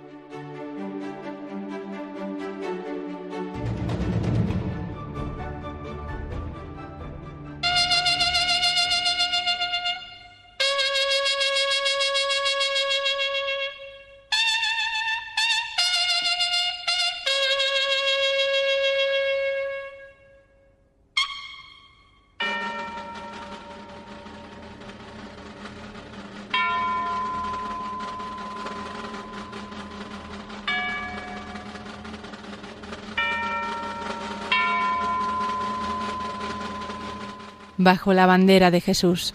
Bajo 37.83 38.13
la 38.13 38.25
bandera 38.25 38.71
de 38.71 38.81
Jesús. 38.81 39.33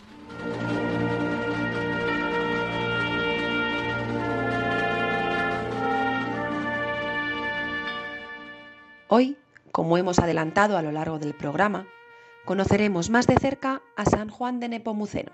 Hoy, 9.08 9.36
como 9.70 9.98
hemos 9.98 10.18
adelantado 10.18 10.76
a 10.76 10.82
lo 10.82 10.90
largo 10.90 11.18
del 11.18 11.34
programa, 11.34 11.86
conoceremos 12.44 13.08
más 13.10 13.26
de 13.26 13.36
cerca 13.36 13.82
a 13.96 14.04
San 14.04 14.28
Juan 14.28 14.58
de 14.58 14.68
Nepomuceno, 14.68 15.32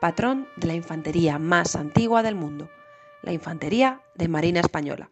patrón 0.00 0.48
de 0.56 0.66
la 0.66 0.74
infantería 0.74 1.38
más 1.38 1.76
antigua 1.76 2.22
del 2.22 2.36
mundo, 2.36 2.70
la 3.22 3.32
Infantería 3.32 4.00
de 4.14 4.28
Marina 4.28 4.60
Española, 4.60 5.10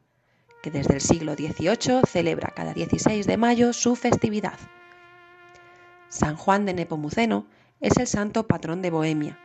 que 0.62 0.70
desde 0.70 0.94
el 0.94 1.00
siglo 1.00 1.34
XVIII 1.34 2.02
celebra 2.06 2.52
cada 2.54 2.72
16 2.72 3.26
de 3.26 3.36
mayo 3.36 3.72
su 3.72 3.96
festividad. 3.96 4.58
San 6.14 6.36
Juan 6.36 6.64
de 6.64 6.74
Nepomuceno 6.74 7.44
es 7.80 7.96
el 7.96 8.06
santo 8.06 8.46
patrón 8.46 8.82
de 8.82 8.90
Bohemia, 8.90 9.36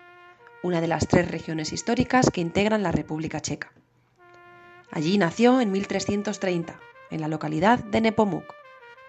una 0.62 0.82
de 0.82 0.88
las 0.88 1.08
tres 1.08 1.32
regiones 1.32 1.74
históricas 1.74 2.30
que 2.32 2.42
integran 2.42 2.84
la 2.84 2.92
República 2.92 3.40
Checa. 3.42 3.74
Allí 4.92 5.18
nació 5.18 5.62
en 5.62 5.72
1330, 5.72 6.80
en 7.10 7.22
la 7.22 7.28
localidad 7.28 7.80
de 7.80 8.02
Nepomuk, 8.02 8.44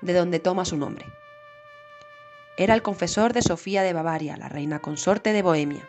de 0.01 0.15
donde 0.15 0.41
toma 0.41 0.65
su 0.65 0.79
nombre. 0.79 1.05
Era 2.57 2.73
el 2.73 2.81
confesor 2.81 3.35
de 3.35 3.43
Sofía 3.43 3.83
de 3.83 3.93
Bavaria, 3.93 4.39
la 4.39 4.49
reina 4.49 4.79
consorte 4.79 5.35
de 5.35 5.43
Bohemia, 5.43 5.87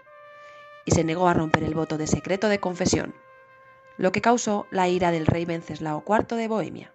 y 0.83 0.91
se 0.91 1.05
negó 1.05 1.29
a 1.29 1.33
romper 1.33 1.63
el 1.63 1.73
voto 1.73 1.97
de 1.97 2.07
secreto 2.07 2.49
de 2.49 2.59
confesión, 2.59 3.15
lo 3.95 4.11
que 4.11 4.19
causó 4.19 4.67
la 4.71 4.89
ira 4.89 5.11
del 5.11 5.25
rey 5.25 5.45
Venceslao 5.45 6.03
IV 6.05 6.35
de 6.35 6.49
Bohemia. 6.49 6.91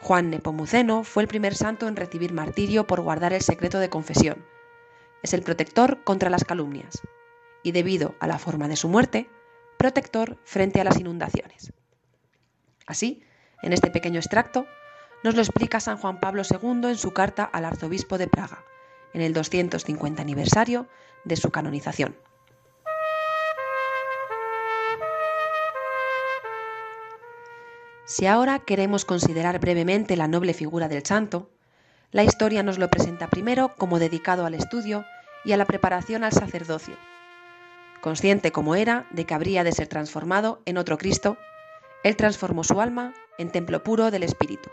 Juan 0.00 0.30
Nepomuceno 0.30 1.04
fue 1.04 1.22
el 1.22 1.28
primer 1.28 1.54
santo 1.54 1.86
en 1.86 1.96
recibir 1.96 2.32
martirio 2.32 2.86
por 2.86 3.02
guardar 3.02 3.32
el 3.32 3.42
secreto 3.42 3.78
de 3.78 3.90
confesión. 3.90 4.44
Es 5.22 5.34
el 5.34 5.42
protector 5.42 6.02
contra 6.04 6.30
las 6.30 6.44
calumnias 6.44 7.02
y 7.62 7.72
debido 7.72 8.14
a 8.18 8.26
la 8.26 8.38
forma 8.38 8.66
de 8.66 8.76
su 8.76 8.88
muerte, 8.88 9.28
protector 9.78 10.38
frente 10.44 10.80
a 10.80 10.84
las 10.84 10.98
inundaciones. 10.98 11.72
Así, 12.86 13.22
en 13.62 13.74
este 13.74 13.90
pequeño 13.90 14.18
extracto, 14.18 14.66
nos 15.22 15.34
lo 15.34 15.42
explica 15.42 15.80
San 15.80 15.98
Juan 15.98 16.18
Pablo 16.18 16.42
II 16.48 16.88
en 16.88 16.96
su 16.96 17.12
carta 17.12 17.44
al 17.44 17.66
arzobispo 17.66 18.16
de 18.16 18.26
Praga, 18.26 18.64
en 19.12 19.20
el 19.20 19.34
250 19.34 20.22
aniversario 20.22 20.88
de 21.24 21.36
su 21.36 21.50
canonización. 21.50 22.16
Si 28.10 28.26
ahora 28.26 28.58
queremos 28.58 29.04
considerar 29.04 29.60
brevemente 29.60 30.16
la 30.16 30.26
noble 30.26 30.52
figura 30.52 30.88
del 30.88 31.06
santo, 31.06 31.48
la 32.10 32.24
historia 32.24 32.64
nos 32.64 32.76
lo 32.76 32.90
presenta 32.90 33.28
primero 33.28 33.76
como 33.78 34.00
dedicado 34.00 34.44
al 34.44 34.54
estudio 34.54 35.04
y 35.44 35.52
a 35.52 35.56
la 35.56 35.64
preparación 35.64 36.24
al 36.24 36.32
sacerdocio. 36.32 36.96
Consciente 38.00 38.50
como 38.50 38.74
era 38.74 39.06
de 39.12 39.26
que 39.26 39.34
habría 39.34 39.62
de 39.62 39.70
ser 39.70 39.86
transformado 39.86 40.60
en 40.64 40.76
otro 40.76 40.98
Cristo, 40.98 41.38
él 42.02 42.16
transformó 42.16 42.64
su 42.64 42.80
alma 42.80 43.14
en 43.38 43.52
templo 43.52 43.84
puro 43.84 44.10
del 44.10 44.24
Espíritu. 44.24 44.70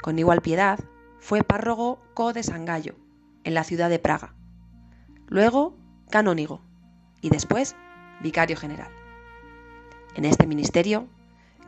Con 0.00 0.18
igual 0.18 0.40
piedad, 0.40 0.80
fue 1.18 1.44
párrogo 1.44 2.00
co 2.14 2.32
de 2.32 2.42
San 2.42 2.64
Gallo, 2.64 2.94
en 3.44 3.52
la 3.52 3.64
ciudad 3.64 3.90
de 3.90 3.98
Praga. 3.98 4.34
Luego, 5.26 5.76
canónigo, 6.08 6.62
y 7.20 7.28
después 7.28 7.76
vicario 8.22 8.56
general. 8.56 8.90
En 10.14 10.24
este 10.24 10.46
ministerio, 10.46 11.06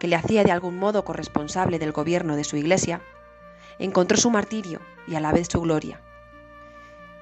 que 0.05 0.09
le 0.09 0.17
hacía 0.17 0.45
de 0.45 0.53
algún 0.53 0.77
modo 0.77 1.03
corresponsable 1.03 1.79
del 1.79 1.93
gobierno 1.93 2.37
de 2.37 2.45
su 2.45 2.59
iglesia, 2.59 3.01
encontró 3.79 4.19
su 4.19 4.29
martirio 4.29 4.83
y 5.09 5.15
a 5.15 5.21
la 5.21 5.33
vez 5.33 5.49
su 5.51 5.63
gloria. 5.63 5.99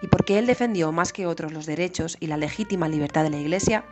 Y 0.00 0.08
porque 0.08 0.36
él 0.36 0.48
defendió 0.48 0.90
más 0.90 1.12
que 1.12 1.28
otros 1.28 1.52
los 1.52 1.64
derechos 1.64 2.16
y 2.18 2.26
la 2.26 2.36
legítima 2.36 2.88
libertad 2.88 3.22
de 3.22 3.30
la 3.30 3.36
iglesia, 3.36 3.84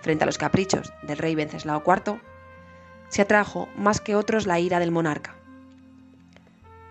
frente 0.00 0.24
a 0.24 0.26
los 0.26 0.36
caprichos 0.36 0.92
del 1.02 1.18
rey 1.18 1.36
Venceslao 1.36 1.84
IV, 1.86 2.20
se 3.08 3.22
atrajo 3.22 3.68
más 3.76 4.00
que 4.00 4.16
otros 4.16 4.48
la 4.48 4.58
ira 4.58 4.80
del 4.80 4.90
monarca. 4.90 5.36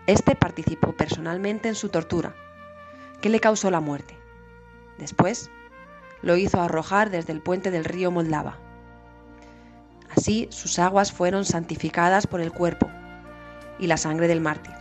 Este 0.06 0.36
participó 0.36 0.92
personalmente 0.92 1.68
en 1.68 1.74
su 1.74 1.90
tortura, 1.90 2.34
que 3.20 3.28
le 3.28 3.40
causó 3.40 3.70
la 3.70 3.80
muerte. 3.80 4.16
Después, 4.96 5.50
lo 6.22 6.38
hizo 6.38 6.62
arrojar 6.62 7.10
desde 7.10 7.34
el 7.34 7.42
puente 7.42 7.70
del 7.70 7.84
río 7.84 8.10
Moldava. 8.10 8.56
Así 10.16 10.48
sus 10.50 10.78
aguas 10.78 11.12
fueron 11.12 11.44
santificadas 11.44 12.26
por 12.26 12.40
el 12.40 12.52
cuerpo 12.52 12.88
y 13.78 13.86
la 13.86 13.96
sangre 13.96 14.28
del 14.28 14.40
mártir, 14.40 14.74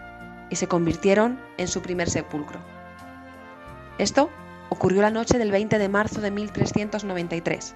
y 0.49 0.55
se 0.55 0.67
convirtieron 0.67 1.39
en 1.57 1.67
su 1.67 1.81
primer 1.81 2.09
sepulcro. 2.09 2.59
Esto 3.97 4.29
ocurrió 4.69 5.01
la 5.01 5.11
noche 5.11 5.37
del 5.37 5.51
20 5.51 5.77
de 5.79 5.89
marzo 5.89 6.21
de 6.21 6.31
1393. 6.31 7.75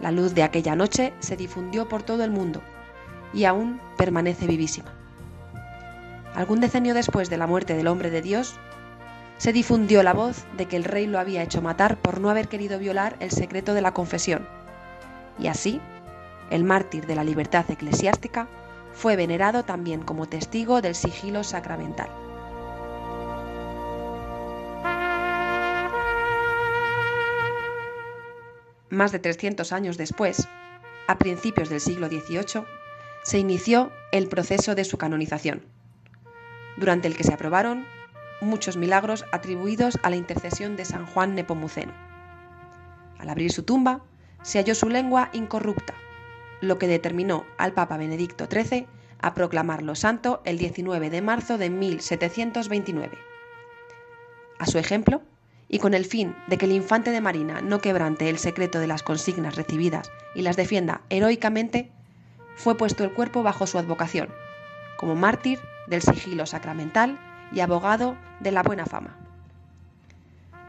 La 0.00 0.12
luz 0.12 0.34
de 0.34 0.42
aquella 0.44 0.76
noche 0.76 1.12
se 1.18 1.36
difundió 1.36 1.88
por 1.88 2.02
todo 2.02 2.22
el 2.22 2.30
mundo 2.30 2.62
y 3.32 3.44
aún 3.44 3.80
permanece 3.96 4.46
vivísima. 4.46 4.92
Algún 6.34 6.60
decenio 6.60 6.94
después 6.94 7.30
de 7.30 7.36
la 7.36 7.46
muerte 7.46 7.74
del 7.74 7.88
hombre 7.88 8.10
de 8.10 8.22
Dios, 8.22 8.54
se 9.38 9.52
difundió 9.52 10.02
la 10.02 10.12
voz 10.12 10.44
de 10.56 10.66
que 10.66 10.76
el 10.76 10.84
rey 10.84 11.06
lo 11.06 11.18
había 11.18 11.42
hecho 11.42 11.62
matar 11.62 11.96
por 11.96 12.20
no 12.20 12.30
haber 12.30 12.48
querido 12.48 12.78
violar 12.78 13.16
el 13.20 13.30
secreto 13.30 13.74
de 13.74 13.82
la 13.82 13.92
confesión. 13.92 14.46
Y 15.38 15.46
así, 15.46 15.80
el 16.50 16.64
mártir 16.64 17.06
de 17.06 17.14
la 17.14 17.24
libertad 17.24 17.70
eclesiástica 17.70 18.48
fue 18.92 19.16
venerado 19.16 19.64
también 19.64 20.02
como 20.02 20.26
testigo 20.26 20.80
del 20.80 20.94
sigilo 20.94 21.44
sacramental. 21.44 22.08
Más 28.90 29.12
de 29.12 29.18
300 29.18 29.72
años 29.72 29.98
después, 29.98 30.48
a 31.06 31.18
principios 31.18 31.68
del 31.68 31.80
siglo 31.80 32.08
XVIII, 32.08 32.64
se 33.22 33.38
inició 33.38 33.92
el 34.12 34.28
proceso 34.28 34.74
de 34.74 34.84
su 34.84 34.96
canonización, 34.96 35.62
durante 36.78 37.06
el 37.06 37.16
que 37.16 37.24
se 37.24 37.34
aprobaron 37.34 37.86
muchos 38.40 38.76
milagros 38.76 39.24
atribuidos 39.32 39.98
a 40.02 40.10
la 40.10 40.16
intercesión 40.16 40.76
de 40.76 40.84
San 40.84 41.06
Juan 41.06 41.34
Nepomuceno. 41.34 41.92
Al 43.18 43.28
abrir 43.28 43.52
su 43.52 43.62
tumba, 43.62 44.00
se 44.42 44.58
halló 44.58 44.74
su 44.74 44.88
lengua 44.88 45.28
incorrupta, 45.32 45.94
lo 46.60 46.78
que 46.78 46.86
determinó 46.86 47.44
al 47.56 47.72
Papa 47.72 47.96
Benedicto 47.96 48.46
XIII 48.50 48.86
a 49.20 49.34
proclamarlo 49.34 49.94
santo 49.94 50.42
el 50.44 50.58
19 50.58 51.10
de 51.10 51.22
marzo 51.22 51.58
de 51.58 51.70
1729. 51.70 53.18
A 54.58 54.66
su 54.66 54.78
ejemplo, 54.78 55.22
y 55.68 55.78
con 55.78 55.94
el 55.94 56.04
fin 56.04 56.34
de 56.46 56.56
que 56.56 56.66
el 56.66 56.72
infante 56.72 57.10
de 57.10 57.20
Marina 57.20 57.60
no 57.60 57.80
quebrante 57.80 58.28
el 58.28 58.38
secreto 58.38 58.80
de 58.80 58.86
las 58.86 59.02
consignas 59.02 59.56
recibidas 59.56 60.10
y 60.34 60.42
las 60.42 60.56
defienda 60.56 61.02
heroicamente, 61.10 61.90
fue 62.56 62.76
puesto 62.76 63.04
el 63.04 63.12
cuerpo 63.12 63.42
bajo 63.42 63.66
su 63.66 63.78
advocación, 63.78 64.30
como 64.96 65.14
mártir 65.14 65.60
del 65.86 66.02
sigilo 66.02 66.46
sacramental 66.46 67.18
y 67.52 67.60
abogado 67.60 68.16
de 68.40 68.52
la 68.52 68.62
buena 68.62 68.86
fama. 68.86 69.16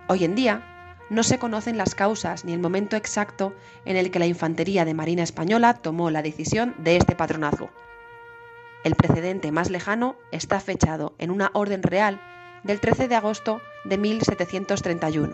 Hoy 0.08 0.24
en 0.24 0.36
día, 0.36 0.79
no 1.10 1.24
se 1.24 1.40
conocen 1.40 1.78
las 1.78 1.96
causas 1.96 2.46
ni 2.46 2.54
el 2.54 2.60
momento 2.60 2.96
exacto 2.96 3.54
en 3.86 3.98
el 3.98 4.12
que 4.12 4.20
la 4.20 4.28
Infantería 4.28 4.86
de 4.86 4.94
Marina 4.94 5.24
Española 5.24 5.74
tomó 5.74 6.12
la 6.12 6.22
decisión 6.22 6.76
de 6.78 6.98
este 6.98 7.16
patronazgo. 7.16 7.70
El 8.84 8.96
precedente 8.96 9.52
más 9.52 9.70
lejano 9.70 10.16
está 10.32 10.60
fechado 10.60 11.16
en 11.18 11.32
una 11.32 11.52
orden 11.54 11.84
real 11.84 12.22
del 12.64 12.80
13 12.80 13.08
de 13.08 13.16
agosto 13.16 13.62
de 13.84 13.98
1731, 13.98 15.34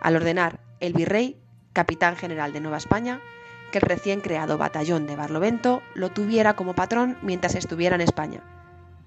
al 0.00 0.16
ordenar 0.16 0.60
el 0.80 0.92
virrey, 0.92 1.38
capitán 1.72 2.16
general 2.16 2.52
de 2.52 2.60
Nueva 2.60 2.78
España, 2.78 3.20
que 3.72 3.78
el 3.78 3.82
recién 3.82 4.20
creado 4.20 4.56
batallón 4.58 5.06
de 5.06 5.16
Barlovento 5.16 5.82
lo 5.94 6.10
tuviera 6.10 6.54
como 6.54 6.74
patrón 6.74 7.18
mientras 7.22 7.54
estuviera 7.54 7.96
en 7.96 8.02
España 8.02 8.42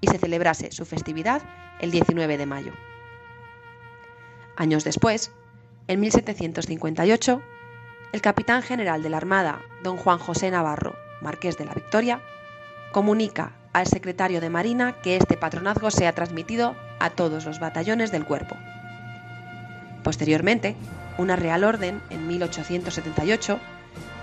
y 0.01 0.07
se 0.07 0.17
celebrase 0.17 0.71
su 0.71 0.85
festividad 0.85 1.41
el 1.79 1.91
19 1.91 2.37
de 2.37 2.45
mayo. 2.45 2.73
Años 4.55 4.83
después, 4.83 5.31
en 5.87 5.99
1758, 6.01 7.41
el 8.11 8.21
capitán 8.21 8.61
general 8.61 9.01
de 9.03 9.09
la 9.09 9.17
Armada, 9.17 9.61
don 9.83 9.97
Juan 9.97 10.19
José 10.19 10.51
Navarro, 10.51 10.95
marqués 11.21 11.57
de 11.57 11.65
la 11.65 11.73
Victoria, 11.73 12.21
comunica 12.91 13.53
al 13.73 13.87
secretario 13.87 14.41
de 14.41 14.49
Marina 14.49 15.01
que 15.01 15.15
este 15.15 15.37
patronazgo 15.37 15.91
sea 15.91 16.13
transmitido 16.13 16.75
a 16.99 17.09
todos 17.11 17.45
los 17.45 17.59
batallones 17.59 18.11
del 18.11 18.25
cuerpo. 18.25 18.55
Posteriormente, 20.03 20.75
una 21.17 21.35
Real 21.35 21.63
Orden, 21.63 22.01
en 22.09 22.27
1878, 22.27 23.59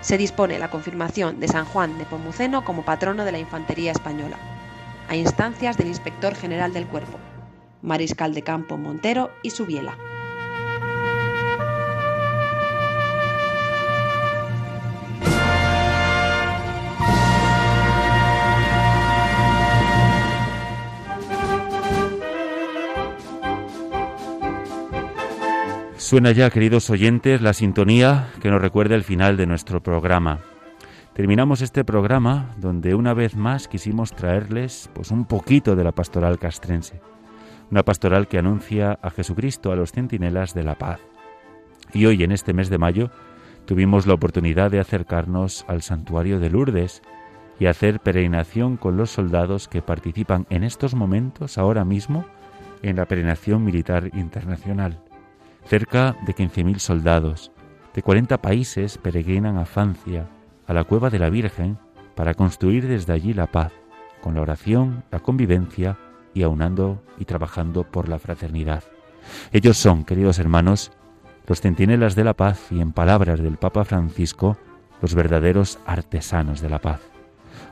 se 0.01 0.19
dispone 0.19 0.59
la 0.59 0.71
confirmación 0.71 1.41
de 1.41 1.49
San 1.49 1.65
Juan 1.65 1.99
de 1.99 2.05
Pomuceno 2.05 2.65
como 2.65 2.85
patrono 2.85 3.25
de 3.25 3.33
la 3.33 3.39
infantería 3.39 3.93
española 3.93 4.39
a 5.09 5.17
instancias 5.17 5.77
del 5.77 5.89
inspector 5.89 6.35
general 6.35 6.73
del 6.73 6.87
cuerpo, 6.87 7.19
mariscal 7.83 8.35
de 8.35 8.43
campo 8.43 8.77
Montero 8.77 9.31
y 9.43 9.51
Subiela. 9.51 9.97
Suena 26.05 26.33
ya, 26.33 26.51
queridos 26.51 26.91
oyentes, 26.91 27.41
la 27.41 27.55
sintonía 27.55 28.29
que 28.43 28.51
nos 28.51 28.61
recuerda 28.61 28.95
el 28.95 29.05
final 29.05 29.39
de 29.39 29.47
nuestro 29.47 29.83
programa. 29.83 30.41
Terminamos 31.15 31.63
este 31.63 31.83
programa 31.83 32.51
donde 32.59 32.95
una 32.95 33.15
vez 33.15 33.37
más 33.37 33.69
quisimos 33.69 34.13
traerles 34.13 34.91
pues 34.93 35.11
un 35.11 35.25
poquito 35.25 35.75
de 35.75 35.83
la 35.83 35.93
pastoral 35.93 36.39
castrense, 36.39 37.01
una 37.71 37.85
pastoral 37.85 38.29
que 38.29 38.37
anuncia 38.37 38.99
a 39.01 39.09
Jesucristo 39.09 39.73
a 39.73 39.77
los 39.77 39.93
centinelas 39.93 40.53
de 40.53 40.65
la 40.65 40.75
paz. 40.75 41.01
Y 41.95 42.05
hoy 42.05 42.23
en 42.23 42.33
este 42.33 42.53
mes 42.53 42.69
de 42.69 42.77
mayo 42.77 43.11
tuvimos 43.65 44.07
la 44.07 44.13
oportunidad 44.13 44.71
de 44.71 44.81
acercarnos 44.81 45.65
al 45.69 45.81
santuario 45.81 46.39
de 46.39 46.51
Lourdes 46.51 47.01
y 47.59 47.65
hacer 47.65 47.99
peregrinación 48.01 48.77
con 48.77 48.99
los 48.99 49.11
soldados 49.11 49.69
que 49.69 49.81
participan 49.81 50.47
en 50.51 50.65
estos 50.65 50.95
momentos 50.95 51.57
ahora 51.57 51.87
mismo 51.87 52.27
en 52.83 52.97
la 52.97 53.07
peregrinación 53.07 53.65
militar 53.65 54.11
internacional. 54.13 55.01
Cerca 55.67 56.15
de 56.27 56.35
15.000 56.35 56.79
soldados 56.79 57.51
de 57.95 58.03
40 58.03 58.43
países 58.43 58.99
peregrinan 58.99 59.57
a 59.57 59.65
Francia, 59.65 60.29
a 60.67 60.75
la 60.75 60.85
cueva 60.85 61.09
de 61.09 61.19
la 61.19 61.31
Virgen 61.31 61.79
para 62.15 62.35
construir 62.35 62.87
desde 62.87 63.15
allí 63.15 63.33
la 63.33 63.47
paz, 63.47 63.73
con 64.21 64.35
la 64.35 64.43
oración, 64.43 65.05
la 65.11 65.21
convivencia 65.21 65.97
y 66.35 66.43
aunando 66.43 67.03
y 67.19 67.25
trabajando 67.25 67.85
por 67.85 68.09
la 68.09 68.19
fraternidad. 68.19 68.85
Ellos 69.53 69.79
son, 69.79 70.05
queridos 70.05 70.39
hermanos, 70.39 70.93
los 71.47 71.63
centinelas 71.63 72.15
de 72.15 72.25
la 72.25 72.35
paz 72.35 72.71
y 72.71 72.81
en 72.81 72.93
palabras 72.93 73.41
del 73.41 73.57
Papa 73.57 73.85
Francisco, 73.85 74.59
los 75.01 75.15
verdaderos 75.15 75.79
artesanos 75.87 76.61
de 76.61 76.69
la 76.69 76.81
paz. 76.81 77.01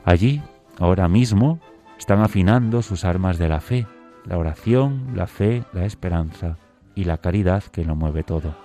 Allí, 0.03 0.41
ahora 0.79 1.07
mismo, 1.07 1.59
están 1.99 2.21
afinando 2.21 2.81
sus 2.81 3.05
armas 3.05 3.37
de 3.37 3.49
la 3.49 3.59
fe, 3.59 3.85
la 4.25 4.37
oración, 4.37 5.11
la 5.15 5.27
fe, 5.27 5.63
la 5.73 5.85
esperanza 5.85 6.57
y 6.95 7.05
la 7.05 7.17
caridad 7.17 7.63
que 7.63 7.85
lo 7.85 7.95
mueve 7.95 8.23
todo. 8.23 8.55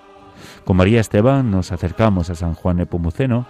Con 0.64 0.76
María 0.76 1.00
Esteban 1.00 1.50
nos 1.50 1.72
acercamos 1.72 2.30
a 2.30 2.34
San 2.34 2.54
Juan 2.54 2.76
Nepomuceno 2.76 3.46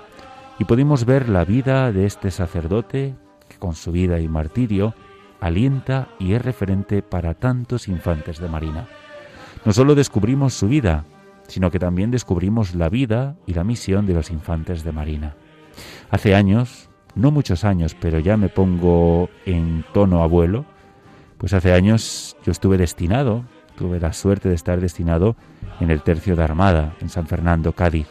y 0.59 0.65
pudimos 0.65 1.05
ver 1.05 1.29
la 1.29 1.45
vida 1.45 1.93
de 1.93 2.07
este 2.07 2.31
sacerdote 2.31 3.15
que 3.49 3.59
con 3.59 3.75
su 3.75 3.93
vida 3.93 4.21
y 4.21 4.29
martirio 4.29 4.95
alienta 5.41 6.09
y 6.19 6.33
es 6.33 6.43
referente 6.43 7.03
para 7.03 7.35
tantos 7.35 7.89
infantes 7.89 8.39
de 8.39 8.49
Marina. 8.49 8.89
No 9.65 9.73
solo 9.73 9.95
descubrimos 9.95 10.55
su 10.55 10.69
vida, 10.69 11.05
sino 11.47 11.71
que 11.71 11.79
también 11.79 12.11
descubrimos 12.11 12.75
la 12.75 12.89
vida 12.89 13.37
y 13.47 13.55
la 13.55 13.65
misión 13.65 14.07
de 14.07 14.15
los 14.15 14.31
infantes 14.31 14.85
de 14.85 14.93
Marina. 14.93 15.35
Hace 16.11 16.35
años, 16.35 16.91
no 17.15 17.31
muchos 17.31 17.65
años, 17.65 17.97
pero 17.99 18.19
ya 18.19 18.37
me 18.37 18.49
pongo 18.49 19.31
en 19.47 19.85
tono 19.93 20.23
abuelo, 20.23 20.65
pues 21.39 21.53
hace 21.53 21.73
años 21.73 22.37
yo 22.45 22.53
estuve 22.53 22.77
destinado, 22.77 23.45
tuve 23.79 24.01
la 24.01 24.13
suerte 24.13 24.49
de 24.49 24.57
estar 24.57 24.81
destinado 24.81 25.37
en 25.81 25.91
el 25.91 26.03
Tercio 26.03 26.35
de 26.35 26.43
Armada, 26.43 26.97
en 27.01 27.09
San 27.09 27.27
Fernando, 27.27 27.73
Cádiz. 27.73 28.09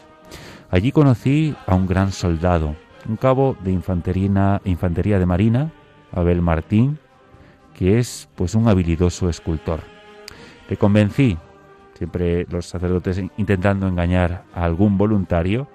Allí 0.70 0.92
conocí 0.92 1.54
a 1.66 1.74
un 1.74 1.86
gran 1.86 2.10
soldado, 2.10 2.74
un 3.06 3.16
cabo 3.16 3.56
de 3.62 3.72
infantería, 3.72 5.18
de 5.18 5.26
marina, 5.26 5.70
Abel 6.10 6.40
Martín, 6.40 6.98
que 7.74 7.98
es 7.98 8.28
pues 8.34 8.54
un 8.54 8.66
habilidoso 8.66 9.28
escultor. 9.28 9.80
Le 10.68 10.76
convencí, 10.76 11.38
siempre 11.94 12.46
los 12.50 12.66
sacerdotes 12.66 13.22
intentando 13.36 13.86
engañar 13.86 14.44
a 14.54 14.64
algún 14.64 14.96
voluntario, 14.96 15.68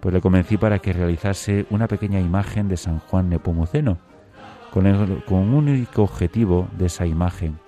pues 0.00 0.14
le 0.14 0.20
convencí 0.20 0.56
para 0.56 0.78
que 0.78 0.92
realizase 0.92 1.66
una 1.70 1.88
pequeña 1.88 2.20
imagen 2.20 2.68
de 2.68 2.76
San 2.76 3.00
Juan 3.00 3.28
Nepomuceno, 3.28 3.98
con, 4.70 4.86
un 4.86 5.54
único 5.54 6.02
objetivo 6.02 6.68
de 6.76 6.86
esa 6.86 7.06
imagen, 7.06 7.58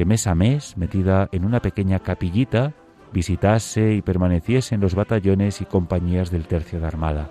que 0.00 0.06
mes 0.06 0.26
a 0.26 0.34
mes, 0.34 0.78
metida 0.78 1.28
en 1.30 1.44
una 1.44 1.60
pequeña 1.60 1.98
capillita, 1.98 2.72
visitase 3.12 3.92
y 3.92 4.00
permaneciese 4.00 4.74
en 4.74 4.80
los 4.80 4.94
batallones 4.94 5.60
y 5.60 5.66
compañías 5.66 6.30
del 6.30 6.46
Tercio 6.46 6.80
de 6.80 6.86
Armada. 6.86 7.28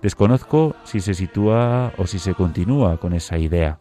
Desconozco 0.00 0.74
si 0.84 1.00
se 1.00 1.12
sitúa 1.12 1.92
o 1.98 2.06
si 2.06 2.18
se 2.18 2.32
continúa 2.32 2.96
con 2.96 3.12
esa 3.12 3.36
idea. 3.36 3.80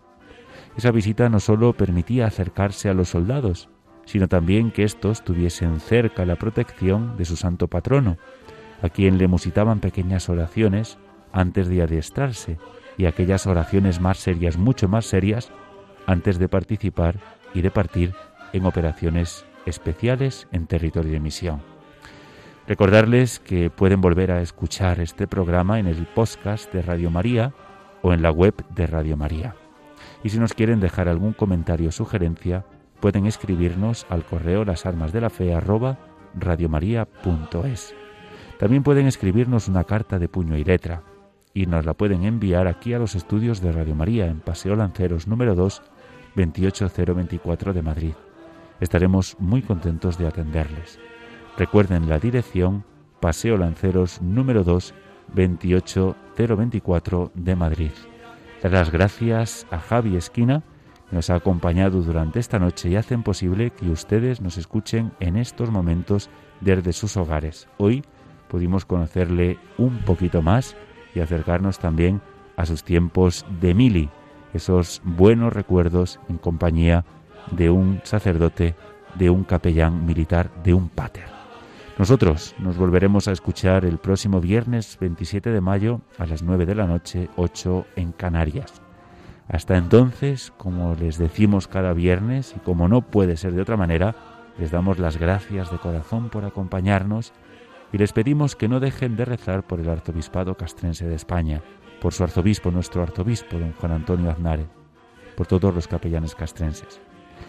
Esa 0.76 0.92
visita 0.92 1.30
no 1.30 1.40
sólo 1.40 1.72
permitía 1.72 2.28
acercarse 2.28 2.90
a 2.90 2.94
los 2.94 3.08
soldados, 3.08 3.70
sino 4.04 4.28
también 4.28 4.72
que 4.72 4.84
éstos 4.84 5.24
tuviesen 5.24 5.80
cerca 5.80 6.26
la 6.26 6.36
protección 6.36 7.16
de 7.16 7.24
su 7.24 7.38
santo 7.38 7.70
patrono, 7.70 8.18
a 8.82 8.90
quien 8.90 9.18
le 9.18 9.30
musitaban 9.30 9.80
pequeñas 9.80 10.28
oraciones 10.28 10.98
antes 11.32 11.70
de 11.70 11.82
adiestrarse 11.82 12.58
y 12.98 13.06
aquellas 13.06 13.48
oraciones 13.48 14.02
más 14.02 14.18
serias, 14.18 14.58
mucho 14.58 14.90
más 14.90 15.06
serias, 15.06 15.54
antes 16.06 16.38
de 16.38 16.50
participar 16.50 17.16
y 17.54 17.62
de 17.62 17.72
partir 17.72 18.14
en 18.54 18.66
operaciones 18.66 19.46
especiales 19.66 20.48
en 20.52 20.68
territorio 20.68 21.12
de 21.12 21.20
misión. 21.20 21.62
Recordarles 22.68 23.40
que 23.40 23.70
pueden 23.70 24.00
volver 24.00 24.32
a 24.32 24.42
escuchar 24.42 25.00
este 25.00 25.28
programa 25.28 25.80
en 25.80 25.88
el 25.88 26.06
podcast 26.08 26.72
de 26.74 26.82
Radio 26.82 27.10
María 27.10 27.54
o 28.02 28.14
en 28.14 28.22
la 28.22 28.32
web 28.32 28.54
de 28.70 28.88
Radio 28.88 29.18
María. 29.18 29.56
Y 30.24 30.30
si 30.30 30.40
nos 30.40 30.54
quieren 30.54 30.80
dejar 30.80 31.10
algún 31.10 31.34
comentario 31.34 31.90
o 31.90 31.92
sugerencia, 31.92 32.66
pueden 33.02 33.26
escribirnos 33.26 34.06
al 34.10 34.24
correo 34.24 34.64
las 34.64 34.86
armas 34.86 35.12
de 35.12 35.20
la 35.20 35.30
fe 35.30 35.54
arroba 35.54 35.98
radiomaria.es. 36.36 37.94
También 38.58 38.84
pueden 38.84 39.08
escribirnos 39.08 39.68
una 39.68 39.84
carta 39.84 40.20
de 40.20 40.30
puño 40.30 40.56
y 40.58 40.64
letra 40.64 41.04
y 41.54 41.66
nos 41.66 41.86
la 41.86 41.94
pueden 41.94 42.24
enviar 42.24 42.68
aquí 42.68 42.94
a 42.94 43.00
los 43.00 43.16
estudios 43.16 43.62
de 43.62 43.72
Radio 43.72 43.96
María 43.96 44.28
en 44.28 44.40
Paseo 44.40 44.76
Lanceros 44.76 45.28
número 45.28 45.54
2, 45.54 45.82
28024 46.36 47.74
de 47.74 47.82
Madrid. 47.82 48.14
Estaremos 48.80 49.36
muy 49.40 49.62
contentos 49.62 50.18
de 50.18 50.28
atenderles. 50.28 51.00
Recuerden 51.58 52.10
la 52.10 52.20
dirección 52.20 52.84
Paseo 53.20 53.58
Lanceros 53.58 54.22
número 54.22 54.64
2, 54.64 54.94
28024 55.34 57.32
de 57.36 57.56
Madrid. 57.56 57.92
Dar 58.62 58.72
las 58.72 58.92
gracias 58.92 59.68
a 59.72 59.80
Javi 59.80 60.16
Esquina, 60.16 60.64
que 61.10 61.16
nos 61.16 61.30
ha 61.30 61.36
acompañado 61.36 62.02
durante 62.02 62.40
esta 62.40 62.60
noche 62.60 62.90
y 62.90 62.96
hacen 62.96 63.24
posible 63.24 63.70
que 63.72 63.90
ustedes 63.90 64.42
nos 64.42 64.58
escuchen 64.58 65.12
en 65.20 65.38
estos 65.38 65.70
momentos 65.70 66.30
desde 66.62 66.94
sus 66.94 67.16
hogares. 67.18 67.68
Hoy 67.78 68.04
pudimos 68.48 68.86
conocerle 68.86 69.60
un 69.78 70.00
poquito 70.00 70.42
más 70.42 70.76
y 71.14 71.20
acercarnos 71.20 71.80
también 71.80 72.22
a 72.58 72.66
sus 72.66 72.84
tiempos 72.84 73.46
de 73.62 73.74
mili, 73.74 74.10
esos 74.54 75.02
buenos 75.04 75.54
recuerdos 75.54 76.20
en 76.30 76.38
compañía 76.38 77.06
de 77.52 77.70
un 77.70 78.02
sacerdote, 78.04 78.76
de 79.16 79.30
un 79.30 79.44
capellán 79.44 80.06
militar, 80.06 80.52
de 80.64 80.74
un 80.74 80.90
pater. 80.90 81.26
Nosotros 81.98 82.56
nos 82.58 82.78
volveremos 82.78 83.28
a 83.28 83.32
escuchar 83.32 83.86
el 83.86 84.00
próximo 84.00 84.42
viernes 84.42 84.98
27 85.00 85.52
de 85.52 85.62
mayo 85.62 86.02
a 86.18 86.26
las 86.26 86.42
9 86.42 86.66
de 86.66 86.76
la 86.76 86.88
noche, 86.88 87.30
8 87.36 87.86
en 87.96 88.12
Canarias. 88.12 88.82
Hasta 89.48 89.78
entonces, 89.78 90.52
como 90.58 90.96
les 90.96 91.18
decimos 91.18 91.68
cada 91.68 91.94
viernes 91.94 92.56
y 92.58 92.60
como 92.60 92.88
no 92.88 93.02
puede 93.02 93.38
ser 93.38 93.54
de 93.54 93.62
otra 93.62 93.78
manera, 93.78 94.16
les 94.58 94.72
damos 94.72 94.98
las 94.98 95.18
gracias 95.18 95.72
de 95.72 95.78
corazón 95.78 96.30
por 96.30 96.46
acompañarnos 96.46 97.34
y 97.92 97.98
les 98.00 98.12
pedimos 98.12 98.56
que 98.56 98.68
no 98.68 98.80
dejen 98.80 99.16
de 99.16 99.26
rezar 99.26 99.64
por 99.64 99.80
el 99.80 99.90
arzobispado 99.90 100.56
castrense 100.56 101.08
de 101.08 101.16
España, 101.16 101.62
por 102.04 102.14
su 102.14 102.22
arzobispo, 102.22 102.70
nuestro 102.70 103.02
arzobispo, 103.02 103.58
don 103.58 103.72
Juan 103.72 103.94
Antonio 103.94 104.30
Aznare, 104.30 104.66
por 105.38 105.48
todos 105.48 105.74
los 105.74 105.88
capellanes 105.88 106.36
castrenses. 106.36 107.00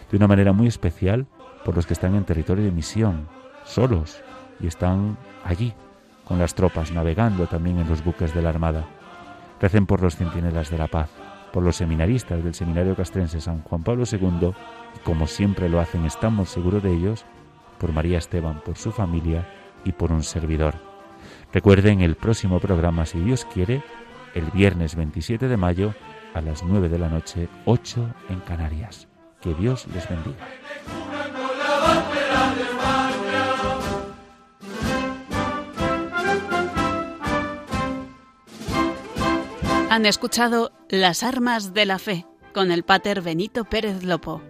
De 0.09 0.15
una 0.15 0.29
manera 0.29 0.53
muy 0.53 0.67
especial 0.67 1.27
por 1.65 1.75
los 1.75 1.85
que 1.85 1.91
están 1.91 2.15
en 2.15 2.23
territorio 2.23 2.63
de 2.63 2.71
misión, 2.71 3.27
solos, 3.65 4.23
y 4.61 4.67
están 4.67 5.17
allí, 5.43 5.73
con 6.23 6.39
las 6.39 6.55
tropas, 6.55 6.93
navegando 6.93 7.47
también 7.47 7.79
en 7.79 7.89
los 7.89 8.01
buques 8.01 8.33
de 8.33 8.41
la 8.41 8.47
Armada. 8.47 8.85
Recen 9.59 9.85
por 9.85 10.01
los 10.01 10.15
centinelas 10.15 10.69
de 10.69 10.77
la 10.77 10.87
paz, 10.87 11.09
por 11.51 11.61
los 11.61 11.75
seminaristas 11.75 12.41
del 12.41 12.53
Seminario 12.53 12.95
Castrense 12.95 13.41
San 13.41 13.61
Juan 13.61 13.83
Pablo 13.83 14.05
II, 14.09 14.53
y 14.95 14.99
como 15.03 15.27
siempre 15.27 15.67
lo 15.67 15.81
hacen, 15.81 16.05
estamos 16.05 16.49
seguros 16.49 16.81
de 16.81 16.93
ellos, 16.93 17.25
por 17.77 17.91
María 17.91 18.19
Esteban, 18.19 18.61
por 18.63 18.77
su 18.77 18.93
familia 18.93 19.49
y 19.83 19.91
por 19.91 20.13
un 20.13 20.23
servidor. 20.23 20.75
Recuerden 21.51 21.99
el 21.99 22.15
próximo 22.15 22.61
programa, 22.61 23.05
si 23.05 23.19
Dios 23.19 23.43
quiere, 23.45 23.83
el 24.35 24.51
viernes 24.51 24.95
27 24.95 25.47
de 25.47 25.57
mayo 25.57 25.95
a 26.35 26.41
las 26.41 26.61
9 26.61 26.89
de 26.89 26.99
la 26.99 27.09
noche, 27.09 27.47
8 27.65 28.13
en 28.29 28.39
Canarias. 28.41 29.07
Que 29.41 29.53
Dios 29.55 29.87
les 29.93 30.07
bendiga. 30.07 30.47
Han 39.89 40.05
escuchado 40.05 40.73
Las 40.89 41.23
Armas 41.23 41.73
de 41.73 41.85
la 41.85 41.99
Fe 41.99 42.25
con 42.53 42.71
el 42.71 42.83
Pater 42.83 43.21
Benito 43.21 43.63
Pérez 43.63 44.03
Lopo. 44.03 44.41